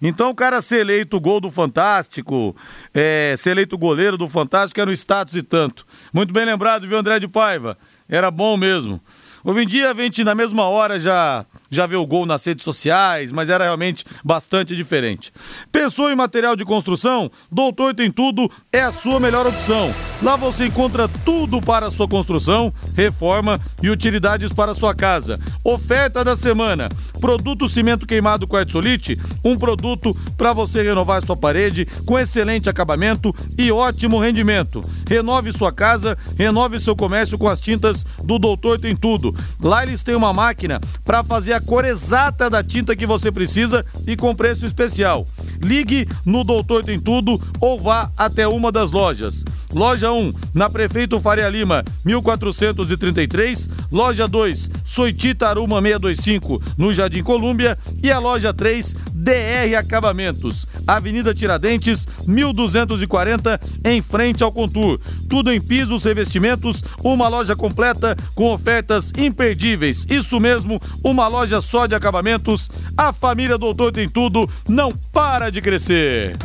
Então 0.00 0.30
o 0.30 0.34
cara 0.34 0.60
ser 0.60 0.80
eleito 0.80 1.20
gol 1.20 1.40
do 1.40 1.50
Fantástico, 1.50 2.56
é, 2.92 3.34
ser 3.36 3.50
eleito 3.50 3.78
goleiro 3.78 4.16
do 4.16 4.28
Fantástico 4.28 4.80
era 4.80 4.90
um 4.90 4.92
status 4.92 5.36
e 5.36 5.42
tanto. 5.42 5.86
Muito 6.12 6.32
bem 6.32 6.44
lembrado, 6.44 6.86
viu, 6.86 6.98
André 6.98 7.18
de 7.20 7.28
Paiva? 7.28 7.78
Era 8.08 8.30
bom 8.30 8.56
mesmo. 8.56 9.00
Hoje 9.44 9.62
em 9.62 9.66
dia 9.66 9.90
a 9.90 9.94
gente 9.94 10.22
na 10.22 10.36
mesma 10.36 10.68
hora 10.68 11.00
já 11.00 11.44
já 11.68 11.86
vê 11.86 11.96
o 11.96 12.06
gol 12.06 12.26
nas 12.26 12.44
redes 12.44 12.64
sociais, 12.64 13.32
mas 13.32 13.48
era 13.48 13.64
realmente 13.64 14.04
bastante 14.22 14.76
diferente. 14.76 15.32
Pensou 15.72 16.10
em 16.10 16.14
material 16.14 16.54
de 16.54 16.66
construção? 16.66 17.30
Doutor 17.50 17.94
Tem 17.94 18.10
Tudo 18.10 18.50
é 18.70 18.82
a 18.82 18.92
sua 18.92 19.18
melhor 19.18 19.46
opção. 19.46 19.92
Lá 20.22 20.36
você 20.36 20.66
encontra 20.66 21.08
tudo 21.24 21.60
para 21.62 21.86
a 21.86 21.90
sua 21.90 22.06
construção, 22.06 22.72
reforma 22.94 23.58
e 23.82 23.88
utilidades 23.88 24.52
para 24.52 24.72
a 24.72 24.74
sua 24.74 24.94
casa. 24.94 25.40
Oferta 25.64 26.22
da 26.22 26.36
semana: 26.36 26.90
produto 27.20 27.68
cimento 27.68 28.06
queimado 28.06 28.46
quartzolite, 28.46 29.18
um 29.42 29.56
produto 29.56 30.14
para 30.36 30.52
você 30.52 30.82
renovar 30.82 31.24
sua 31.24 31.36
parede 31.36 31.86
com 32.04 32.18
excelente 32.18 32.68
acabamento 32.68 33.34
e 33.56 33.72
ótimo 33.72 34.20
rendimento. 34.20 34.82
Renove 35.08 35.52
sua 35.52 35.72
casa, 35.72 36.18
renove 36.38 36.78
seu 36.78 36.94
comércio 36.94 37.38
com 37.38 37.48
as 37.48 37.60
tintas 37.60 38.04
do 38.22 38.38
Doutor 38.38 38.78
Tem 38.78 38.94
Tudo. 38.94 39.31
Lá 39.60 39.82
eles 39.82 40.02
têm 40.02 40.14
uma 40.14 40.32
máquina 40.32 40.80
para 41.04 41.22
fazer 41.22 41.52
a 41.52 41.60
cor 41.60 41.84
exata 41.84 42.48
da 42.48 42.62
tinta 42.62 42.96
que 42.96 43.06
você 43.06 43.30
precisa 43.30 43.84
e 44.06 44.16
com 44.16 44.34
preço 44.34 44.66
especial. 44.66 45.26
Ligue 45.62 46.08
no 46.24 46.42
Doutor 46.42 46.84
Tem 46.84 46.98
Tudo 46.98 47.40
ou 47.60 47.78
vá 47.78 48.10
até 48.16 48.46
uma 48.46 48.72
das 48.72 48.90
lojas. 48.90 49.44
Loja 49.72 50.12
1, 50.12 50.32
na 50.54 50.68
Prefeito 50.68 51.18
Faria 51.20 51.48
Lima, 51.48 51.82
1433. 52.04 53.70
Loja 53.90 54.28
2, 54.28 54.70
Soitita 54.84 55.48
Aruma 55.48 55.80
625, 55.80 56.62
no 56.76 56.92
Jardim 56.92 57.22
Colúmbia. 57.22 57.78
E 58.02 58.10
a 58.10 58.18
loja 58.18 58.52
3, 58.52 58.94
DR 59.14 59.76
Acabamentos, 59.78 60.66
Avenida 60.86 61.34
Tiradentes, 61.34 62.06
1240, 62.26 63.60
em 63.84 64.02
frente 64.02 64.42
ao 64.42 64.52
Contur. 64.52 65.00
Tudo 65.28 65.52
em 65.52 65.60
pisos, 65.60 66.04
revestimentos, 66.04 66.82
uma 67.02 67.28
loja 67.28 67.56
completa 67.56 68.16
com 68.34 68.52
ofertas 68.52 69.12
imperdíveis. 69.16 70.06
Isso 70.08 70.38
mesmo, 70.38 70.80
uma 71.02 71.28
loja 71.28 71.60
só 71.60 71.86
de 71.86 71.94
acabamentos. 71.94 72.70
A 72.96 73.12
família 73.12 73.56
Doutor 73.56 73.92
tem 73.92 74.08
tudo, 74.08 74.48
não 74.68 74.90
para 75.12 75.50
de 75.50 75.60
crescer. 75.60 76.36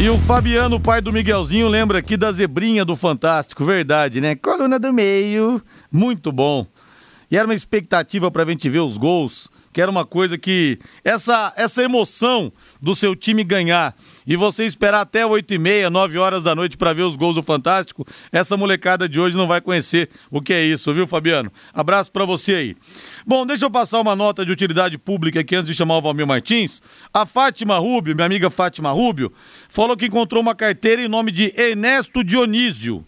E 0.00 0.08
o 0.08 0.16
Fabiano, 0.16 0.80
pai 0.80 1.02
do 1.02 1.12
Miguelzinho, 1.12 1.68
lembra 1.68 1.98
aqui 1.98 2.16
da 2.16 2.32
zebrinha 2.32 2.86
do 2.86 2.96
Fantástico, 2.96 3.66
verdade, 3.66 4.18
né? 4.18 4.34
Coluna 4.34 4.78
do 4.78 4.90
meio, 4.94 5.60
muito 5.92 6.32
bom. 6.32 6.66
E 7.30 7.36
era 7.36 7.46
uma 7.46 7.54
expectativa 7.54 8.30
pra 8.30 8.46
gente 8.46 8.66
ver 8.70 8.78
os 8.78 8.96
gols, 8.96 9.50
que 9.72 9.80
era 9.80 9.90
uma 9.90 10.04
coisa 10.04 10.36
que. 10.36 10.78
Essa, 11.04 11.52
essa 11.56 11.82
emoção 11.82 12.52
do 12.80 12.94
seu 12.94 13.14
time 13.14 13.44
ganhar 13.44 13.94
e 14.26 14.36
você 14.36 14.64
esperar 14.64 15.00
até 15.00 15.24
8 15.24 15.54
e 15.54 15.58
meia, 15.58 15.90
9 15.90 16.18
horas 16.18 16.42
da 16.42 16.54
noite 16.54 16.76
para 16.76 16.92
ver 16.92 17.02
os 17.02 17.16
gols 17.16 17.34
do 17.34 17.42
Fantástico, 17.42 18.06
essa 18.32 18.56
molecada 18.56 19.08
de 19.08 19.18
hoje 19.18 19.36
não 19.36 19.46
vai 19.46 19.60
conhecer 19.60 20.10
o 20.30 20.40
que 20.40 20.52
é 20.52 20.64
isso, 20.64 20.92
viu, 20.92 21.06
Fabiano? 21.06 21.52
Abraço 21.72 22.10
para 22.10 22.24
você 22.24 22.54
aí. 22.54 22.76
Bom, 23.26 23.46
deixa 23.46 23.64
eu 23.64 23.70
passar 23.70 24.00
uma 24.00 24.16
nota 24.16 24.44
de 24.44 24.52
utilidade 24.52 24.98
pública 24.98 25.40
aqui 25.40 25.54
antes 25.54 25.70
de 25.70 25.76
chamar 25.76 25.98
o 25.98 26.02
Valmir 26.02 26.26
Martins. 26.26 26.82
A 27.12 27.24
Fátima 27.24 27.78
Rubio, 27.78 28.14
minha 28.14 28.26
amiga 28.26 28.50
Fátima 28.50 28.90
Rubio, 28.90 29.32
falou 29.68 29.96
que 29.96 30.06
encontrou 30.06 30.42
uma 30.42 30.54
carteira 30.54 31.02
em 31.02 31.08
nome 31.08 31.30
de 31.30 31.52
Ernesto 31.56 32.24
Dionísio. 32.24 33.04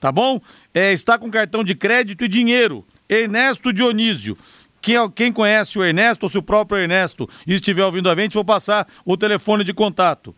Tá 0.00 0.12
bom? 0.12 0.40
É, 0.74 0.92
está 0.92 1.16
com 1.16 1.30
cartão 1.30 1.64
de 1.64 1.74
crédito 1.74 2.24
e 2.24 2.28
dinheiro. 2.28 2.84
Ernesto 3.08 3.72
Dionísio. 3.72 4.36
Quem, 4.84 5.10
quem, 5.10 5.32
conhece 5.32 5.76
o 5.78 5.84
Ernesto 5.84 6.26
ou 6.26 6.30
se 6.30 6.36
o 6.36 6.42
próprio 6.42 6.78
Ernesto 6.78 7.26
estiver 7.46 7.86
ouvindo 7.86 8.10
a 8.10 8.14
gente, 8.14 8.34
vou 8.34 8.44
passar 8.44 8.86
o 9.02 9.16
telefone 9.16 9.64
de 9.64 9.72
contato. 9.72 10.36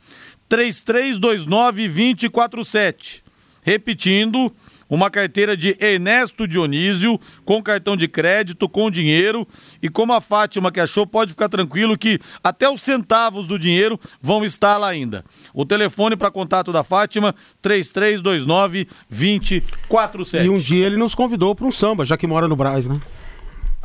3329-2047. 0.48 3.24
Repetindo, 3.60 4.54
uma 4.88 5.10
carteira 5.10 5.56
de 5.56 5.76
Ernesto 5.80 6.46
Dionísio, 6.46 7.18
com 7.44 7.60
cartão 7.60 7.96
de 7.96 8.06
crédito, 8.06 8.68
com 8.68 8.88
dinheiro. 8.88 9.44
E 9.82 9.88
como 9.88 10.12
a 10.12 10.20
Fátima 10.20 10.70
que 10.70 10.78
achou, 10.78 11.04
pode 11.04 11.32
ficar 11.32 11.48
tranquilo 11.48 11.98
que 11.98 12.20
até 12.44 12.70
os 12.70 12.82
centavos 12.82 13.48
do 13.48 13.58
dinheiro 13.58 13.98
vão 14.22 14.44
estar 14.44 14.76
lá 14.76 14.90
ainda. 14.90 15.24
O 15.52 15.66
telefone 15.66 16.14
para 16.14 16.30
contato 16.30 16.70
da 16.70 16.84
Fátima, 16.84 17.34
3329-2047. 17.60 20.44
E 20.44 20.48
um 20.48 20.58
dia 20.58 20.86
ele 20.86 20.96
nos 20.96 21.16
convidou 21.16 21.52
para 21.52 21.66
um 21.66 21.72
samba, 21.72 22.04
já 22.04 22.16
que 22.16 22.28
mora 22.28 22.46
no 22.46 22.54
Braz, 22.54 22.86
né? 22.86 23.00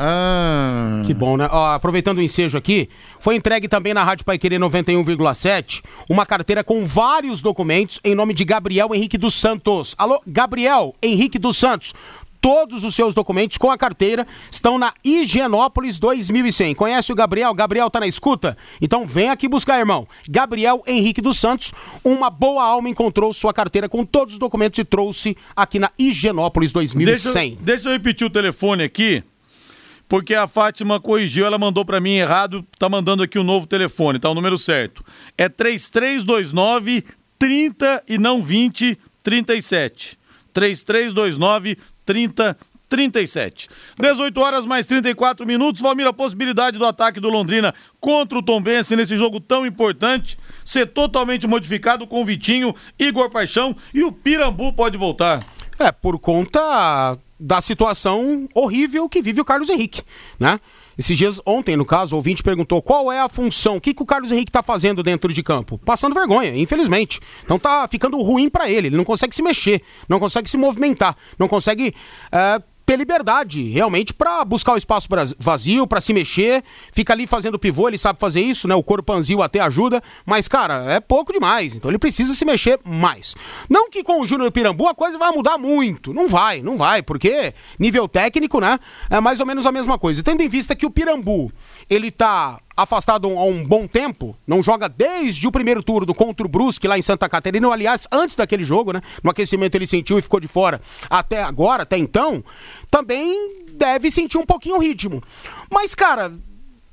Ah. 0.03 1.01
Que 1.05 1.13
bom, 1.13 1.37
né? 1.37 1.47
Ó, 1.51 1.73
aproveitando 1.73 2.17
o 2.17 2.21
ensejo 2.21 2.57
aqui, 2.57 2.89
foi 3.19 3.35
entregue 3.35 3.67
também 3.67 3.93
na 3.93 4.03
Rádio 4.03 4.25
Paiquerê 4.25 4.57
91,7 4.57 5.83
uma 6.09 6.25
carteira 6.25 6.63
com 6.63 6.85
vários 6.85 7.39
documentos 7.41 7.99
em 8.03 8.15
nome 8.15 8.33
de 8.33 8.43
Gabriel 8.43 8.89
Henrique 8.95 9.17
dos 9.17 9.35
Santos. 9.35 9.93
Alô, 9.97 10.19
Gabriel 10.25 10.95
Henrique 11.01 11.37
dos 11.37 11.57
Santos. 11.57 11.93
Todos 12.41 12.83
os 12.83 12.95
seus 12.95 13.13
documentos 13.13 13.59
com 13.59 13.69
a 13.69 13.77
carteira 13.77 14.25
estão 14.51 14.79
na 14.79 14.91
Higienópolis 15.05 15.99
2100. 15.99 16.73
Conhece 16.73 17.11
o 17.11 17.15
Gabriel? 17.15 17.53
Gabriel 17.53 17.87
tá 17.87 17.99
na 17.99 18.07
escuta? 18.07 18.57
Então 18.81 19.05
vem 19.05 19.29
aqui 19.29 19.47
buscar, 19.47 19.77
irmão. 19.77 20.07
Gabriel 20.27 20.81
Henrique 20.87 21.21
dos 21.21 21.37
Santos, 21.37 21.71
uma 22.03 22.31
boa 22.31 22.63
alma 22.63 22.89
encontrou 22.89 23.31
sua 23.31 23.53
carteira 23.53 23.87
com 23.87 24.03
todos 24.03 24.33
os 24.33 24.39
documentos 24.39 24.79
e 24.79 24.83
trouxe 24.83 25.37
aqui 25.55 25.77
na 25.77 25.91
Higienópolis 25.99 26.71
2100. 26.71 27.05
Deixa, 27.05 27.59
eu- 27.59 27.63
deixa 27.63 27.89
eu 27.89 27.93
repetir 27.93 28.25
o 28.25 28.29
telefone 28.31 28.81
aqui, 28.85 29.23
porque 30.11 30.35
a 30.35 30.45
Fátima 30.45 30.99
corrigiu, 30.99 31.45
ela 31.45 31.57
mandou 31.57 31.85
pra 31.85 32.01
mim 32.01 32.15
errado, 32.15 32.67
tá 32.77 32.89
mandando 32.89 33.23
aqui 33.23 33.39
o 33.39 33.45
novo 33.45 33.65
telefone, 33.65 34.19
tá 34.19 34.29
o 34.29 34.35
número 34.35 34.57
certo. 34.57 35.05
É 35.37 35.47
3329 35.47 37.05
30 37.39 38.03
e 38.09 38.17
não 38.17 38.41
20 38.41 38.99
37. 39.23 40.19
3329 40.51 41.77
30 42.05 42.57
37. 42.89 43.69
18 43.97 44.41
horas 44.41 44.65
mais 44.65 44.85
34 44.85 45.45
minutos. 45.45 45.81
Valmir, 45.81 46.05
a 46.05 46.11
possibilidade 46.11 46.77
do 46.77 46.85
ataque 46.85 47.21
do 47.21 47.29
Londrina 47.29 47.73
contra 48.01 48.37
o 48.37 48.43
Tombense 48.43 48.97
nesse 48.97 49.15
jogo 49.15 49.39
tão 49.39 49.65
importante 49.65 50.37
ser 50.65 50.87
totalmente 50.87 51.47
modificado 51.47 52.05
com 52.05 52.21
o 52.21 52.25
Vitinho, 52.25 52.75
Igor 52.99 53.29
Paixão 53.29 53.73
e 53.93 54.03
o 54.03 54.11
Pirambu 54.11 54.73
pode 54.73 54.97
voltar. 54.97 55.41
É, 55.79 55.89
por 55.89 56.19
conta 56.19 57.17
da 57.41 57.59
situação 57.59 58.47
horrível 58.53 59.09
que 59.09 59.21
vive 59.21 59.41
o 59.41 59.45
Carlos 59.45 59.69
Henrique, 59.69 60.03
né? 60.39 60.59
Esses 60.97 61.17
dias, 61.17 61.41
ontem, 61.45 61.75
no 61.75 61.85
caso, 61.85 62.13
o 62.13 62.17
ouvinte 62.17 62.43
perguntou 62.43 62.79
qual 62.81 63.11
é 63.11 63.19
a 63.19 63.27
função, 63.27 63.77
o 63.77 63.81
que, 63.81 63.93
que 63.93 64.03
o 64.03 64.05
Carlos 64.05 64.31
Henrique 64.31 64.51
tá 64.51 64.61
fazendo 64.61 65.01
dentro 65.01 65.33
de 65.33 65.41
campo? 65.41 65.79
Passando 65.79 66.13
vergonha, 66.13 66.55
infelizmente. 66.55 67.19
Então 67.43 67.57
tá 67.57 67.87
ficando 67.87 68.21
ruim 68.21 68.49
para 68.49 68.69
ele, 68.69 68.87
ele 68.87 68.97
não 68.97 69.03
consegue 69.03 69.33
se 69.33 69.41
mexer, 69.41 69.81
não 70.07 70.19
consegue 70.19 70.47
se 70.47 70.57
movimentar, 70.57 71.17
não 71.39 71.47
consegue 71.47 71.95
é, 72.31 72.61
ter 72.91 72.97
liberdade 72.97 73.69
realmente 73.69 74.13
para 74.13 74.43
buscar 74.43 74.73
o 74.73 74.77
espaço 74.77 75.07
vazio, 75.39 75.87
para 75.87 76.01
se 76.01 76.11
mexer, 76.13 76.61
fica 76.91 77.13
ali 77.13 77.25
fazendo 77.25 77.57
pivô, 77.57 77.87
ele 77.87 77.97
sabe 77.97 78.19
fazer 78.19 78.41
isso, 78.41 78.67
né? 78.67 78.75
O 78.75 78.83
corpanzil 78.83 79.41
até 79.41 79.61
ajuda, 79.61 80.03
mas 80.25 80.49
cara, 80.49 80.91
é 80.91 80.99
pouco 80.99 81.31
demais, 81.31 81.73
então 81.73 81.89
ele 81.89 81.97
precisa 81.97 82.33
se 82.33 82.43
mexer 82.43 82.77
mais. 82.83 83.33
Não 83.69 83.89
que 83.89 84.03
com 84.03 84.19
o 84.19 84.27
Júnior 84.27 84.51
Pirambu 84.51 84.87
a 84.87 84.93
coisa 84.93 85.17
vai 85.17 85.31
mudar 85.31 85.57
muito, 85.57 86.13
não 86.13 86.27
vai, 86.27 86.61
não 86.61 86.75
vai, 86.75 87.01
porque 87.01 87.53
nível 87.79 88.09
técnico, 88.09 88.59
né? 88.59 88.77
É 89.09 89.21
mais 89.21 89.39
ou 89.39 89.45
menos 89.45 89.65
a 89.65 89.71
mesma 89.71 89.97
coisa. 89.97 90.21
Tendo 90.21 90.41
em 90.41 90.49
vista 90.49 90.75
que 90.75 90.85
o 90.85 90.91
Pirambu, 90.91 91.49
ele 91.89 92.11
tá 92.11 92.59
afastado 92.75 93.27
há 93.27 93.43
um 93.43 93.63
bom 93.63 93.87
tempo, 93.87 94.35
não 94.45 94.63
joga 94.63 94.87
desde 94.87 95.47
o 95.47 95.51
primeiro 95.51 95.83
turno 95.83 96.13
contra 96.13 96.45
o 96.45 96.49
Brusque 96.49 96.87
lá 96.87 96.97
em 96.97 97.01
Santa 97.01 97.29
Catarina, 97.29 97.67
aliás, 97.69 98.07
antes 98.11 98.35
daquele 98.35 98.63
jogo, 98.63 98.93
né? 98.93 99.01
No 99.23 99.31
aquecimento 99.31 99.75
ele 99.75 99.87
sentiu 99.87 100.17
e 100.17 100.21
ficou 100.21 100.39
de 100.39 100.47
fora 100.47 100.81
até 101.09 101.41
agora, 101.41 101.83
até 101.83 101.97
então, 101.97 102.43
também 102.89 103.65
deve 103.73 104.11
sentir 104.11 104.37
um 104.37 104.45
pouquinho 104.45 104.77
o 104.77 104.81
ritmo. 104.81 105.21
Mas, 105.69 105.95
cara, 105.95 106.33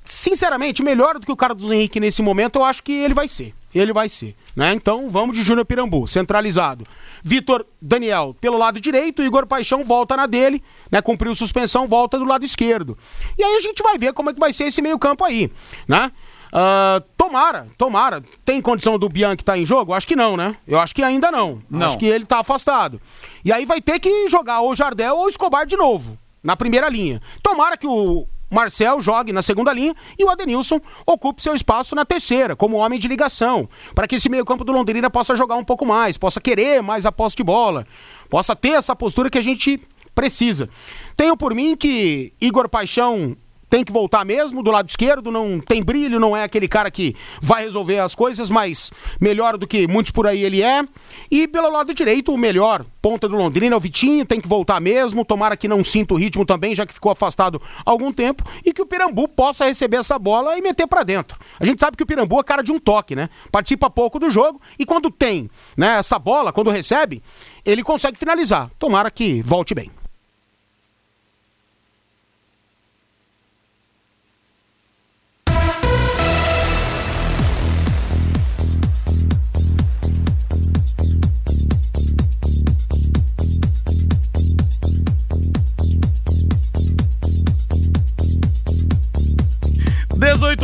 sinceramente, 0.09 0.83
melhor 0.83 1.19
do 1.19 1.27
que 1.27 1.33
o 1.33 1.37
Carlos 1.37 1.71
Henrique 1.71 2.01
nesse 2.01 2.23
momento, 2.23 2.57
eu 2.57 2.65
acho 2.65 2.83
que 2.83 2.93
ele 2.93 3.13
vai 3.13 3.29
ser. 3.29 3.55
Ele 3.75 3.93
vai 3.93 4.09
ser, 4.09 4.35
né? 4.57 4.73
Então, 4.73 5.11
vamos 5.11 5.37
de 5.37 5.43
Júnior 5.43 5.67
Pirambu, 5.67 6.09
centralizado. 6.09 6.87
Vitor 7.23 7.67
Daniel 7.81 8.35
pelo 8.41 8.57
lado 8.57 8.81
direito, 8.81 9.23
Igor 9.23 9.47
Paixão 9.47 9.85
volta 9.85 10.17
na 10.17 10.25
dele, 10.25 10.63
né? 10.91 11.03
Cumpriu 11.03 11.35
suspensão, 11.35 11.87
volta 11.87 12.19
do 12.19 12.25
lado 12.25 12.47
esquerdo. 12.47 12.97
E 13.37 13.45
aí 13.45 13.57
a 13.57 13.61
gente 13.61 13.83
vai 13.83 13.99
ver 13.99 14.15
como 14.15 14.31
é 14.31 14.33
que 14.33 14.41
vai 14.41 14.55
ser 14.55 14.65
esse 14.65 14.81
meio-campo 14.81 15.23
aí, 15.23 15.53
né? 15.87 16.11
Ah, 16.51 17.03
tomara, 17.15 17.69
tomara. 17.77 18.25
Tem 18.47 18.63
condição 18.63 18.99
do 18.99 19.11
Bianchi 19.11 19.43
estar 19.43 19.59
em 19.59 19.67
jogo? 19.67 19.93
Acho 19.93 20.07
que 20.07 20.17
não, 20.17 20.35
né? 20.35 20.57
Eu 20.67 20.79
acho 20.79 20.95
que 20.95 21.03
ainda 21.03 21.31
não. 21.31 21.63
Não. 21.69 21.87
Acho 21.87 21.99
que 21.99 22.07
ele 22.07 22.25
tá 22.25 22.39
afastado. 22.39 22.99
E 23.45 23.53
aí 23.53 23.67
vai 23.67 23.83
ter 23.83 23.99
que 24.01 24.29
jogar 24.29 24.63
ou 24.63 24.75
Jardel 24.75 25.15
ou 25.15 25.29
Escobar 25.29 25.67
de 25.67 25.77
novo, 25.77 26.19
na 26.43 26.57
primeira 26.57 26.89
linha. 26.89 27.21
Tomara 27.43 27.77
que 27.77 27.87
o 27.87 28.27
Marcel 28.51 29.01
jogue 29.01 29.33
na 29.33 29.43
segunda 29.43 29.73
linha 29.73 29.95
e 30.19 30.25
o 30.25 30.31
Adenilson 30.31 30.81
ocupe 31.07 31.43
seu 31.43 31.55
espaço 31.55 31.95
na 31.95 32.05
terceira, 32.05 32.57
como 32.57 32.77
homem 32.77 32.99
de 32.99 33.09
ligação, 33.09 33.69
para 33.95 34.07
que 34.07 34.17
esse 34.17 34.29
meio-campo 34.29 34.65
do 34.65 34.73
Londrina 34.73 35.11
possa 35.11 35.37
jogar 35.37 35.57
um 35.57 35.65
pouco 35.65 35.85
mais, 35.85 36.17
possa 36.17 36.41
querer 36.41 36.83
mais 36.83 37.07
a 37.07 37.13
posse 37.13 37.37
de 37.37 37.45
bola, 37.45 37.87
possa 38.29 38.57
ter 38.57 38.71
essa 38.71 38.95
postura 38.97 39.31
que 39.31 39.39
a 39.39 39.43
gente 39.43 39.81
precisa. 40.15 40.69
Tenho 41.17 41.37
por 41.37 41.55
mim 41.55 41.77
que 41.77 42.33
Igor 42.41 42.69
Paixão 42.69 43.37
tem 43.69 43.85
que 43.85 43.93
voltar 43.93 44.25
mesmo 44.25 44.63
do 44.63 44.71
lado 44.71 44.89
esquerdo, 44.89 45.31
não 45.31 45.61
tem 45.61 45.83
brilho, 45.83 46.19
não 46.19 46.37
é 46.37 46.45
aquele 46.45 46.69
cara 46.69 46.91
que 46.91 47.15
vai 47.41 47.65
resolver 47.65 47.99
as 47.99 48.15
coisas, 48.15 48.51
mas 48.51 48.91
melhor 49.21 49.57
do 49.57 49.67
que 49.67 49.87
muitos 49.87 50.11
por 50.11 50.27
aí 50.27 50.43
ele 50.43 50.63
é. 50.63 50.85
E 51.31 51.47
pelo 51.47 51.71
lado 51.71 51.95
direito, 51.95 52.33
o 52.33 52.39
melhor 52.39 52.85
ponta 53.03 53.29
do 53.29 53.37
Londrina 53.37 53.75
é 53.75 53.77
o 53.77 53.81
Vitinho, 53.81 54.25
tem 54.25 54.41
que 54.41 54.49
voltar 54.49 54.81
mesmo, 54.81 55.25
tomara 55.25 55.57
que 55.57 55.69
não 55.69 55.85
sinta 55.85 56.15
o 56.15 56.17
ritmo 56.17 56.45
também, 56.45 56.75
já 56.75 56.87
que 56.87 56.95
ficou 56.95 57.13
afastado 57.13 57.61
há 57.85 57.91
algum 57.91 58.13
tempo, 58.13 58.43
e 58.65 58.73
que 58.73 58.83
o 58.83 58.87
Pirambu 58.87 59.29
possa 59.29 59.65
receber 59.65 59.99
essa 59.99 60.19
bola 60.19 60.57
e 60.59 60.63
meter 60.63 60.87
pra 60.87 61.03
dentro. 61.03 61.39
A 61.61 61.65
gente 61.65 61.81
sabe 61.81 61.97
que 61.97 62.03
o 62.03 62.07
Pirambu 62.07 62.41
é 62.41 62.43
cara 62.43 62.63
de 62.63 62.73
um 62.73 62.79
toque, 62.79 63.15
né? 63.15 63.29
Participa 63.53 63.91
pouco 63.91 64.19
do 64.19 64.31
jogo 64.31 64.61
e 64.79 64.85
quando 64.85 65.11
tem, 65.11 65.51
né, 65.77 65.99
essa 65.99 66.19
bola, 66.19 66.53
quando 66.53 66.71
recebe, 66.71 67.23
ele 67.65 67.83
consegue 67.83 68.19
finalizar. 68.19 68.71
Tomara 68.79 69.11
que 69.11 69.43
volte 69.43 69.75
bem. 69.75 69.98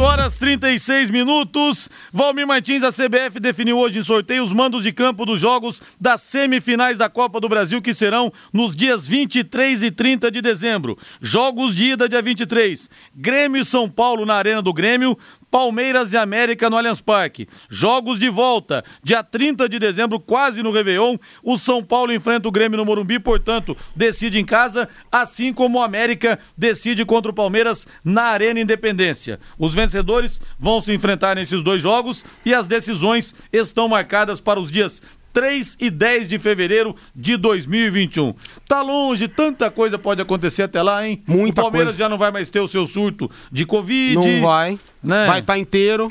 Horas 0.04 0.34
36 0.34 1.08
minutos. 1.08 1.88
Valmir 2.12 2.46
Martins, 2.46 2.82
a 2.82 2.92
CBF 2.92 3.40
definiu 3.40 3.78
hoje 3.78 3.98
em 3.98 4.02
sorteio 4.02 4.42
os 4.42 4.52
mandos 4.52 4.82
de 4.82 4.92
campo 4.92 5.24
dos 5.24 5.40
jogos 5.40 5.80
das 5.98 6.20
semifinais 6.20 6.98
da 6.98 7.08
Copa 7.08 7.40
do 7.40 7.48
Brasil, 7.48 7.80
que 7.80 7.94
serão 7.94 8.30
nos 8.52 8.76
dias 8.76 9.06
23 9.06 9.82
e 9.82 9.90
30 9.90 10.30
de 10.30 10.42
dezembro. 10.42 10.98
Jogos 11.22 11.74
de 11.74 11.92
ida 11.92 12.06
dia 12.06 12.20
23. 12.20 12.90
Grêmio 13.14 13.62
e 13.62 13.64
São 13.64 13.88
Paulo 13.88 14.26
na 14.26 14.34
Arena 14.34 14.60
do 14.60 14.74
Grêmio. 14.74 15.16
Palmeiras 15.54 16.12
e 16.12 16.16
América 16.16 16.68
no 16.68 16.76
Allianz 16.76 17.00
Parque. 17.00 17.46
Jogos 17.70 18.18
de 18.18 18.28
volta, 18.28 18.82
dia 19.04 19.22
30 19.22 19.68
de 19.68 19.78
dezembro, 19.78 20.18
quase 20.18 20.64
no 20.64 20.72
Réveillon. 20.72 21.16
O 21.44 21.56
São 21.56 21.80
Paulo 21.80 22.12
enfrenta 22.12 22.48
o 22.48 22.50
Grêmio 22.50 22.76
no 22.76 22.84
Morumbi, 22.84 23.20
portanto, 23.20 23.76
decide 23.94 24.40
em 24.40 24.44
casa, 24.44 24.88
assim 25.12 25.52
como 25.52 25.78
o 25.78 25.82
América 25.82 26.40
decide 26.58 27.04
contra 27.04 27.30
o 27.30 27.34
Palmeiras 27.34 27.86
na 28.04 28.22
Arena 28.24 28.58
Independência. 28.58 29.38
Os 29.56 29.72
vencedores 29.72 30.40
vão 30.58 30.80
se 30.80 30.92
enfrentar 30.92 31.36
nesses 31.36 31.62
dois 31.62 31.80
jogos 31.80 32.24
e 32.44 32.52
as 32.52 32.66
decisões 32.66 33.32
estão 33.52 33.86
marcadas 33.86 34.40
para 34.40 34.58
os 34.58 34.72
dias 34.72 35.00
3 35.35 35.77
e 35.81 35.90
10 35.90 36.29
de 36.29 36.38
fevereiro 36.38 36.94
de 37.14 37.37
2021. 37.37 38.35
Tá 38.66 38.81
longe, 38.81 39.27
tanta 39.27 39.68
coisa 39.70 39.99
pode 39.99 40.23
acontecer 40.23 40.62
até 40.62 40.81
lá, 40.81 41.07
hein? 41.07 41.23
Muita 41.27 41.61
o 41.61 41.64
Palmeiras 41.64 41.88
coisa. 41.88 41.99
já 41.99 42.09
não 42.09 42.16
vai 42.16 42.31
mais 42.31 42.49
ter 42.49 42.61
o 42.61 42.68
seu 42.68 42.87
surto 42.87 43.29
de 43.51 43.66
Covid. 43.66 44.14
Não 44.14 44.40
vai. 44.40 44.79
né? 45.03 45.27
Vai 45.27 45.40
estar 45.40 45.59
inteiro. 45.59 46.09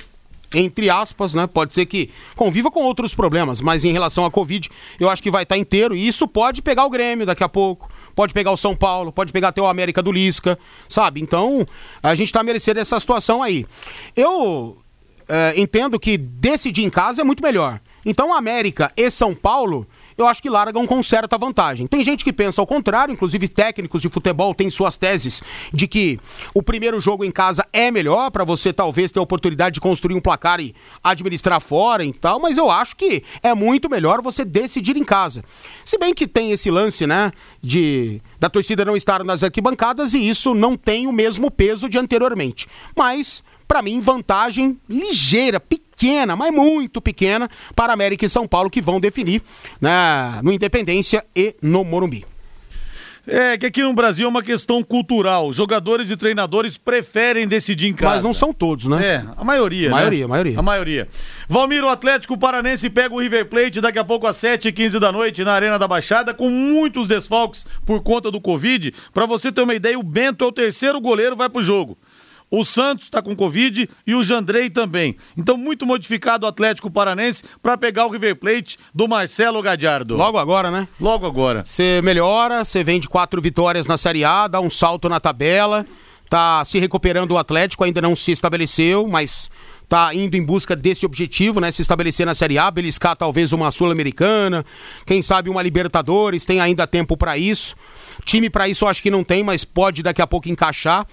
Entre 0.54 0.88
aspas, 0.88 1.34
né? 1.34 1.48
Pode 1.48 1.74
ser 1.74 1.88
que 1.88 2.12
conviva 2.36 2.70
com 2.70 2.84
outros 2.84 3.16
problemas, 3.16 3.60
mas 3.60 3.84
em 3.84 3.92
relação 3.92 4.24
à 4.24 4.30
Covid, 4.30 4.70
eu 5.00 5.10
acho 5.10 5.24
que 5.24 5.32
vai 5.32 5.44
estar 5.44 5.58
inteiro. 5.58 5.96
E 5.96 6.08
isso 6.08 6.28
pode 6.28 6.62
pegar 6.62 6.86
o 6.86 6.90
Grêmio 6.90 7.26
daqui 7.26 7.44
a 7.44 7.50
pouco, 7.50 7.90
pode 8.14 8.34
pegar 8.34 8.52
o 8.52 8.58
São 8.58 8.76
Paulo, 8.76 9.12
pode 9.12 9.34
pegar 9.34 9.48
até 9.48 9.62
o 9.62 9.66
América 9.66 10.04
do 10.04 10.12
Lisca, 10.12 10.60
sabe? 10.88 11.22
Então, 11.22 11.66
a 12.04 12.14
gente 12.14 12.32
tá 12.32 12.44
merecendo 12.44 12.80
essa 12.80 13.00
situação 13.00 13.42
aí. 13.42 13.66
Eu 14.16 14.78
é, 15.28 15.54
entendo 15.60 16.00
que 16.00 16.18
decidir 16.18 16.84
em 16.84 16.90
casa 16.90 17.22
é 17.22 17.24
muito 17.24 17.42
melhor. 17.42 17.80
Então, 18.06 18.34
América 18.34 18.92
e 18.98 19.10
São 19.10 19.34
Paulo, 19.34 19.88
eu 20.18 20.28
acho 20.28 20.42
que 20.42 20.50
largam 20.50 20.86
com 20.86 21.02
certa 21.02 21.38
vantagem. 21.38 21.88
Tem 21.88 22.04
gente 22.04 22.24
que 22.24 22.34
pensa 22.34 22.62
ao 22.62 22.68
contrário, 22.68 23.14
inclusive 23.14 23.48
técnicos 23.48 24.02
de 24.02 24.10
futebol 24.10 24.54
têm 24.54 24.70
suas 24.70 24.96
teses 24.96 25.42
de 25.74 25.88
que 25.88 26.20
o 26.54 26.62
primeiro 26.62 27.00
jogo 27.00 27.24
em 27.24 27.32
casa 27.32 27.66
é 27.72 27.90
melhor 27.90 28.30
para 28.32 28.44
você 28.44 28.72
talvez 28.72 29.12
ter 29.12 29.20
a 29.20 29.24
oportunidade 29.24 29.76
de 29.76 29.82
construir 29.82 30.16
um 30.16 30.22
placar 30.22 30.60
e 30.60 30.76
administrar 31.04 31.60
fora 31.60 32.04
e 32.04 32.14
tal, 32.14 32.40
mas 32.40 32.58
eu 32.58 32.70
acho 32.70 32.96
que 32.96 33.24
é 33.42 33.54
muito 33.54 33.90
melhor 33.90 34.22
você 34.22 34.46
decidir 34.46 34.96
em 34.98 35.04
casa. 35.04 35.44
Se 35.84 35.98
bem 35.98 36.14
que 36.14 36.28
tem 36.28 36.52
esse 36.52 36.70
lance, 36.70 37.08
né, 37.08 37.32
de 37.62 38.22
da 38.40 38.50
torcida 38.50 38.84
não 38.84 38.96
estar 38.96 39.24
nas 39.24 39.44
arquibancadas 39.44 40.14
e 40.14 40.28
isso 40.28 40.54
não 40.54 40.76
tem 40.76 41.08
o 41.08 41.14
mesmo 41.14 41.50
peso 41.50 41.88
de 41.88 41.98
anteriormente. 41.98 42.68
Mas 42.96 43.42
para 43.68 43.82
mim, 43.82 44.00
vantagem 44.00 44.78
ligeira, 44.88 45.60
pequena, 45.60 45.93
mas 46.36 46.52
muito 46.52 47.02
pequena 47.02 47.50
para 47.76 47.94
América 47.94 48.26
e 48.26 48.30
São 48.30 48.48
Paulo 48.48 48.70
que 48.70 48.82
vão 48.82 49.00
definir 49.00 49.42
né, 49.80 50.40
no 50.42 50.52
Independência 50.52 51.24
e 51.36 51.56
no 51.62 51.84
Morumbi. 51.84 52.26
É, 53.26 53.58
que 53.58 53.66
aqui 53.66 53.82
no 53.82 53.94
Brasil 53.94 54.26
é 54.26 54.30
uma 54.30 54.44
questão 54.44 54.84
cultural. 54.84 55.54
Jogadores 55.54 56.10
e 56.10 56.18
treinadores 56.18 56.78
preferem 56.78 57.48
decidir 57.48 57.88
em 57.88 57.94
casa. 57.94 58.16
Mas 58.16 58.24
não 58.24 58.34
são 58.34 58.54
todos, 58.54 58.86
né? 58.86 59.06
É, 59.06 59.26
a 59.38 59.46
maioria. 59.46 59.88
A 59.88 59.92
maioria, 59.92 60.20
né? 60.20 60.26
a 60.26 60.28
maioria. 60.28 60.60
A 60.60 60.62
maioria. 60.62 61.08
Valmir, 61.48 61.84
o 61.86 61.88
Atlético 61.88 62.38
Paranense 62.38 62.90
pega 62.90 63.16
o 63.16 63.22
River 63.22 63.48
Plate 63.48 63.80
daqui 63.80 63.98
a 63.98 64.04
pouco 64.04 64.28
às 64.28 64.36
7h15 64.36 65.00
da 65.00 65.10
noite 65.10 65.44
na 65.44 65.54
Arena 65.54 65.80
da 65.80 65.88
Baixada, 65.88 66.34
com 66.34 66.50
muitos 66.50 67.08
desfalques 67.08 67.66
por 67.86 68.04
conta 68.04 68.30
do 68.30 68.42
Covid. 68.42 68.94
Pra 69.14 69.26
você 69.26 69.54
ter 69.54 69.62
uma 69.62 69.74
ideia, 69.74 69.98
o 69.98 70.04
Bento 70.04 70.44
é 70.44 70.48
o 70.48 70.52
terceiro 70.52 71.00
goleiro, 71.00 71.36
vai 71.36 71.50
pro 71.50 71.64
jogo. 71.64 71.98
O 72.56 72.64
Santos 72.64 73.06
está 73.06 73.20
com 73.20 73.36
Covid 73.36 73.90
e 74.06 74.14
o 74.14 74.24
Jandrei 74.24 74.70
também. 74.70 75.16
Então, 75.36 75.58
muito 75.58 75.88
modificado 75.88 76.46
o 76.46 76.48
Atlético 76.48 76.92
Paranense 76.92 77.44
para 77.64 77.76
pegar 77.76 78.06
o 78.06 78.12
River 78.12 78.36
Plate 78.36 78.78
do 78.94 79.08
Marcelo 79.08 79.60
Gadiardo. 79.60 80.16
Logo 80.16 80.38
agora, 80.38 80.70
né? 80.70 80.88
Logo 81.02 81.26
agora. 81.26 81.66
Você 81.66 82.00
melhora, 82.04 82.64
você 82.64 82.84
vem 82.84 83.00
de 83.00 83.10
quatro 83.10 83.42
vitórias 83.42 83.88
na 83.88 83.98
Série 83.98 84.24
A, 84.24 84.48
dá 84.48 84.62
um 84.62 84.70
salto 84.70 85.10
na 85.10 85.20
tabela, 85.20 85.84
tá 86.34 86.66
se 86.66 86.80
recuperando 86.80 87.34
o 87.34 87.38
Atlético, 87.38 87.84
ainda 87.84 88.02
não 88.02 88.16
se 88.16 88.32
estabeleceu, 88.32 89.08
mas 89.08 89.52
tá 89.88 90.16
indo 90.16 90.36
em 90.36 90.44
busca 90.44 90.76
desse 90.76 91.06
objetivo, 91.06 91.60
né? 91.60 91.72
Se 91.72 91.84
estabelecer 91.84 92.26
na 92.26 92.34
Série 92.34 92.58
A, 92.58 92.72
beliscar 92.72 93.16
talvez 93.16 93.54
uma 93.54 93.70
Sul-Americana, 93.70 94.66
quem 95.06 95.22
sabe 95.22 95.48
uma 95.48 95.62
Libertadores, 95.62 96.44
tem 96.44 96.60
ainda 96.60 96.88
tempo 96.88 97.16
para 97.16 97.38
isso. 97.38 97.76
Time 98.26 98.50
para 98.50 98.68
isso 98.68 98.84
eu 98.84 98.90
acho 98.90 99.04
que 99.04 99.12
não 99.12 99.24
tem, 99.24 99.44
mas 99.44 99.64
pode 99.64 100.02
daqui 100.02 100.24
a 100.24 100.26
pouco 100.26 100.50
encaixar. 100.50 101.06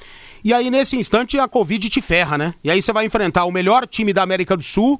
E 0.42 0.54
aí 0.54 0.70
nesse 0.70 0.96
instante 0.96 1.38
a 1.38 1.46
Covid 1.46 1.90
te 1.90 2.00
ferra, 2.00 2.38
né? 2.38 2.54
E 2.64 2.70
aí 2.70 2.80
você 2.80 2.90
vai 2.90 3.04
enfrentar 3.04 3.44
o 3.44 3.52
melhor 3.52 3.86
time 3.86 4.14
da 4.14 4.22
América 4.22 4.56
do 4.56 4.62
Sul, 4.62 4.98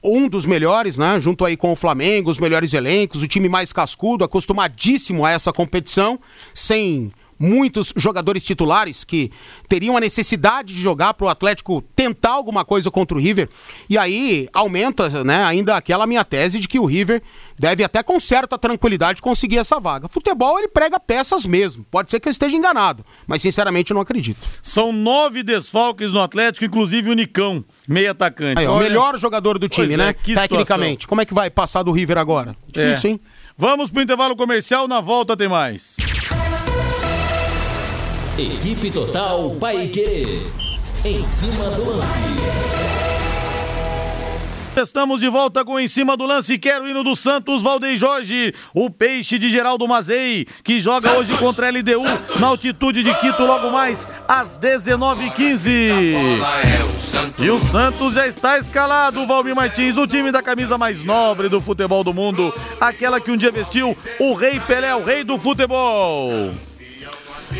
um 0.00 0.28
dos 0.28 0.46
melhores, 0.46 0.96
né? 0.96 1.18
Junto 1.18 1.44
aí 1.44 1.56
com 1.56 1.72
o 1.72 1.76
Flamengo, 1.76 2.30
os 2.30 2.38
melhores 2.38 2.72
elencos, 2.72 3.20
o 3.20 3.26
time 3.26 3.48
mais 3.48 3.72
cascudo, 3.72 4.22
acostumadíssimo 4.22 5.26
a 5.26 5.32
essa 5.32 5.52
competição, 5.52 6.20
sem 6.54 7.10
muitos 7.40 7.92
jogadores 7.96 8.44
titulares 8.44 9.02
que 9.02 9.32
teriam 9.66 9.96
a 9.96 10.00
necessidade 10.00 10.74
de 10.74 10.80
jogar 10.80 11.14
para 11.14 11.24
o 11.26 11.28
Atlético 11.30 11.82
tentar 11.96 12.32
alguma 12.32 12.66
coisa 12.66 12.90
contra 12.90 13.16
o 13.16 13.20
River. 13.20 13.48
E 13.88 13.96
aí 13.96 14.46
aumenta, 14.52 15.24
né, 15.24 15.42
ainda 15.42 15.74
aquela 15.74 16.06
minha 16.06 16.22
tese 16.22 16.58
de 16.60 16.68
que 16.68 16.78
o 16.78 16.84
River 16.84 17.22
deve 17.58 17.82
até 17.82 18.02
com 18.02 18.20
certa 18.20 18.58
tranquilidade 18.58 19.22
conseguir 19.22 19.56
essa 19.56 19.80
vaga. 19.80 20.06
Futebol 20.06 20.58
ele 20.58 20.68
prega 20.68 21.00
peças 21.00 21.46
mesmo. 21.46 21.84
Pode 21.90 22.10
ser 22.10 22.20
que 22.20 22.28
eu 22.28 22.30
esteja 22.30 22.54
enganado, 22.54 23.04
mas 23.26 23.40
sinceramente 23.40 23.90
eu 23.90 23.94
não 23.94 24.02
acredito. 24.02 24.38
São 24.62 24.92
nove 24.92 25.42
desfalques 25.42 26.12
no 26.12 26.20
Atlético, 26.20 26.66
inclusive 26.66 27.08
o 27.08 27.14
Nicão, 27.14 27.64
meio 27.88 28.10
atacante. 28.10 28.60
Aí, 28.60 28.66
ó, 28.66 28.76
o 28.76 28.80
melhor 28.80 29.18
jogador 29.18 29.58
do 29.58 29.66
time, 29.68 29.86
Pois 29.88 29.98
é, 29.98 30.04
né? 30.04 30.12
que 30.12 30.34
Tecnicamente. 30.34 31.06
Como 31.06 31.20
é 31.22 31.24
que 31.24 31.32
vai 31.32 31.48
passar 31.48 31.82
do 31.82 31.90
River 31.90 32.18
agora? 32.18 32.54
Difícil, 32.68 33.10
É. 33.10 33.12
hein? 33.14 33.20
Vamos 33.56 33.90
pro 33.90 34.02
intervalo 34.02 34.36
comercial, 34.36 34.86
na 34.86 35.00
volta 35.00 35.36
tem 35.36 35.48
mais. 35.48 35.96
Equipe 38.40 38.90
Total 38.90 39.54
Paique. 39.60 40.40
Em 41.04 41.22
cima 41.26 41.68
do 41.72 41.90
lance. 41.90 42.18
Estamos 44.74 45.20
de 45.20 45.28
volta 45.28 45.62
com 45.62 45.78
Em 45.78 45.86
Cima 45.86 46.16
do 46.16 46.24
Lance. 46.24 46.56
Quero 46.56 46.88
hino 46.88 47.04
do 47.04 47.14
Santos, 47.14 47.60
Valdem 47.60 47.98
Jorge. 47.98 48.54
O 48.72 48.88
peixe 48.88 49.38
de 49.38 49.50
Geraldo 49.50 49.86
Mazei, 49.86 50.46
que 50.64 50.80
joga 50.80 51.18
hoje 51.18 51.36
contra 51.36 51.66
a 51.66 51.70
LDU 51.70 52.02
na 52.40 52.46
altitude 52.46 53.02
de 53.02 53.12
Quito, 53.12 53.44
logo 53.44 53.68
mais 53.72 54.08
às 54.26 54.58
19h15. 54.58 56.40
E 57.38 57.50
o 57.50 57.60
Santos 57.60 58.14
já 58.14 58.26
está 58.26 58.56
escalado, 58.56 59.26
Valmir 59.26 59.54
Martins, 59.54 59.98
o 59.98 60.06
time 60.06 60.32
da 60.32 60.42
camisa 60.42 60.78
mais 60.78 61.04
nobre 61.04 61.50
do 61.50 61.60
futebol 61.60 62.02
do 62.02 62.14
mundo. 62.14 62.54
Aquela 62.80 63.20
que 63.20 63.30
um 63.30 63.36
dia 63.36 63.50
vestiu 63.50 63.94
o 64.18 64.32
Rei 64.32 64.58
Pelé, 64.60 64.94
o 64.94 65.04
rei 65.04 65.24
do 65.24 65.36
futebol. 65.36 66.69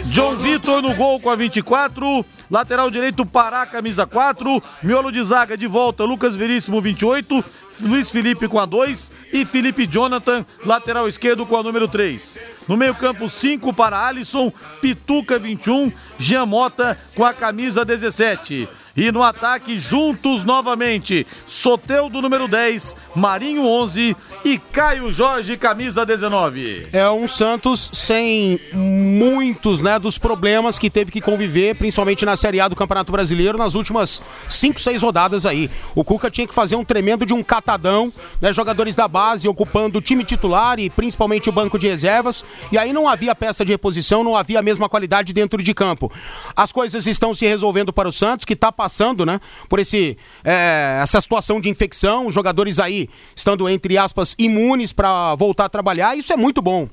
John 0.06 0.36
Vitor 0.36 0.82
no 0.82 0.94
gol 0.94 1.20
com 1.20 1.30
a 1.30 1.36
24. 1.36 2.24
Lateral 2.50 2.90
direito 2.90 3.24
Pará, 3.24 3.64
camisa 3.64 4.06
4. 4.06 4.62
Miolo 4.82 5.12
de 5.12 5.22
zaga 5.22 5.56
de 5.56 5.66
volta, 5.68 6.04
Lucas 6.04 6.34
Veríssimo, 6.34 6.80
28. 6.80 7.44
Luiz 7.82 8.10
Felipe 8.10 8.48
com 8.48 8.58
a 8.58 8.66
2. 8.66 9.12
E 9.32 9.44
Felipe 9.44 9.86
Jonathan, 9.86 10.44
lateral 10.64 11.06
esquerdo 11.06 11.46
com 11.46 11.56
a 11.56 11.62
número 11.62 11.86
3. 11.86 12.40
No 12.66 12.76
meio-campo, 12.76 13.28
5 13.28 13.72
para 13.72 14.06
Alisson, 14.06 14.52
Pituca 14.80 15.38
21, 15.38 15.92
Jean 16.18 16.46
Mota 16.46 16.98
com 17.16 17.24
a 17.24 17.32
camisa 17.32 17.84
17. 17.84 18.68
E 18.96 19.10
no 19.10 19.22
ataque, 19.22 19.78
juntos 19.78 20.44
novamente, 20.44 21.26
Soteudo 21.46 22.20
número 22.20 22.46
10, 22.46 22.96
Marinho 23.14 23.64
11 23.64 24.16
e 24.44 24.58
Caio 24.58 25.12
Jorge, 25.12 25.56
camisa 25.56 26.04
19. 26.04 26.88
É 26.92 27.08
um 27.08 27.26
Santos 27.26 27.90
sem 27.92 28.60
muitos, 28.72 29.80
né, 29.80 29.98
dos 29.98 30.18
problemas 30.18 30.78
que 30.78 30.90
teve 30.90 31.10
que 31.10 31.20
conviver, 31.20 31.76
principalmente 31.76 32.24
na 32.24 32.36
Série 32.40 32.60
A 32.60 32.68
do 32.68 32.74
Campeonato 32.74 33.12
Brasileiro, 33.12 33.58
nas 33.58 33.74
últimas 33.74 34.22
5, 34.48 34.80
6 34.80 35.02
rodadas 35.02 35.44
aí. 35.44 35.70
O 35.94 36.02
Cuca 36.02 36.30
tinha 36.30 36.46
que 36.46 36.54
fazer 36.54 36.74
um 36.76 36.84
tremendo 36.84 37.26
de 37.26 37.34
um 37.34 37.42
catadão, 37.42 38.12
né, 38.40 38.52
jogadores 38.52 38.96
da 38.96 39.06
base 39.06 39.46
ocupando 39.46 39.98
o 39.98 40.00
time 40.00 40.24
titular 40.24 40.78
e 40.78 40.88
principalmente 40.88 41.48
o 41.48 41.52
banco 41.52 41.78
de 41.78 41.86
reservas, 41.86 42.44
e 42.72 42.78
aí 42.78 42.92
não 42.92 43.08
havia 43.08 43.34
peça 43.34 43.64
de 43.64 43.72
reposição, 43.72 44.24
não 44.24 44.34
havia 44.34 44.58
a 44.58 44.62
mesma 44.62 44.88
qualidade 44.88 45.32
dentro 45.32 45.62
de 45.62 45.74
campo. 45.74 46.10
As 46.56 46.72
coisas 46.72 47.06
estão 47.06 47.34
se 47.34 47.46
resolvendo 47.46 47.92
para 47.92 48.08
o 48.08 48.12
Santos, 48.12 48.44
que 48.44 48.54
está 48.54 48.72
passando, 48.72 49.26
né, 49.26 49.40
por 49.68 49.78
esse, 49.78 50.16
é, 50.42 51.00
essa 51.02 51.20
situação 51.20 51.60
de 51.60 51.68
infecção, 51.68 52.26
os 52.26 52.34
jogadores 52.34 52.78
aí 52.78 53.08
estando, 53.36 53.68
entre 53.68 53.98
aspas, 53.98 54.34
imunes 54.38 54.92
para 54.92 55.34
voltar 55.34 55.66
a 55.66 55.68
trabalhar, 55.68 56.16
isso 56.16 56.32
é 56.32 56.36
muito 56.36 56.62
bom. 56.62 56.88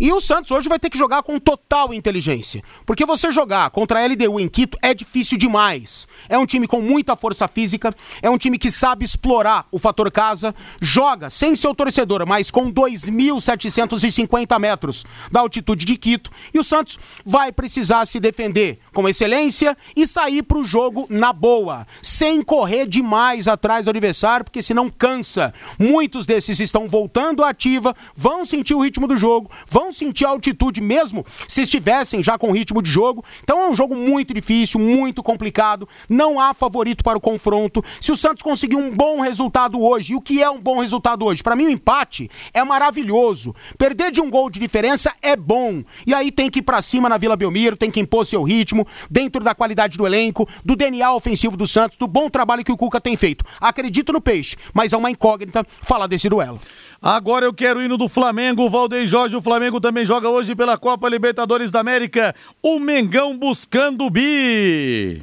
E 0.00 0.12
o 0.12 0.20
Santos 0.20 0.50
hoje 0.50 0.68
vai 0.68 0.78
ter 0.78 0.90
que 0.90 0.98
jogar 0.98 1.22
com 1.22 1.38
total 1.38 1.92
inteligência, 1.92 2.62
porque 2.84 3.04
você 3.04 3.30
jogar 3.30 3.68
contra 3.70 4.00
a 4.00 4.06
LDU 4.06 4.40
em 4.40 4.48
Quito 4.48 4.78
é 4.86 4.94
difícil 4.94 5.36
demais. 5.36 6.06
É 6.28 6.38
um 6.38 6.46
time 6.46 6.68
com 6.68 6.80
muita 6.80 7.16
força 7.16 7.48
física, 7.48 7.92
é 8.22 8.30
um 8.30 8.38
time 8.38 8.56
que 8.56 8.70
sabe 8.70 9.04
explorar 9.04 9.66
o 9.72 9.80
fator 9.80 10.12
casa, 10.12 10.54
joga 10.80 11.28
sem 11.28 11.56
seu 11.56 11.74
torcedor, 11.74 12.24
mas 12.24 12.52
com 12.52 12.72
2.750 12.72 14.60
metros 14.60 15.04
da 15.32 15.40
altitude 15.40 15.84
de 15.84 15.96
Quito, 15.96 16.30
e 16.54 16.58
o 16.60 16.62
Santos 16.62 17.00
vai 17.24 17.50
precisar 17.50 18.04
se 18.04 18.20
defender 18.20 18.78
com 18.94 19.08
excelência 19.08 19.76
e 19.96 20.06
sair 20.06 20.44
para 20.44 20.58
o 20.58 20.64
jogo 20.64 21.06
na 21.10 21.32
boa, 21.32 21.84
sem 22.00 22.40
correr 22.40 22.86
demais 22.86 23.48
atrás 23.48 23.84
do 23.84 23.90
adversário, 23.90 24.44
porque 24.44 24.62
senão 24.62 24.88
cansa. 24.88 25.52
Muitos 25.80 26.26
desses 26.26 26.60
estão 26.60 26.86
voltando 26.86 27.42
à 27.42 27.48
ativa, 27.48 27.92
vão 28.14 28.44
sentir 28.44 28.74
o 28.74 28.80
ritmo 28.80 29.08
do 29.08 29.16
jogo, 29.16 29.50
vão 29.68 29.92
sentir 29.92 30.26
a 30.26 30.28
altitude 30.28 30.80
mesmo 30.80 31.26
se 31.48 31.62
estivessem 31.62 32.22
já 32.22 32.38
com 32.38 32.52
ritmo 32.52 32.80
de 32.80 32.88
jogo. 32.88 33.24
Então 33.42 33.60
é 33.60 33.68
um 33.68 33.74
jogo 33.74 33.96
muito 33.96 34.32
difícil, 34.32 34.75
muito 34.78 35.22
complicado, 35.22 35.88
não 36.08 36.40
há 36.40 36.54
favorito 36.54 37.02
para 37.02 37.18
o 37.18 37.20
confronto. 37.20 37.84
Se 38.00 38.12
o 38.12 38.16
Santos 38.16 38.42
conseguir 38.42 38.76
um 38.76 38.90
bom 38.90 39.20
resultado 39.20 39.80
hoje, 39.80 40.12
e 40.12 40.16
o 40.16 40.20
que 40.20 40.42
é 40.42 40.50
um 40.50 40.60
bom 40.60 40.80
resultado 40.80 41.24
hoje? 41.24 41.42
Para 41.42 41.56
mim 41.56 41.66
o 41.66 41.70
empate 41.70 42.30
é 42.52 42.62
maravilhoso. 42.64 43.54
Perder 43.78 44.10
de 44.10 44.20
um 44.20 44.30
gol 44.30 44.50
de 44.50 44.60
diferença 44.60 45.12
é 45.22 45.36
bom. 45.36 45.82
E 46.06 46.14
aí 46.14 46.30
tem 46.30 46.50
que 46.50 46.60
ir 46.60 46.62
para 46.62 46.82
cima 46.82 47.08
na 47.08 47.16
Vila 47.16 47.36
Belmiro, 47.36 47.76
tem 47.76 47.90
que 47.90 48.00
impor 48.00 48.24
seu 48.26 48.42
ritmo 48.42 48.86
dentro 49.10 49.42
da 49.42 49.54
qualidade 49.54 49.98
do 49.98 50.06
elenco, 50.06 50.48
do 50.64 50.76
DNA 50.76 51.12
ofensivo 51.14 51.56
do 51.56 51.66
Santos, 51.66 51.98
do 51.98 52.06
bom 52.06 52.28
trabalho 52.28 52.64
que 52.64 52.72
o 52.72 52.76
Cuca 52.76 53.00
tem 53.00 53.16
feito. 53.16 53.44
Acredito 53.60 54.12
no 54.12 54.20
Peixe, 54.20 54.56
mas 54.72 54.92
é 54.92 54.96
uma 54.96 55.10
incógnita 55.10 55.66
falar 55.82 56.06
desse 56.06 56.28
duelo. 56.28 56.60
Agora 57.00 57.44
eu 57.44 57.52
quero 57.52 57.80
o 57.80 57.82
hino 57.82 57.96
do 57.96 58.08
Flamengo, 58.08 58.68
Valdem 58.70 59.06
Jorge. 59.06 59.36
O 59.36 59.42
Flamengo 59.42 59.80
também 59.80 60.04
joga 60.04 60.28
hoje 60.28 60.54
pela 60.54 60.78
Copa 60.78 61.08
Libertadores 61.08 61.70
da 61.70 61.80
América. 61.80 62.34
O 62.62 62.78
Mengão 62.78 63.36
buscando 63.36 64.04
o 64.04 64.10
bi. 64.10 65.22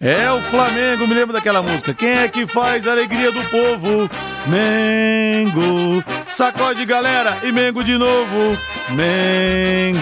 É 0.00 0.30
o 0.30 0.40
Flamengo, 0.42 1.08
me 1.08 1.14
lembro 1.14 1.32
daquela 1.32 1.60
música. 1.60 1.92
Quem 1.92 2.10
é 2.10 2.28
que 2.28 2.46
faz 2.46 2.86
a 2.86 2.92
alegria 2.92 3.32
do 3.32 3.42
povo? 3.50 4.08
Mengo. 4.46 6.04
Sacode, 6.28 6.84
galera, 6.84 7.38
e 7.42 7.50
Mengo 7.50 7.82
de 7.82 7.98
novo. 7.98 8.56
Mengo. 8.90 9.98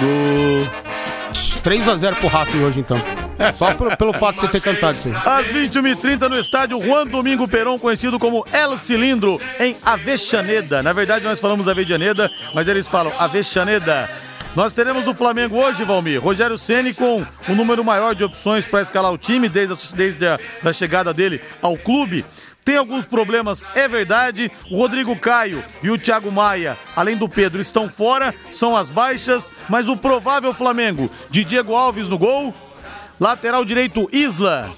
3 1.67 1.89
a 1.89 1.97
0 1.97 2.15
pro 2.15 2.29
Racing 2.29 2.63
hoje 2.63 2.79
então. 2.79 2.97
É, 3.37 3.51
só 3.51 3.75
pelo, 3.75 3.97
pelo 3.97 4.13
fato 4.13 4.37
de 4.37 4.43
você 4.43 4.49
ter 4.53 4.61
cantado 4.61 4.97
isso 4.97 5.09
aí. 5.09 5.15
Às 5.17 5.49
21h30 5.49 6.29
no 6.29 6.39
estádio 6.39 6.81
Juan 6.81 7.05
Domingo 7.05 7.49
Peron, 7.49 7.77
conhecido 7.77 8.21
como 8.21 8.47
El 8.53 8.77
Cilindro, 8.77 9.41
em 9.59 9.77
Avexaneda. 9.85 10.81
Na 10.81 10.93
verdade, 10.93 11.25
nós 11.25 11.41
falamos 11.41 11.67
Avejaneda, 11.67 12.31
mas 12.55 12.69
eles 12.69 12.87
falam 12.87 13.13
Avexaneda. 13.19 14.09
Nós 14.55 14.73
teremos 14.73 15.09
o 15.09 15.15
Flamengo 15.15 15.57
hoje, 15.57 15.83
Valmir. 15.83 16.23
Rogério 16.23 16.57
Ceni 16.57 16.95
com 16.95 17.27
um 17.49 17.55
número 17.57 17.85
maior 17.85 18.15
de 18.15 18.23
opções 18.23 18.65
para 18.65 18.83
escalar 18.83 19.13
o 19.13 19.19
time 19.19 19.49
desde, 19.49 19.75
a, 19.75 19.97
desde 19.97 20.25
a 20.25 20.39
da 20.63 20.73
chegada 20.73 21.13
dele 21.13 21.41
ao 21.61 21.77
clube. 21.77 22.25
Tem 22.67 22.77
alguns 22.77 23.07
problemas, 23.07 23.63
é 23.77 23.87
verdade. 23.87 24.51
O 24.69 24.77
Rodrigo 24.77 25.15
Caio 25.15 25.63
e 25.85 25.89
o 25.89 25.97
Thiago 25.97 26.33
Maia, 26.33 26.77
além 26.97 27.17
do 27.17 27.29
Pedro, 27.29 27.61
estão 27.63 27.89
fora, 27.89 28.35
são 28.51 28.77
as 28.77 28.91
baixas, 28.91 29.53
mas 29.69 29.89
o 29.89 29.97
provável 29.97 30.53
Flamengo 30.53 31.09
de 31.31 31.45
Diego 31.45 31.77
Alves 31.77 32.09
no 32.09 32.19
gol, 32.19 32.53
Lateral 33.21 33.65
direito, 33.65 34.09
Isla. 34.13 34.69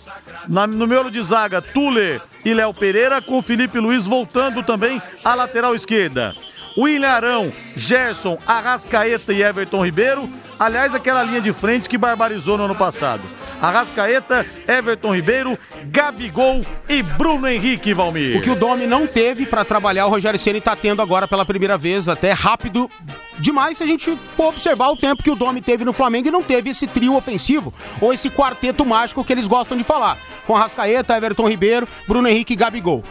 Na- 0.47 0.67
no 0.67 0.87
miolo 0.87 1.11
de 1.11 1.21
zaga, 1.23 1.61
Tuller 1.61 2.21
e 2.45 2.53
Léo 2.55 2.73
Pereira, 2.75 3.21
com 3.23 3.41
Felipe 3.43 3.81
Luiz 3.81 4.07
voltando 4.07 4.63
também 4.63 5.03
à 5.25 5.35
lateral 5.35 5.75
esquerda. 5.75 6.35
William 6.79 7.09
Arão, 7.09 7.53
Gerson, 7.75 8.39
Arrascaeta 8.47 9.33
e 9.33 9.43
Everton 9.43 9.85
Ribeiro. 9.85 10.31
Aliás, 10.59 10.95
aquela 10.95 11.25
linha 11.25 11.41
de 11.41 11.53
frente 11.53 11.89
que 11.89 11.99
barbarizou 11.99 12.57
no 12.57 12.65
ano 12.65 12.75
passado. 12.75 13.23
Arrascaeta, 13.61 14.47
Everton 14.69 15.15
Ribeiro, 15.15 15.59
Gabigol 15.87 16.65
e 16.89 17.03
Bruno 17.03 17.49
Henrique 17.49 17.93
Valmir. 17.93 18.39
O 18.39 18.41
que 18.41 18.51
o 18.51 18.55
Domi 18.55 18.87
não 18.87 19.09
teve 19.09 19.45
para 19.45 19.65
trabalhar, 19.65 20.07
o 20.07 20.11
Rogério 20.11 20.39
Ceni 20.39 20.61
tá 20.61 20.77
tendo 20.77 21.03
agora 21.03 21.27
pela 21.27 21.45
primeira 21.45 21.77
vez, 21.77 22.09
até 22.09 22.31
rápido 22.31 22.89
demais 23.41 23.79
se 23.79 23.85
a 23.85 23.87
gente 23.87 24.17
for 24.37 24.49
observar 24.49 24.89
o 24.91 24.97
tempo 24.97 25.23
que 25.23 25.31
o 25.31 25.37
Domi 25.37 25.61
teve 25.61 25.85
no 25.85 25.93
Flamengo 25.93 26.29
e 26.29 26.31
não 26.31 26.43
teve 26.43 26.71
esse 26.71 26.87
trio 26.87 27.17
ofensivo 27.17 27.73
ou 28.01 28.13
esse 28.13 28.31
quarteto 28.31 28.85
mágico 28.85 29.25
que 29.25 29.33
eles 29.33 29.47
gostam 29.47 29.77
de 29.77 29.85
falar, 29.85 30.17
com 30.47 30.57
Arrascaeta, 30.57 31.17
Everton 31.17 31.49
Ribeiro, 31.49 31.89
Bruno 32.07 32.29
Henrique 32.29 32.53
e 32.53 32.57
Gabigol. 32.57 33.03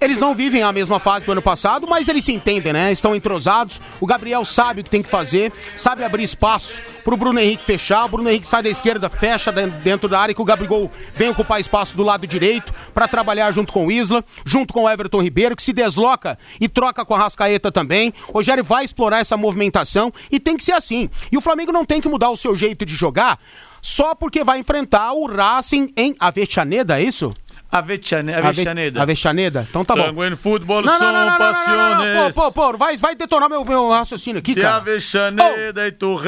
Eles 0.00 0.20
não 0.20 0.34
vivem 0.34 0.62
a 0.62 0.72
mesma 0.72 0.98
fase 0.98 1.24
do 1.24 1.32
ano 1.32 1.40
passado, 1.40 1.86
mas 1.86 2.08
eles 2.08 2.24
se 2.24 2.32
entendem, 2.32 2.72
né? 2.72 2.92
Estão 2.92 3.14
entrosados. 3.14 3.80
O 4.00 4.06
Gabriel 4.06 4.44
sabe 4.44 4.80
o 4.80 4.84
que 4.84 4.90
tem 4.90 5.02
que 5.02 5.08
fazer, 5.08 5.52
sabe 5.76 6.04
abrir 6.04 6.24
espaço 6.24 6.80
pro 7.02 7.16
Bruno 7.16 7.38
Henrique 7.38 7.64
fechar. 7.64 8.04
O 8.04 8.08
Bruno 8.08 8.28
Henrique 8.28 8.46
sai 8.46 8.62
da 8.62 8.68
esquerda, 8.68 9.08
fecha 9.08 9.52
dentro 9.52 10.08
da 10.08 10.18
área 10.18 10.34
que 10.34 10.42
o 10.42 10.44
Gabigol 10.44 10.90
vem 11.14 11.30
ocupar 11.30 11.60
espaço 11.60 11.96
do 11.96 12.02
lado 12.02 12.26
direito 12.26 12.72
para 12.92 13.08
trabalhar 13.08 13.52
junto 13.52 13.72
com 13.72 13.86
o 13.86 13.92
Isla, 13.92 14.24
junto 14.44 14.74
com 14.74 14.84
o 14.84 14.90
Everton 14.90 15.22
Ribeiro, 15.22 15.56
que 15.56 15.62
se 15.62 15.72
desloca 15.72 16.38
e 16.60 16.68
troca 16.68 17.04
com 17.04 17.14
a 17.14 17.18
Rascaeta 17.18 17.70
também. 17.70 18.12
O 18.28 18.32
Rogério 18.32 18.64
vai 18.64 18.84
explorar 18.84 19.20
essa 19.20 19.36
movimentação 19.36 20.12
e 20.30 20.40
tem 20.40 20.56
que 20.56 20.64
ser 20.64 20.72
assim. 20.72 21.08
E 21.30 21.36
o 21.36 21.40
Flamengo 21.40 21.72
não 21.72 21.84
tem 21.84 22.00
que 22.00 22.08
mudar 22.08 22.30
o 22.30 22.36
seu 22.36 22.54
jeito 22.56 22.84
de 22.84 22.94
jogar 22.94 23.38
só 23.84 24.14
porque 24.14 24.42
vai 24.42 24.58
enfrentar 24.58 25.12
o 25.12 25.26
Racing 25.26 25.92
em 25.94 26.16
Avejaneda, 26.18 26.98
é 26.98 27.04
isso? 27.04 27.34
Avejaneda. 27.74 29.02
Avejaneda? 29.02 29.66
Então 29.68 29.84
tá 29.84 29.96
bom. 29.96 30.04
Tango 30.04 30.24
em 30.24 30.36
futebol 30.36 30.80
Não, 30.80 30.92
não, 30.92 30.98
são 30.98 31.12
não, 31.12 31.12
não, 31.12 31.26
não, 31.26 31.38
não, 31.38 31.38
não, 31.38 31.54
passiones. 31.54 32.34
Pô, 32.36 32.42
pô, 32.52 32.72
pô, 32.72 32.78
vai, 32.78 32.96
vai 32.96 33.16
detonar 33.16 33.50
meu, 33.50 33.64
meu 33.64 33.88
raciocínio 33.88 34.38
aqui, 34.38 34.54
Que 34.54 34.60
cara. 34.60 34.76
Avejaneda 34.76 35.88
e 35.88 35.90
Ô, 36.04 36.24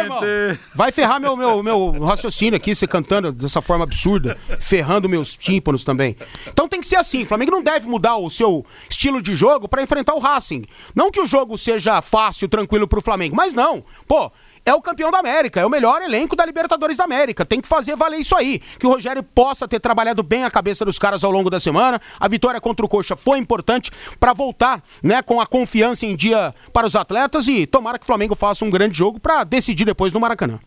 irmão, 0.00 0.20
Torrente. 0.20 0.60
vai 0.74 0.90
ferrar 0.90 1.20
meu, 1.20 1.36
meu, 1.36 1.62
meu 1.62 2.02
raciocínio 2.02 2.56
aqui, 2.56 2.74
você 2.74 2.86
cantando 2.86 3.30
dessa 3.30 3.60
forma 3.60 3.84
absurda, 3.84 4.38
ferrando 4.58 5.06
meus 5.06 5.36
tímpanos 5.36 5.84
também. 5.84 6.16
Então 6.48 6.66
tem 6.66 6.80
que 6.80 6.86
ser 6.86 6.96
assim, 6.96 7.24
o 7.24 7.26
Flamengo 7.26 7.50
não 7.50 7.62
deve 7.62 7.86
mudar 7.86 8.16
o 8.16 8.30
seu 8.30 8.64
estilo 8.88 9.20
de 9.20 9.34
jogo 9.34 9.68
pra 9.68 9.82
enfrentar 9.82 10.14
o 10.14 10.18
Racing. 10.18 10.64
Não 10.94 11.10
que 11.10 11.20
o 11.20 11.26
jogo 11.26 11.58
seja 11.58 12.00
fácil, 12.00 12.48
tranquilo 12.48 12.88
pro 12.88 13.02
Flamengo, 13.02 13.36
mas 13.36 13.52
não. 13.52 13.84
Pô, 14.08 14.32
é 14.70 14.74
o 14.74 14.80
campeão 14.80 15.10
da 15.10 15.18
América, 15.18 15.60
é 15.60 15.66
o 15.66 15.70
melhor 15.70 16.00
elenco 16.00 16.36
da 16.36 16.46
Libertadores 16.46 16.96
da 16.96 17.04
América. 17.04 17.44
Tem 17.44 17.60
que 17.60 17.68
fazer 17.68 17.96
valer 17.96 18.20
isso 18.20 18.36
aí. 18.36 18.60
Que 18.78 18.86
o 18.86 18.90
Rogério 18.90 19.22
possa 19.22 19.66
ter 19.66 19.80
trabalhado 19.80 20.22
bem 20.22 20.44
a 20.44 20.50
cabeça 20.50 20.84
dos 20.84 20.98
caras 20.98 21.24
ao 21.24 21.30
longo 21.30 21.50
da 21.50 21.58
semana. 21.58 22.00
A 22.18 22.28
vitória 22.28 22.60
contra 22.60 22.86
o 22.86 22.88
Coxa 22.88 23.16
foi 23.16 23.38
importante 23.38 23.90
pra 24.18 24.32
voltar, 24.32 24.82
né, 25.02 25.22
com 25.22 25.40
a 25.40 25.46
confiança 25.46 26.06
em 26.06 26.14
dia 26.14 26.54
para 26.72 26.86
os 26.86 26.94
atletas 26.94 27.48
e 27.48 27.66
tomara 27.66 27.98
que 27.98 28.04
o 28.04 28.06
Flamengo 28.06 28.34
faça 28.34 28.64
um 28.64 28.70
grande 28.70 28.96
jogo 28.96 29.18
pra 29.18 29.42
decidir 29.42 29.84
depois 29.84 30.12
no 30.12 30.20
Maracanã. 30.20 30.60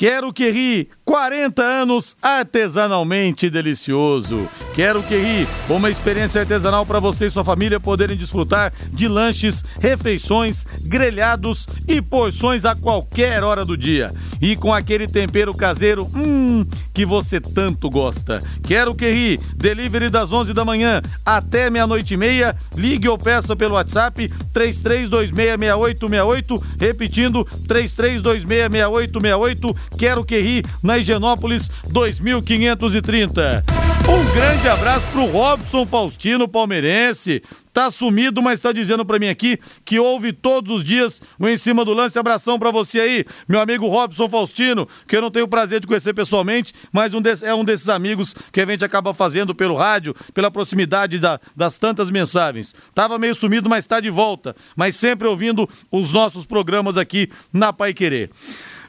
Quero 0.00 0.32
que 0.32 0.50
ri, 0.50 0.88
40 1.04 1.62
anos 1.62 2.16
artesanalmente 2.22 3.50
delicioso. 3.50 4.48
Quero 4.74 5.02
que 5.02 5.14
ri, 5.14 5.46
uma 5.68 5.90
experiência 5.90 6.40
artesanal 6.40 6.86
para 6.86 6.98
você 6.98 7.26
e 7.26 7.30
sua 7.30 7.44
família 7.44 7.78
poderem 7.78 8.16
desfrutar 8.16 8.72
de 8.94 9.06
lanches, 9.06 9.62
refeições, 9.78 10.64
grelhados 10.80 11.68
e 11.86 12.00
porções 12.00 12.64
a 12.64 12.74
qualquer 12.74 13.44
hora 13.44 13.62
do 13.62 13.76
dia. 13.76 14.10
E 14.40 14.56
com 14.56 14.72
aquele 14.72 15.06
tempero 15.06 15.52
caseiro, 15.52 16.08
hum, 16.16 16.64
que 16.94 17.04
você 17.04 17.38
tanto 17.38 17.90
gosta. 17.90 18.42
Quero 18.62 18.94
que 18.94 19.10
ri, 19.10 19.38
delivery 19.54 20.08
das 20.08 20.32
11 20.32 20.54
da 20.54 20.64
manhã 20.64 21.02
até 21.26 21.68
meia-noite 21.68 22.14
e 22.14 22.16
meia. 22.16 22.56
Ligue 22.74 23.06
ou 23.06 23.18
peça 23.18 23.54
pelo 23.54 23.74
WhatsApp 23.74 24.32
33266868, 24.54 26.62
repetindo 26.78 27.46
33266868. 27.66 29.89
Quero 29.98 30.24
que 30.24 30.38
ri 30.38 30.62
na 30.82 30.98
Higienópolis 30.98 31.68
2530. 31.88 33.62
Um 34.08 34.34
grande 34.34 34.66
abraço 34.68 35.06
pro 35.12 35.26
Robson 35.26 35.86
Faustino 35.86 36.48
palmeirense. 36.48 37.42
Tá 37.72 37.88
sumido, 37.90 38.42
mas 38.42 38.58
tá 38.58 38.72
dizendo 38.72 39.04
pra 39.04 39.18
mim 39.20 39.28
aqui 39.28 39.56
que 39.84 40.00
ouve 40.00 40.32
todos 40.32 40.74
os 40.78 40.82
dias 40.82 41.22
o 41.38 41.46
Em 41.46 41.56
Cima 41.56 41.84
do 41.84 41.92
Lance. 41.94 42.18
Abração 42.18 42.58
pra 42.58 42.72
você 42.72 42.98
aí, 42.98 43.24
meu 43.46 43.60
amigo 43.60 43.86
Robson 43.86 44.28
Faustino, 44.28 44.88
que 45.06 45.16
eu 45.16 45.20
não 45.20 45.30
tenho 45.30 45.44
o 45.44 45.48
prazer 45.48 45.80
de 45.80 45.86
conhecer 45.86 46.12
pessoalmente, 46.12 46.72
mas 46.90 47.14
um 47.14 47.20
é 47.44 47.54
um 47.54 47.62
desses 47.62 47.88
amigos 47.88 48.34
que 48.50 48.60
a 48.60 48.66
gente 48.66 48.84
acaba 48.84 49.14
fazendo 49.14 49.54
pelo 49.54 49.76
rádio, 49.76 50.14
pela 50.34 50.50
proximidade 50.50 51.18
da- 51.20 51.38
das 51.54 51.78
tantas 51.78 52.10
mensagens. 52.10 52.74
Tava 52.92 53.18
meio 53.18 53.34
sumido, 53.34 53.68
mas 53.68 53.86
tá 53.86 54.00
de 54.00 54.10
volta. 54.10 54.56
Mas 54.74 54.96
sempre 54.96 55.28
ouvindo 55.28 55.68
os 55.92 56.10
nossos 56.10 56.44
programas 56.44 56.96
aqui 56.98 57.30
na 57.52 57.72
Pai 57.72 57.94
Querer. 57.94 58.30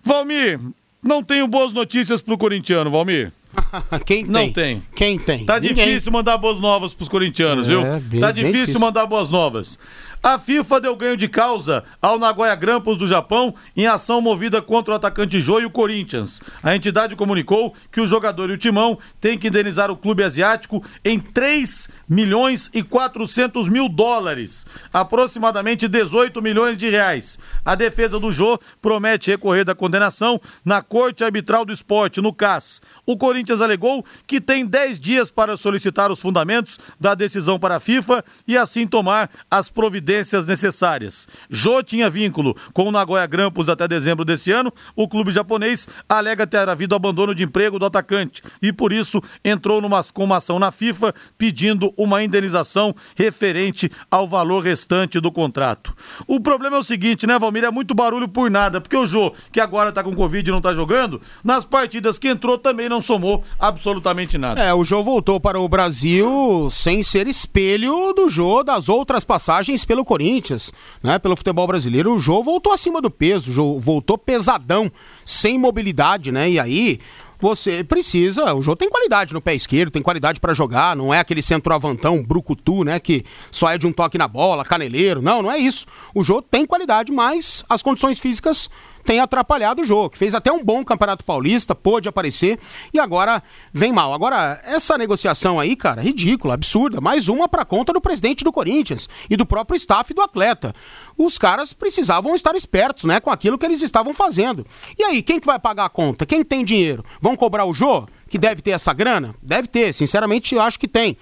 Valmir, 0.03 0.59
não 1.03 1.23
tenho 1.23 1.47
boas 1.47 1.71
notícias 1.71 2.21
pro 2.21 2.37
corintiano, 2.37 2.89
Valmir. 2.91 3.31
Quem 4.05 4.23
tem? 4.23 4.31
Não 4.31 4.51
tem. 4.53 4.83
Quem 4.95 5.19
tem? 5.19 5.45
Tá 5.45 5.59
Ninguém. 5.59 5.85
difícil 5.85 6.11
mandar 6.11 6.37
boas 6.37 6.59
novas 6.59 6.93
pros 6.93 7.09
corintianos, 7.09 7.65
É, 7.65 7.69
viu? 7.69 7.81
bem- 8.01 8.19
tá 8.19 8.31
difícil, 8.31 8.59
difícil. 8.59 8.79
mandar 8.79 9.05
boas 9.05 9.29
novas. 9.29 9.77
A 10.23 10.37
FIFA 10.37 10.81
deu 10.81 10.95
ganho 10.95 11.17
de 11.17 11.27
causa 11.27 11.83
ao 11.99 12.19
Nagoya 12.19 12.53
Grampus 12.53 12.95
do 12.95 13.07
Japão 13.07 13.55
em 13.75 13.87
ação 13.87 14.21
movida 14.21 14.61
contra 14.61 14.93
o 14.93 14.95
atacante 14.95 15.41
Jô 15.41 15.59
e 15.59 15.65
o 15.65 15.71
Corinthians. 15.71 16.39
A 16.61 16.75
entidade 16.75 17.15
comunicou 17.15 17.73
que 17.91 17.99
o 17.99 18.05
jogador 18.05 18.51
e 18.51 18.53
o 18.53 18.57
timão 18.57 18.99
têm 19.19 19.35
que 19.35 19.47
indenizar 19.47 19.89
o 19.89 19.97
clube 19.97 20.23
asiático 20.23 20.83
em 21.03 21.19
3 21.19 21.89
milhões 22.07 22.69
e 22.71 22.83
400 22.83 23.67
mil 23.67 23.89
dólares, 23.89 24.63
aproximadamente 24.93 25.87
18 25.87 26.39
milhões 26.39 26.77
de 26.77 26.87
reais. 26.87 27.39
A 27.65 27.73
defesa 27.73 28.19
do 28.19 28.31
Jô 28.31 28.59
promete 28.79 29.31
recorrer 29.31 29.65
da 29.65 29.73
condenação 29.73 30.39
na 30.63 30.83
Corte 30.83 31.23
Arbitral 31.23 31.65
do 31.65 31.73
Esporte, 31.73 32.21
no 32.21 32.31
CAS. 32.31 32.79
O 33.07 33.17
Corinthians 33.17 33.59
alegou 33.59 34.05
que 34.27 34.39
tem 34.39 34.67
10 34.67 34.99
dias 34.99 35.31
para 35.31 35.57
solicitar 35.57 36.11
os 36.11 36.19
fundamentos 36.19 36.77
da 36.99 37.15
decisão 37.15 37.57
para 37.57 37.77
a 37.77 37.79
FIFA 37.79 38.23
e 38.47 38.55
assim 38.55 38.85
tomar 38.85 39.27
as 39.49 39.67
providências 39.67 40.10
necessárias. 40.45 41.27
Jô 41.49 41.81
tinha 41.83 42.09
vínculo 42.09 42.55
com 42.73 42.87
o 42.87 42.91
Nagoya 42.91 43.25
Grampus 43.25 43.69
até 43.69 43.87
dezembro 43.87 44.25
desse 44.25 44.51
ano. 44.51 44.71
O 44.95 45.07
clube 45.07 45.31
japonês 45.31 45.87
alega 46.07 46.45
ter 46.45 46.67
havido 46.67 46.95
abandono 46.95 47.33
de 47.33 47.43
emprego 47.43 47.79
do 47.79 47.85
atacante 47.85 48.41
e 48.61 48.71
por 48.73 48.91
isso 48.91 49.21
entrou 49.43 49.81
numa, 49.81 50.03
com 50.13 50.23
uma 50.23 50.37
ação 50.37 50.59
na 50.59 50.71
FIFA 50.71 51.13
pedindo 51.37 51.93
uma 51.97 52.23
indenização 52.23 52.93
referente 53.15 53.89
ao 54.09 54.27
valor 54.27 54.63
restante 54.63 55.19
do 55.19 55.31
contrato. 55.31 55.95
O 56.27 56.39
problema 56.39 56.77
é 56.77 56.79
o 56.79 56.83
seguinte, 56.83 57.25
né, 57.25 57.37
Valmir? 57.37 57.63
É 57.63 57.71
muito 57.71 57.93
barulho 57.93 58.27
por 58.27 58.49
nada, 58.49 58.81
porque 58.81 58.97
o 58.97 59.05
Jô, 59.05 59.33
que 59.51 59.59
agora 59.59 59.91
tá 59.91 60.03
com 60.03 60.15
Covid 60.15 60.49
e 60.49 60.51
não 60.51 60.61
tá 60.61 60.73
jogando, 60.73 61.21
nas 61.43 61.65
partidas 61.65 62.17
que 62.17 62.27
entrou 62.27 62.57
também 62.57 62.89
não 62.89 63.01
somou 63.01 63.43
absolutamente 63.59 64.37
nada. 64.37 64.61
É, 64.61 64.73
o 64.73 64.83
Jô 64.83 65.03
voltou 65.03 65.39
para 65.39 65.59
o 65.59 65.67
Brasil 65.67 66.67
sem 66.69 67.03
ser 67.03 67.27
espelho 67.27 68.13
do 68.13 68.29
Jô 68.29 68.63
das 68.63 68.89
outras 68.89 69.23
passagens 69.23 69.85
pelo 69.85 70.00
Corinthians, 70.05 70.71
né? 71.01 71.19
Pelo 71.19 71.35
futebol 71.35 71.67
brasileiro. 71.67 72.13
O 72.13 72.19
Jô 72.19 72.41
voltou 72.41 72.73
acima 72.73 73.01
do 73.01 73.09
peso, 73.09 73.51
o 73.51 73.53
Jô 73.53 73.79
voltou 73.79 74.17
pesadão, 74.17 74.91
sem 75.25 75.57
mobilidade, 75.57 76.31
né? 76.31 76.49
E 76.49 76.59
aí 76.59 76.99
você 77.41 77.83
precisa, 77.83 78.53
o 78.53 78.61
Jô 78.61 78.75
tem 78.75 78.87
qualidade 78.87 79.33
no 79.33 79.41
pé 79.41 79.55
esquerdo, 79.55 79.91
tem 79.91 80.01
qualidade 80.01 80.39
para 80.39 80.53
jogar, 80.53 80.95
não 80.95 81.11
é 81.11 81.19
aquele 81.19 81.41
centroavantão 81.41 82.21
brucutu, 82.21 82.83
né, 82.83 82.99
que 82.99 83.25
só 83.49 83.67
é 83.67 83.79
de 83.79 83.87
um 83.87 83.91
toque 83.91 84.15
na 84.15 84.27
bola, 84.27 84.63
caneleiro. 84.63 85.23
Não, 85.23 85.41
não 85.41 85.51
é 85.51 85.57
isso. 85.57 85.87
O 86.13 86.23
Jô 86.23 86.39
tem 86.39 86.67
qualidade, 86.67 87.11
mas 87.11 87.63
as 87.67 87.81
condições 87.81 88.19
físicas 88.19 88.69
tem 89.03 89.19
atrapalhado 89.19 89.81
o 89.81 89.85
jogo, 89.85 90.17
fez 90.17 90.33
até 90.33 90.51
um 90.51 90.63
bom 90.63 90.83
campeonato 90.83 91.23
paulista, 91.23 91.73
pôde 91.75 92.07
aparecer 92.07 92.59
e 92.93 92.99
agora 92.99 93.41
vem 93.73 93.91
mal. 93.91 94.13
Agora, 94.13 94.59
essa 94.63 94.97
negociação 94.97 95.59
aí, 95.59 95.75
cara, 95.75 96.01
ridícula, 96.01 96.53
absurda. 96.53 97.01
Mais 97.01 97.27
uma 97.27 97.47
pra 97.47 97.65
conta 97.65 97.93
do 97.93 98.01
presidente 98.01 98.43
do 98.43 98.51
Corinthians 98.51 99.07
e 99.29 99.35
do 99.35 99.45
próprio 99.45 99.77
staff 99.77 100.13
do 100.13 100.21
atleta. 100.21 100.73
Os 101.17 101.37
caras 101.37 101.73
precisavam 101.73 102.35
estar 102.35 102.55
espertos, 102.55 103.03
né, 103.03 103.19
com 103.19 103.29
aquilo 103.29 103.57
que 103.57 103.65
eles 103.65 103.81
estavam 103.81 104.13
fazendo. 104.13 104.65
E 104.97 105.03
aí, 105.03 105.21
quem 105.21 105.39
que 105.39 105.45
vai 105.45 105.59
pagar 105.59 105.85
a 105.85 105.89
conta? 105.89 106.25
Quem 106.25 106.43
tem 106.43 106.63
dinheiro? 106.63 107.03
Vão 107.19 107.35
cobrar 107.35 107.65
o 107.65 107.73
Jô, 107.73 108.07
que 108.29 108.37
deve 108.37 108.61
ter 108.61 108.71
essa 108.71 108.93
grana? 108.93 109.35
Deve 109.41 109.67
ter, 109.67 109.93
sinceramente, 109.93 110.55
eu 110.55 110.61
acho 110.61 110.79
que 110.79 110.87
tem. 110.87 111.17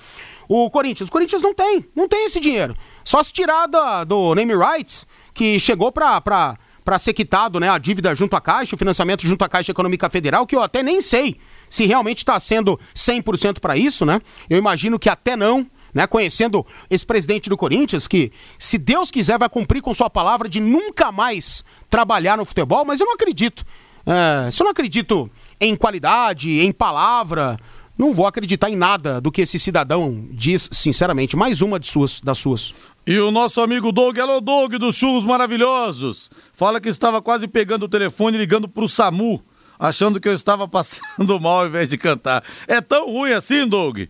O 0.48 0.70
Corinthians, 0.70 1.10
o 1.10 1.12
Corinthians 1.12 1.44
não 1.44 1.54
tem, 1.54 1.86
não 1.96 2.08
tem 2.08 2.26
esse 2.26 2.40
dinheiro. 2.40 2.76
Só 3.04 3.22
se 3.22 3.32
tirar 3.32 3.68
da, 3.68 4.04
do 4.04 4.34
name 4.34 4.54
rights, 4.56 5.06
que 5.34 5.60
chegou 5.60 5.92
pra, 5.92 6.20
para 6.90 6.98
ser 6.98 7.14
quitado 7.14 7.60
né, 7.60 7.70
a 7.70 7.78
dívida 7.78 8.16
junto 8.16 8.36
à 8.36 8.42
Caixa, 8.42 8.74
o 8.74 8.78
financiamento 8.78 9.28
junto 9.28 9.46
à 9.46 9.48
Caixa 9.48 9.72
Econômica 9.72 10.10
Federal, 10.10 10.48
que 10.48 10.56
eu 10.56 10.64
até 10.64 10.82
nem 10.82 11.04
sei 11.04 11.38
se 11.70 11.86
realmente 11.86 12.18
está 12.18 12.40
sendo 12.40 12.80
100% 12.96 13.60
para 13.60 13.78
isso, 13.78 14.08
né? 14.08 14.20
Eu 14.50 14.58
imagino 14.58 14.98
que 14.98 15.08
até 15.08 15.36
não, 15.36 15.68
né? 15.94 16.08
Conhecendo 16.08 16.66
esse 16.90 17.06
presidente 17.06 17.48
do 17.48 17.56
Corinthians, 17.56 18.08
que, 18.08 18.32
se 18.58 18.80
Deus 18.80 19.12
quiser, 19.12 19.38
vai 19.38 19.48
cumprir 19.48 19.84
com 19.84 19.94
sua 19.94 20.10
palavra 20.10 20.50
de 20.50 20.60
nunca 20.60 21.12
mais 21.12 21.64
trabalhar 21.92 22.38
no 22.38 22.44
futebol, 22.44 22.84
mas 22.84 23.00
eu 23.00 23.06
não 23.06 23.14
acredito. 23.14 23.64
É, 24.04 24.50
se 24.50 24.60
eu 24.60 24.64
não 24.64 24.72
acredito 24.72 25.30
em 25.62 25.76
qualidade, 25.76 26.60
em 26.60 26.72
palavra, 26.72 27.60
não 28.00 28.14
vou 28.14 28.26
acreditar 28.26 28.70
em 28.70 28.76
nada 28.78 29.20
do 29.20 29.30
que 29.30 29.42
esse 29.42 29.60
cidadão 29.60 30.26
diz, 30.32 30.70
sinceramente. 30.72 31.36
Mais 31.36 31.62
uma 31.62 31.80
de 31.80 31.86
suas, 31.86 32.20
das 32.20 32.40
suas. 32.40 32.74
E 33.10 33.20
o 33.20 33.32
nosso 33.32 33.60
amigo 33.60 33.92
Doug, 33.92 34.20
alô 34.20 34.40
Doug, 34.40 34.76
dos 34.76 34.96
churros 34.96 35.26
maravilhosos, 35.26 36.30
fala 36.54 36.80
que 36.80 36.90
estava 36.90 37.20
quase 37.24 37.48
pegando 37.48 37.86
o 37.86 37.90
telefone 37.90 38.38
ligando 38.38 38.70
pro 38.70 38.88
SAMU, 38.88 39.44
achando 39.80 40.20
que 40.20 40.30
eu 40.30 40.34
estava 40.34 40.68
passando 40.70 41.40
mal 41.40 41.62
ao 41.62 41.68
invés 41.68 41.90
de 41.90 41.98
cantar. 41.98 42.44
É 42.68 42.80
tão 42.80 43.12
ruim 43.12 43.32
assim, 43.32 43.68
Doug? 43.68 44.02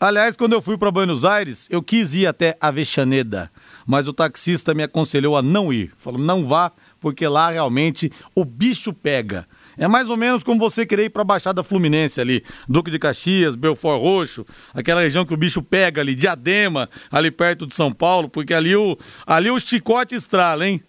Aliás, 0.00 0.34
quando 0.34 0.54
eu 0.54 0.62
fui 0.62 0.78
para 0.78 0.90
Buenos 0.90 1.26
Aires, 1.26 1.68
eu 1.70 1.82
quis 1.82 2.14
ir 2.14 2.26
até 2.26 2.56
Avexaneda, 2.58 3.52
mas 3.86 4.08
o 4.08 4.14
taxista 4.14 4.72
me 4.72 4.82
aconselhou 4.82 5.36
a 5.36 5.42
não 5.42 5.70
ir. 5.70 5.92
Falou, 5.98 6.18
não 6.18 6.42
vá, 6.42 6.72
porque 6.98 7.28
lá 7.28 7.50
realmente 7.50 8.10
o 8.34 8.46
bicho 8.46 8.94
pega. 8.94 9.46
É 9.78 9.86
mais 9.86 10.10
ou 10.10 10.16
menos 10.16 10.42
como 10.42 10.58
você 10.58 10.84
querer 10.84 11.04
ir 11.04 11.10
para 11.10 11.22
a 11.22 11.24
Baixada 11.24 11.62
Fluminense 11.62 12.20
ali, 12.20 12.44
Duque 12.68 12.90
de 12.90 12.98
Caxias, 12.98 13.54
Belfort 13.54 14.00
Roxo, 14.00 14.44
aquela 14.74 15.00
região 15.00 15.24
que 15.24 15.32
o 15.32 15.36
bicho 15.36 15.62
pega 15.62 16.00
ali, 16.00 16.14
Diadema, 16.14 16.90
ali 17.10 17.30
perto 17.30 17.66
de 17.66 17.74
São 17.74 17.92
Paulo, 17.92 18.28
porque 18.28 18.52
ali 18.52 18.74
o, 18.74 18.98
ali 19.24 19.50
o 19.50 19.58
chicote 19.60 20.14
estrala, 20.14 20.66
hein? 20.66 20.82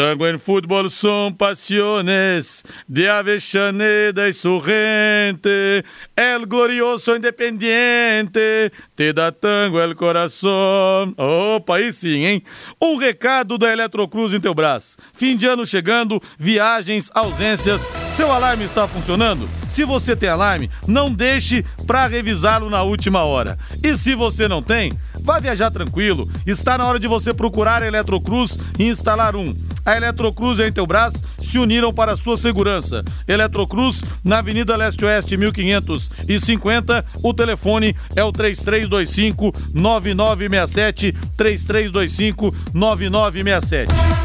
Tango 0.00 0.26
en 0.26 0.38
fútbol 0.38 0.90
son 0.90 1.36
pasiones 1.36 2.64
de 2.88 3.10
Avellaneda 3.10 4.28
y 4.30 4.32
su 4.32 4.58
gente. 4.62 5.84
El 6.16 6.46
glorioso 6.46 7.14
independiente 7.14 8.72
te 8.94 9.12
dá 9.12 9.30
tango 9.30 9.78
el 9.78 9.94
coração. 9.94 11.12
Opa, 11.18 11.76
aí 11.76 11.92
sim, 11.92 12.24
hein? 12.24 12.42
Um 12.80 12.96
recado 12.96 13.58
da 13.58 13.70
Eletrocruz 13.70 14.32
em 14.32 14.40
teu 14.40 14.54
braço. 14.54 14.96
Fim 15.12 15.36
de 15.36 15.46
ano 15.46 15.66
chegando, 15.66 16.18
viagens, 16.38 17.10
ausências. 17.14 17.82
Seu 18.14 18.32
alarme 18.32 18.64
está 18.64 18.88
funcionando? 18.88 19.46
Se 19.68 19.84
você 19.84 20.16
tem 20.16 20.30
alarme, 20.30 20.70
não 20.88 21.12
deixe 21.12 21.62
para 21.86 22.06
revisá-lo 22.06 22.70
na 22.70 22.82
última 22.82 23.22
hora. 23.24 23.58
E 23.84 23.94
se 23.94 24.14
você 24.14 24.48
não 24.48 24.62
tem, 24.62 24.92
vá 25.22 25.38
viajar 25.38 25.70
tranquilo. 25.70 26.28
Está 26.46 26.76
na 26.78 26.86
hora 26.86 26.98
de 26.98 27.06
você 27.06 27.32
procurar 27.32 27.82
a 27.82 27.86
Eletrocruz 27.86 28.58
e 28.78 28.84
instalar 28.88 29.36
um 29.36 29.54
a 29.84 29.96
Eletrocruz 29.96 30.58
e 30.58 30.62
a 30.62 30.68
Intelbras 30.68 31.14
se 31.38 31.58
uniram 31.58 31.92
para 31.92 32.16
sua 32.16 32.36
segurança. 32.36 33.04
Eletrocruz, 33.26 34.04
na 34.24 34.38
Avenida 34.38 34.76
Leste-Oeste, 34.76 35.36
1550. 35.36 37.04
O 37.22 37.34
telefone 37.34 37.96
é 38.14 38.22
o 38.22 38.32
3325 38.32 39.52
9967 39.74 41.12
3325 41.36 42.54
9967. 42.74 44.20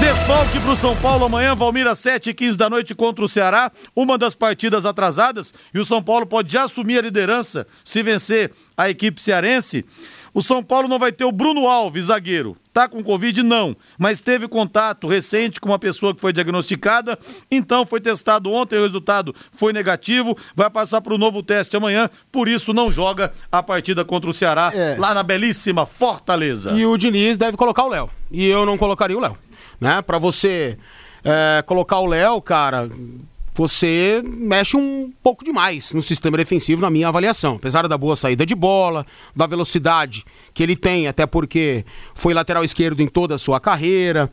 Desfalque 0.00 0.60
para 0.60 0.70
o 0.72 0.76
São 0.76 0.96
Paulo 0.98 1.24
amanhã, 1.24 1.56
Valmir, 1.56 1.86
às 1.88 1.98
7h15 1.98 2.54
da 2.54 2.70
noite 2.70 2.94
contra 2.94 3.24
o 3.24 3.28
Ceará. 3.28 3.72
Uma 3.96 4.16
das 4.16 4.32
partidas 4.32 4.86
atrasadas 4.86 5.52
e 5.74 5.80
o 5.80 5.84
São 5.84 6.00
Paulo 6.00 6.24
pode 6.24 6.52
já 6.52 6.64
assumir 6.64 6.98
a 6.98 7.02
liderança 7.02 7.66
se 7.84 8.00
vencer 8.00 8.52
a 8.76 8.88
equipe 8.88 9.20
cearense. 9.20 9.84
O 10.38 10.42
São 10.42 10.62
Paulo 10.62 10.86
não 10.86 11.00
vai 11.00 11.10
ter 11.10 11.24
o 11.24 11.32
Bruno 11.32 11.66
Alves, 11.66 12.04
zagueiro. 12.04 12.56
Tá 12.72 12.88
com 12.88 13.02
Covid? 13.02 13.42
Não. 13.42 13.76
Mas 13.98 14.20
teve 14.20 14.46
contato 14.46 15.08
recente 15.08 15.60
com 15.60 15.68
uma 15.70 15.80
pessoa 15.80 16.14
que 16.14 16.20
foi 16.20 16.32
diagnosticada. 16.32 17.18
Então 17.50 17.84
foi 17.84 18.00
testado 18.00 18.48
ontem, 18.52 18.78
o 18.78 18.82
resultado 18.82 19.34
foi 19.50 19.72
negativo. 19.72 20.38
Vai 20.54 20.70
passar 20.70 21.00
para 21.00 21.12
o 21.12 21.18
novo 21.18 21.42
teste 21.42 21.76
amanhã. 21.76 22.08
Por 22.30 22.46
isso 22.46 22.72
não 22.72 22.88
joga 22.88 23.32
a 23.50 23.60
partida 23.64 24.04
contra 24.04 24.30
o 24.30 24.32
Ceará 24.32 24.70
É. 24.72 24.94
lá 24.96 25.12
na 25.12 25.24
belíssima 25.24 25.84
Fortaleza. 25.86 26.70
E 26.70 26.86
o 26.86 26.96
Diniz 26.96 27.36
deve 27.36 27.56
colocar 27.56 27.82
o 27.82 27.88
Léo. 27.88 28.08
E 28.30 28.46
eu 28.46 28.64
não 28.64 28.78
colocaria 28.78 29.18
o 29.18 29.20
Léo. 29.20 29.36
Né? 29.80 30.00
Pra 30.02 30.18
você 30.18 30.78
é, 31.24 31.62
colocar 31.66 31.98
o 31.98 32.06
Léo, 32.06 32.40
cara, 32.40 32.88
você 33.58 34.22
mexe 34.24 34.76
um 34.76 35.12
pouco 35.20 35.44
demais 35.44 35.92
no 35.92 36.00
sistema 36.00 36.36
defensivo, 36.36 36.80
na 36.80 36.88
minha 36.88 37.08
avaliação. 37.08 37.56
Apesar 37.56 37.88
da 37.88 37.98
boa 37.98 38.14
saída 38.14 38.46
de 38.46 38.54
bola, 38.54 39.04
da 39.34 39.48
velocidade 39.48 40.24
que 40.54 40.62
ele 40.62 40.76
tem, 40.76 41.08
até 41.08 41.26
porque 41.26 41.84
foi 42.14 42.32
lateral 42.32 42.62
esquerdo 42.62 43.00
em 43.00 43.08
toda 43.08 43.34
a 43.34 43.38
sua 43.38 43.58
carreira. 43.58 44.30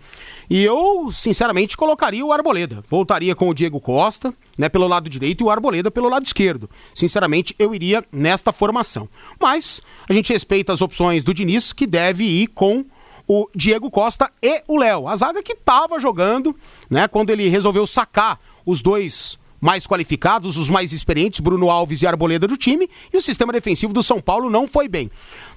E 0.48 0.64
eu, 0.64 1.10
sinceramente, 1.12 1.76
colocaria 1.76 2.24
o 2.24 2.32
Arboleda. 2.32 2.84
Voltaria 2.88 3.34
com 3.34 3.50
o 3.50 3.54
Diego 3.56 3.82
Costa, 3.82 4.32
né, 4.56 4.70
pelo 4.70 4.88
lado 4.88 5.10
direito, 5.10 5.44
e 5.44 5.44
o 5.44 5.50
Arboleda 5.50 5.90
pelo 5.90 6.08
lado 6.08 6.24
esquerdo. 6.24 6.70
Sinceramente, 6.94 7.56
eu 7.58 7.74
iria 7.74 8.06
nesta 8.12 8.54
formação. 8.54 9.10
Mas 9.42 9.82
a 10.08 10.14
gente 10.14 10.32
respeita 10.32 10.72
as 10.72 10.84
opções 10.84 11.24
do 11.24 11.34
Diniz, 11.34 11.74
que 11.74 11.88
deve 11.88 12.24
ir 12.24 12.48
com 12.50 12.86
o 13.28 13.50
Diego 13.56 13.90
Costa 13.90 14.30
e 14.40 14.62
o 14.68 14.78
Léo. 14.78 15.08
A 15.08 15.16
zaga 15.16 15.42
que 15.42 15.54
estava 15.54 16.00
jogando, 16.00 16.56
né, 16.88 17.08
quando 17.08 17.32
ele 17.32 17.50
resolveu 17.50 17.88
sacar 17.88 18.40
os 18.66 18.82
dois 18.82 19.38
mais 19.66 19.88
qualificados, 19.88 20.58
os 20.58 20.70
mais 20.70 20.94
experientes, 20.94 21.40
Bruno 21.40 21.72
Alves 21.72 22.04
e 22.04 22.08
Arboleda 22.08 22.48
do 22.48 22.56
time, 22.56 22.88
e 23.12 23.18
o 23.18 23.22
sistema 23.22 23.52
defensivo 23.52 23.94
do 23.94 24.04
São 24.04 24.22
Paulo 24.22 24.48
não 24.48 24.68
foi 24.68 24.88
bem. 24.88 25.10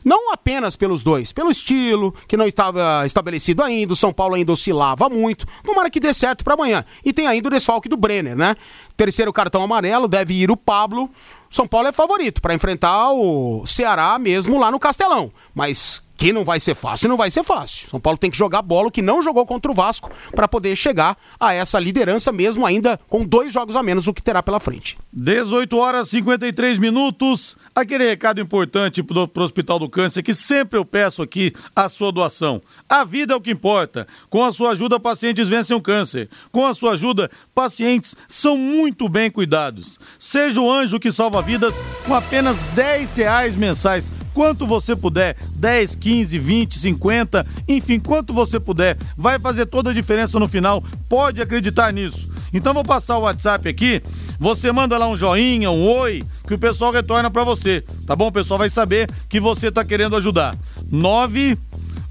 Não 0.03 0.33
apenas 0.33 0.77
pelos 0.77 1.03
dois, 1.03 1.31
pelo 1.31 1.51
estilo, 1.51 2.15
que 2.27 2.37
não 2.37 2.47
estava 2.47 3.05
estabelecido 3.05 3.63
ainda, 3.63 3.93
o 3.93 3.97
São 3.97 4.11
Paulo 4.11 4.35
ainda 4.35 4.51
oscilava 4.51 5.11
muito. 5.11 5.47
Tomara 5.63 5.91
que 5.91 6.01
dê 6.01 6.15
certo 6.15 6.43
para 6.43 6.55
amanhã. 6.55 6.87
E 7.05 7.13
tem 7.13 7.27
ainda 7.27 7.49
o 7.49 7.51
desfalque 7.51 7.89
do 7.89 7.99
Brenner, 7.99 8.35
né? 8.35 8.57
Terceiro 8.97 9.31
cartão 9.31 9.63
amarelo, 9.63 10.09
deve 10.09 10.33
ir 10.33 10.51
o 10.51 10.57
Pablo. 10.57 11.11
São 11.51 11.67
Paulo 11.67 11.89
é 11.89 11.93
favorito 11.93 12.41
para 12.41 12.55
enfrentar 12.55 13.13
o 13.13 13.67
Ceará 13.67 14.19
mesmo 14.19 14.59
lá 14.59 14.71
no 14.71 14.79
Castelão. 14.79 15.31
Mas 15.55 16.03
que 16.19 16.33
não 16.33 16.45
vai 16.45 16.59
ser 16.59 16.75
fácil, 16.75 17.09
não 17.09 17.16
vai 17.16 17.31
ser 17.31 17.45
fácil. 17.45 17.89
São 17.89 18.01
Paulo 18.01 18.19
tem 18.19 18.29
que 18.29 18.37
jogar 18.37 18.61
bola 18.61 18.89
o 18.89 18.91
que 18.91 19.01
não 19.01 19.23
jogou 19.23 19.47
contra 19.47 19.71
o 19.71 19.75
Vasco 19.75 20.11
para 20.35 20.49
poder 20.49 20.75
chegar 20.75 21.16
a 21.39 21.55
essa 21.55 21.79
liderança 21.79 22.33
mesmo 22.33 22.66
ainda 22.66 22.99
com 23.09 23.25
dois 23.25 23.53
jogos 23.53 23.77
a 23.77 23.83
menos 23.85 24.09
o 24.09 24.12
que 24.12 24.21
terá 24.21 24.43
pela 24.43 24.59
frente. 24.59 24.99
18 25.12 25.77
horas 25.77 26.09
e 26.09 26.19
53 26.19 26.79
minutos. 26.79 27.57
Aquele 27.73 28.05
recado 28.09 28.41
importante 28.41 29.01
pro, 29.01 29.29
pro 29.29 29.45
Hospital 29.45 29.79
do 29.79 29.89
Câncer 29.89 30.25
que 30.25 30.35
sempre 30.35 30.77
eu 30.77 30.85
peço 30.85 31.23
aqui 31.23 31.53
a 31.75 31.89
sua 31.89 32.11
doação. 32.11 32.61
A 32.89 33.05
vida 33.05 33.33
é 33.33 33.37
o 33.37 33.41
que 33.41 33.53
importa. 33.53 34.09
Com 34.29 34.45
a 34.45 34.53
sua 34.53 34.71
ajuda, 34.71 34.99
pacientes 34.99 35.47
vencem 35.47 35.77
o 35.77 35.81
câncer. 35.81 36.29
Com 36.51 36.66
a 36.66 36.75
sua 36.75 36.95
ajuda, 36.95 37.31
pacientes 37.55 38.16
são 38.27 38.57
muito 38.57 39.09
bem 39.09 39.31
cuidados. 39.31 40.01
Seja 40.19 40.61
o 40.61 40.71
anjo 40.71 40.99
que 40.99 41.12
salva 41.12 41.41
vidas 41.41 41.81
com 42.05 42.14
apenas 42.14 42.61
10 42.75 43.16
reais 43.19 43.55
mensais. 43.55 44.11
Quanto 44.35 44.66
você 44.66 44.95
puder, 44.95 45.37
10, 45.57 45.95
15, 45.97 46.08
20, 46.15 46.79
50, 46.79 47.47
enfim, 47.67 48.01
quanto 48.01 48.33
você 48.33 48.59
puder. 48.59 48.97
Vai 49.17 49.39
fazer 49.39 49.67
toda 49.67 49.91
a 49.91 49.95
diferença 49.95 50.39
no 50.39 50.49
final. 50.49 50.83
Pode 51.09 51.43
acreditar 51.43 51.93
nisso. 51.93 52.31
Então 52.53 52.75
vou 52.75 52.85
passar 52.85 53.19
o 53.19 53.23
WhatsApp 53.23 53.69
aqui. 53.69 54.03
Você 54.39 54.71
manda 54.73 54.97
lá 54.97 55.09
um 55.09 55.17
joinha, 55.17 55.71
um 55.71 55.89
oi, 55.89 56.23
que 56.47 56.55
o 56.55 56.59
pessoal 56.59 56.93
retorna 56.93 57.31
pra 57.31 57.45
você, 57.45 57.83
tá 58.07 58.15
bom? 58.15 58.29
O 58.29 58.33
pessoal 58.33 58.59
vai 58.59 58.69
saber 58.69 59.11
que 59.29 59.41
você 59.41 59.71
tá 59.71 59.85
querendo 59.85 60.17
ajudar. 60.17 60.57
9 60.91 61.59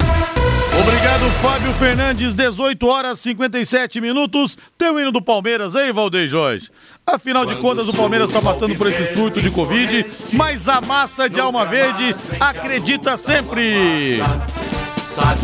Obrigado, 0.91 1.31
Fábio 1.41 1.73
Fernandes. 1.75 2.35
18 2.35 2.85
horas 2.85 3.21
57 3.21 4.01
minutos. 4.01 4.59
Tem 4.77 4.91
o 4.91 4.99
hino 4.99 5.13
do 5.13 5.23
Palmeiras, 5.23 5.77
hein, 5.77 5.93
Valdeir 5.93 6.27
Jorge? 6.27 6.69
Afinal 7.07 7.47
de 7.47 7.55
contas, 7.57 7.87
o 7.89 7.95
Palmeiras 7.95 8.29
está 8.29 8.43
passando 8.43 8.75
por 8.75 8.89
esse 8.89 9.15
surto 9.15 9.41
de 9.41 9.53
Covid, 9.53 10.05
mas 10.33 10.69
a 10.69 10.81
massa 10.81 11.31
de 11.31 11.39
alma 11.39 11.65
verde 11.65 12.13
acredita 12.41 13.17
sempre. 13.17 14.19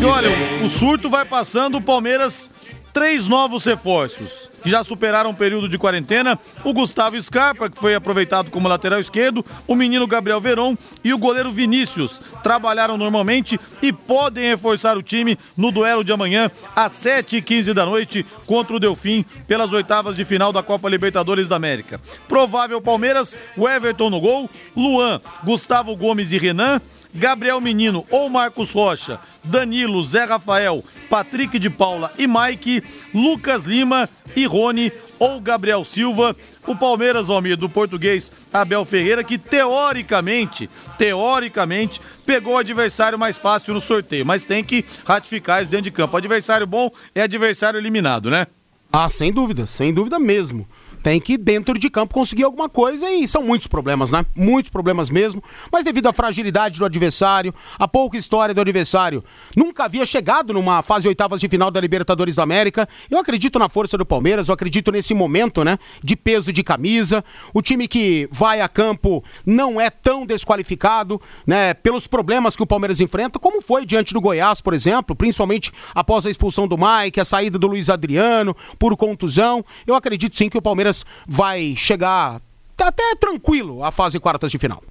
E 0.01 0.03
olha, 0.03 0.29
o 0.65 0.69
surto 0.69 1.09
vai 1.09 1.23
passando, 1.23 1.77
o 1.77 1.81
Palmeiras 1.81 2.51
três 2.97 3.27
novos 3.27 3.63
reforços 3.63 4.49
que 4.63 4.71
já 4.71 4.83
superaram 4.83 5.29
o 5.29 5.35
período 5.35 5.69
de 5.69 5.77
quarentena: 5.77 6.39
o 6.63 6.73
Gustavo 6.73 7.21
Scarpa, 7.21 7.69
que 7.69 7.77
foi 7.77 7.93
aproveitado 7.93 8.49
como 8.49 8.67
lateral 8.67 8.99
esquerdo, 8.99 9.45
o 9.67 9.75
menino 9.75 10.07
Gabriel 10.07 10.41
Veron 10.41 10.75
e 11.03 11.13
o 11.13 11.17
goleiro 11.19 11.51
Vinícius. 11.51 12.19
Trabalharam 12.41 12.97
normalmente 12.97 13.59
e 13.83 13.93
podem 13.93 14.49
reforçar 14.49 14.97
o 14.97 15.03
time 15.03 15.37
no 15.55 15.71
duelo 15.71 16.03
de 16.03 16.11
amanhã, 16.11 16.49
às 16.75 16.91
7h15 16.93 17.71
da 17.71 17.85
noite, 17.85 18.25
contra 18.47 18.75
o 18.75 18.79
Delfim, 18.79 19.23
pelas 19.47 19.71
oitavas 19.71 20.15
de 20.15 20.25
final 20.25 20.51
da 20.51 20.63
Copa 20.63 20.89
Libertadores 20.89 21.47
da 21.47 21.55
América. 21.55 22.01
Provável 22.27 22.81
Palmeiras, 22.81 23.37
o 23.55 23.69
Everton 23.69 24.09
no 24.09 24.19
gol, 24.19 24.49
Luan, 24.75 25.21
Gustavo 25.43 25.95
Gomes 25.95 26.31
e 26.31 26.37
Renan. 26.39 26.81
Gabriel 27.13 27.59
Menino 27.61 28.05
ou 28.09 28.29
Marcos 28.29 28.71
Rocha, 28.71 29.19
Danilo, 29.43 30.03
Zé 30.03 30.23
Rafael, 30.23 30.83
Patrick 31.09 31.57
de 31.57 31.69
Paula 31.69 32.11
e 32.17 32.27
Mike, 32.27 32.83
Lucas 33.13 33.65
Lima 33.65 34.09
e 34.35 34.45
Rony 34.45 34.91
ou 35.19 35.39
Gabriel 35.41 35.83
Silva. 35.83 36.35
O 36.65 36.75
Palmeiras, 36.75 37.29
Almir, 37.29 37.55
do 37.55 37.69
português 37.69 38.31
Abel 38.51 38.83
Ferreira, 38.83 39.23
que 39.23 39.37
teoricamente, 39.37 40.69
teoricamente, 40.97 42.01
pegou 42.25 42.53
o 42.53 42.57
adversário 42.57 43.17
mais 43.17 43.37
fácil 43.37 43.73
no 43.73 43.81
sorteio, 43.81 44.25
mas 44.25 44.43
tem 44.43 44.63
que 44.63 44.83
ratificar 45.05 45.61
isso 45.61 45.71
dentro 45.71 45.85
de 45.85 45.91
campo. 45.91 46.17
Adversário 46.17 46.67
bom 46.67 46.91
é 47.15 47.21
adversário 47.21 47.79
eliminado, 47.79 48.29
né? 48.29 48.47
Ah, 48.91 49.09
sem 49.09 49.31
dúvida, 49.31 49.65
sem 49.65 49.93
dúvida 49.93 50.19
mesmo 50.19 50.67
tem 51.07 51.21
que, 51.21 51.37
dentro 51.37 51.79
de 51.79 51.89
campo, 51.89 52.13
conseguir 52.13 52.43
alguma 52.43 52.67
coisa 52.67 53.09
e 53.09 53.25
são 53.25 53.41
muitos 53.41 53.65
problemas, 53.65 54.11
né? 54.11 54.25
Muitos 54.35 54.69
problemas 54.69 55.09
mesmo, 55.09 55.41
mas 55.71 55.85
devido 55.85 56.07
à 56.07 56.11
fragilidade 56.11 56.79
do 56.79 56.83
adversário, 56.83 57.55
a 57.79 57.87
pouca 57.87 58.17
história 58.17 58.53
do 58.53 58.59
adversário, 58.59 59.23
nunca 59.55 59.85
havia 59.85 60.05
chegado 60.05 60.53
numa 60.53 60.81
fase 60.81 61.07
oitavas 61.07 61.39
de 61.39 61.47
final 61.47 61.71
da 61.71 61.79
Libertadores 61.79 62.35
da 62.35 62.43
América. 62.43 62.89
Eu 63.09 63.19
acredito 63.19 63.57
na 63.57 63.69
força 63.69 63.97
do 63.97 64.05
Palmeiras, 64.05 64.49
eu 64.49 64.53
acredito 64.53 64.91
nesse 64.91 65.13
momento, 65.13 65.63
né? 65.63 65.79
De 66.03 66.17
peso 66.17 66.51
de 66.51 66.61
camisa. 66.61 67.23
O 67.53 67.61
time 67.61 67.87
que 67.87 68.27
vai 68.29 68.59
a 68.59 68.67
campo 68.67 69.23
não 69.45 69.79
é 69.79 69.89
tão 69.89 70.25
desqualificado, 70.25 71.21
né? 71.45 71.73
Pelos 71.73 72.05
problemas 72.05 72.53
que 72.53 72.63
o 72.63 72.67
Palmeiras 72.67 72.99
enfrenta, 72.99 73.39
como 73.39 73.61
foi 73.61 73.85
diante 73.85 74.13
do 74.13 74.19
Goiás, 74.19 74.59
por 74.59 74.73
exemplo, 74.73 75.15
principalmente 75.15 75.71
após 75.95 76.25
a 76.25 76.29
expulsão 76.29 76.67
do 76.67 76.77
Mike, 76.77 77.17
a 77.17 77.23
saída 77.23 77.57
do 77.57 77.65
Luiz 77.65 77.89
Adriano, 77.89 78.53
por 78.77 78.93
contusão. 78.97 79.63
Eu 79.85 79.95
acredito 79.95 80.37
sim 80.37 80.49
que 80.49 80.57
o 80.57 80.61
Palmeiras 80.61 80.96
Palmeiras 80.97 81.05
vai 81.27 81.75
chegar 81.75 82.41
até 82.77 83.15
tranquilo 83.15 83.83
à 83.83 83.91
fase 83.91 84.19
quartas 84.19 84.51
de 84.51 84.57
final. 84.57 84.83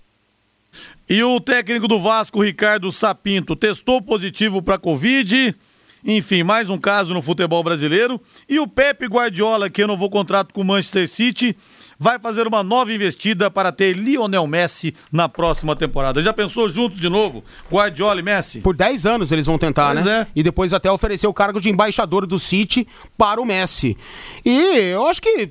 E 1.09 1.23
o 1.23 1.41
técnico 1.41 1.89
do 1.89 2.01
Vasco, 2.01 2.43
Ricardo 2.43 2.91
Sapinto, 2.93 3.57
testou 3.57 4.03
positivo 4.03 4.61
para 4.61 4.77
Covid. 4.77 5.55
Enfim, 6.05 6.43
mais 6.43 6.69
um 6.69 6.79
caso 6.79 7.15
no 7.15 7.23
futebol 7.23 7.63
brasileiro. 7.65 8.21
E 8.49 8.61
o 8.61 8.67
Pepe 8.67 9.07
Guardiola, 9.07 9.71
que 9.71 9.81
renovou 9.81 10.11
contrato 10.11 10.53
com 10.53 10.61
o 10.61 10.65
Manchester 10.65 11.09
City, 11.09 11.57
vai 11.99 12.19
fazer 12.19 12.47
uma 12.47 12.63
nova 12.63 12.93
investida 12.93 13.51
para 13.51 13.73
ter 13.73 13.97
Lionel 13.97 14.47
Messi 14.47 14.95
na 15.11 15.29
próxima 15.29 15.75
temporada. 15.75 16.21
Já 16.21 16.33
pensou 16.33 16.69
juntos 16.69 17.01
de 17.01 17.09
novo, 17.09 17.43
Guardiola 17.71 18.21
e 18.21 18.23
Messi? 18.23 18.61
Por 18.61 18.77
10 18.77 19.07
anos 19.07 19.33
eles 19.33 19.47
vão 19.47 19.59
tentar, 19.59 19.95
pois 19.95 20.05
né? 20.05 20.21
É. 20.21 20.27
E 20.37 20.43
depois 20.43 20.73
até 20.73 20.91
oferecer 20.91 21.27
o 21.27 21.35
cargo 21.35 21.61
de 21.61 21.71
embaixador 21.71 22.27
do 22.27 22.39
City 22.39 22.87
para 23.17 23.41
o 23.41 23.45
Messi. 23.45 23.97
E 24.45 24.59
eu 24.93 25.07
acho 25.07 25.21
que 25.23 25.51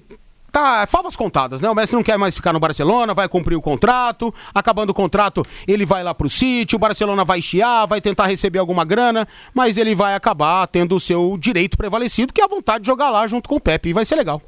tá 0.56 0.84
é 0.84 0.86
favas 0.86 1.18
contadas, 1.18 1.60
né? 1.60 1.70
O 1.70 1.76
Messi 1.76 1.93
não 1.93 2.01
quer 2.01 2.18
mais 2.18 2.34
ficar 2.34 2.53
no 2.53 2.60
Barcelona, 2.62 3.14
vai 3.14 3.28
cumprir 3.28 3.58
o 3.58 3.62
contrato, 3.62 4.34
acabando 4.53 4.91
o 4.91 4.93
contrato, 4.93 5.45
ele 5.68 5.86
vai 5.86 6.01
lá 6.01 6.14
pro 6.14 6.30
City, 6.30 6.78
o 6.78 6.80
Barcelona 6.80 7.26
vai 7.26 7.41
chiar, 7.41 7.86
vai 7.86 7.99
tentar 7.99 8.28
receber 8.28 8.60
alguma 8.60 8.86
grana, 8.86 9.28
mas 9.53 9.78
ele 9.78 9.93
vai 9.93 10.16
acabar 10.16 10.66
tendo 10.68 10.95
o 10.95 10.99
seu 10.99 11.38
direito 11.38 11.78
prevalecido, 11.78 12.32
que 12.32 12.39
é 12.39 12.45
a 12.45 12.47
vontade 12.47 12.84
de 12.84 12.88
jogar 12.88 13.10
lá 13.10 13.28
junto 13.28 13.49
com 13.49 13.56
o 13.56 13.60
Pepe, 13.60 13.89
e 13.89 13.93
vai 13.93 14.06
ser 14.06 14.16
legal. 14.16 14.41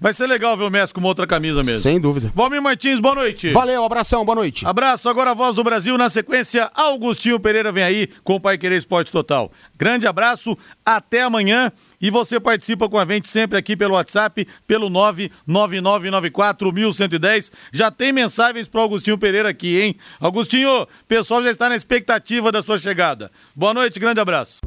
Vai 0.00 0.12
ser 0.12 0.26
legal 0.26 0.56
ver 0.56 0.64
o 0.64 0.70
Messi 0.70 0.92
com 0.92 0.98
uma 1.00 1.08
outra 1.08 1.26
camisa 1.26 1.62
mesmo. 1.62 1.82
Sem 1.82 2.00
dúvida. 2.00 2.32
Valmir 2.34 2.62
Martins, 2.62 3.00
boa 3.00 3.14
noite. 3.14 3.50
Valeu, 3.50 3.84
abração, 3.84 4.24
boa 4.24 4.36
noite. 4.36 4.66
Abraço, 4.66 5.08
agora 5.08 5.30
a 5.30 5.34
voz 5.34 5.54
do 5.54 5.64
Brasil 5.64 5.96
na 5.98 6.08
sequência. 6.08 6.70
Augustinho 6.74 7.38
Pereira 7.40 7.72
vem 7.72 7.84
aí 7.84 8.08
com 8.24 8.36
o 8.36 8.40
Pai 8.40 8.56
Querer 8.58 8.76
Esporte 8.76 9.12
Total. 9.12 9.50
Grande 9.76 10.06
abraço, 10.06 10.56
até 10.84 11.22
amanhã. 11.22 11.72
E 12.00 12.10
você 12.10 12.40
participa 12.40 12.88
com 12.88 12.98
a 12.98 13.04
gente 13.04 13.28
sempre 13.28 13.58
aqui 13.58 13.76
pelo 13.76 13.94
WhatsApp, 13.94 14.46
pelo 14.66 14.90
999941110. 14.90 17.52
Já 17.72 17.90
tem 17.90 18.12
mensagens 18.12 18.68
para 18.68 18.80
Augustinho 18.80 19.18
Pereira 19.18 19.48
aqui, 19.48 19.80
hein? 19.80 19.96
Augustinho, 20.20 20.82
o 20.82 20.88
pessoal 21.06 21.42
já 21.42 21.50
está 21.50 21.68
na 21.68 21.74
expectativa 21.76 22.52
da 22.52 22.62
sua 22.62 22.78
chegada. 22.78 23.30
Boa 23.54 23.74
noite, 23.74 24.00
grande 24.00 24.20
abraço. 24.20 24.60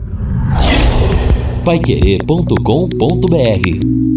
Paiquerê.com.br 1.66 4.15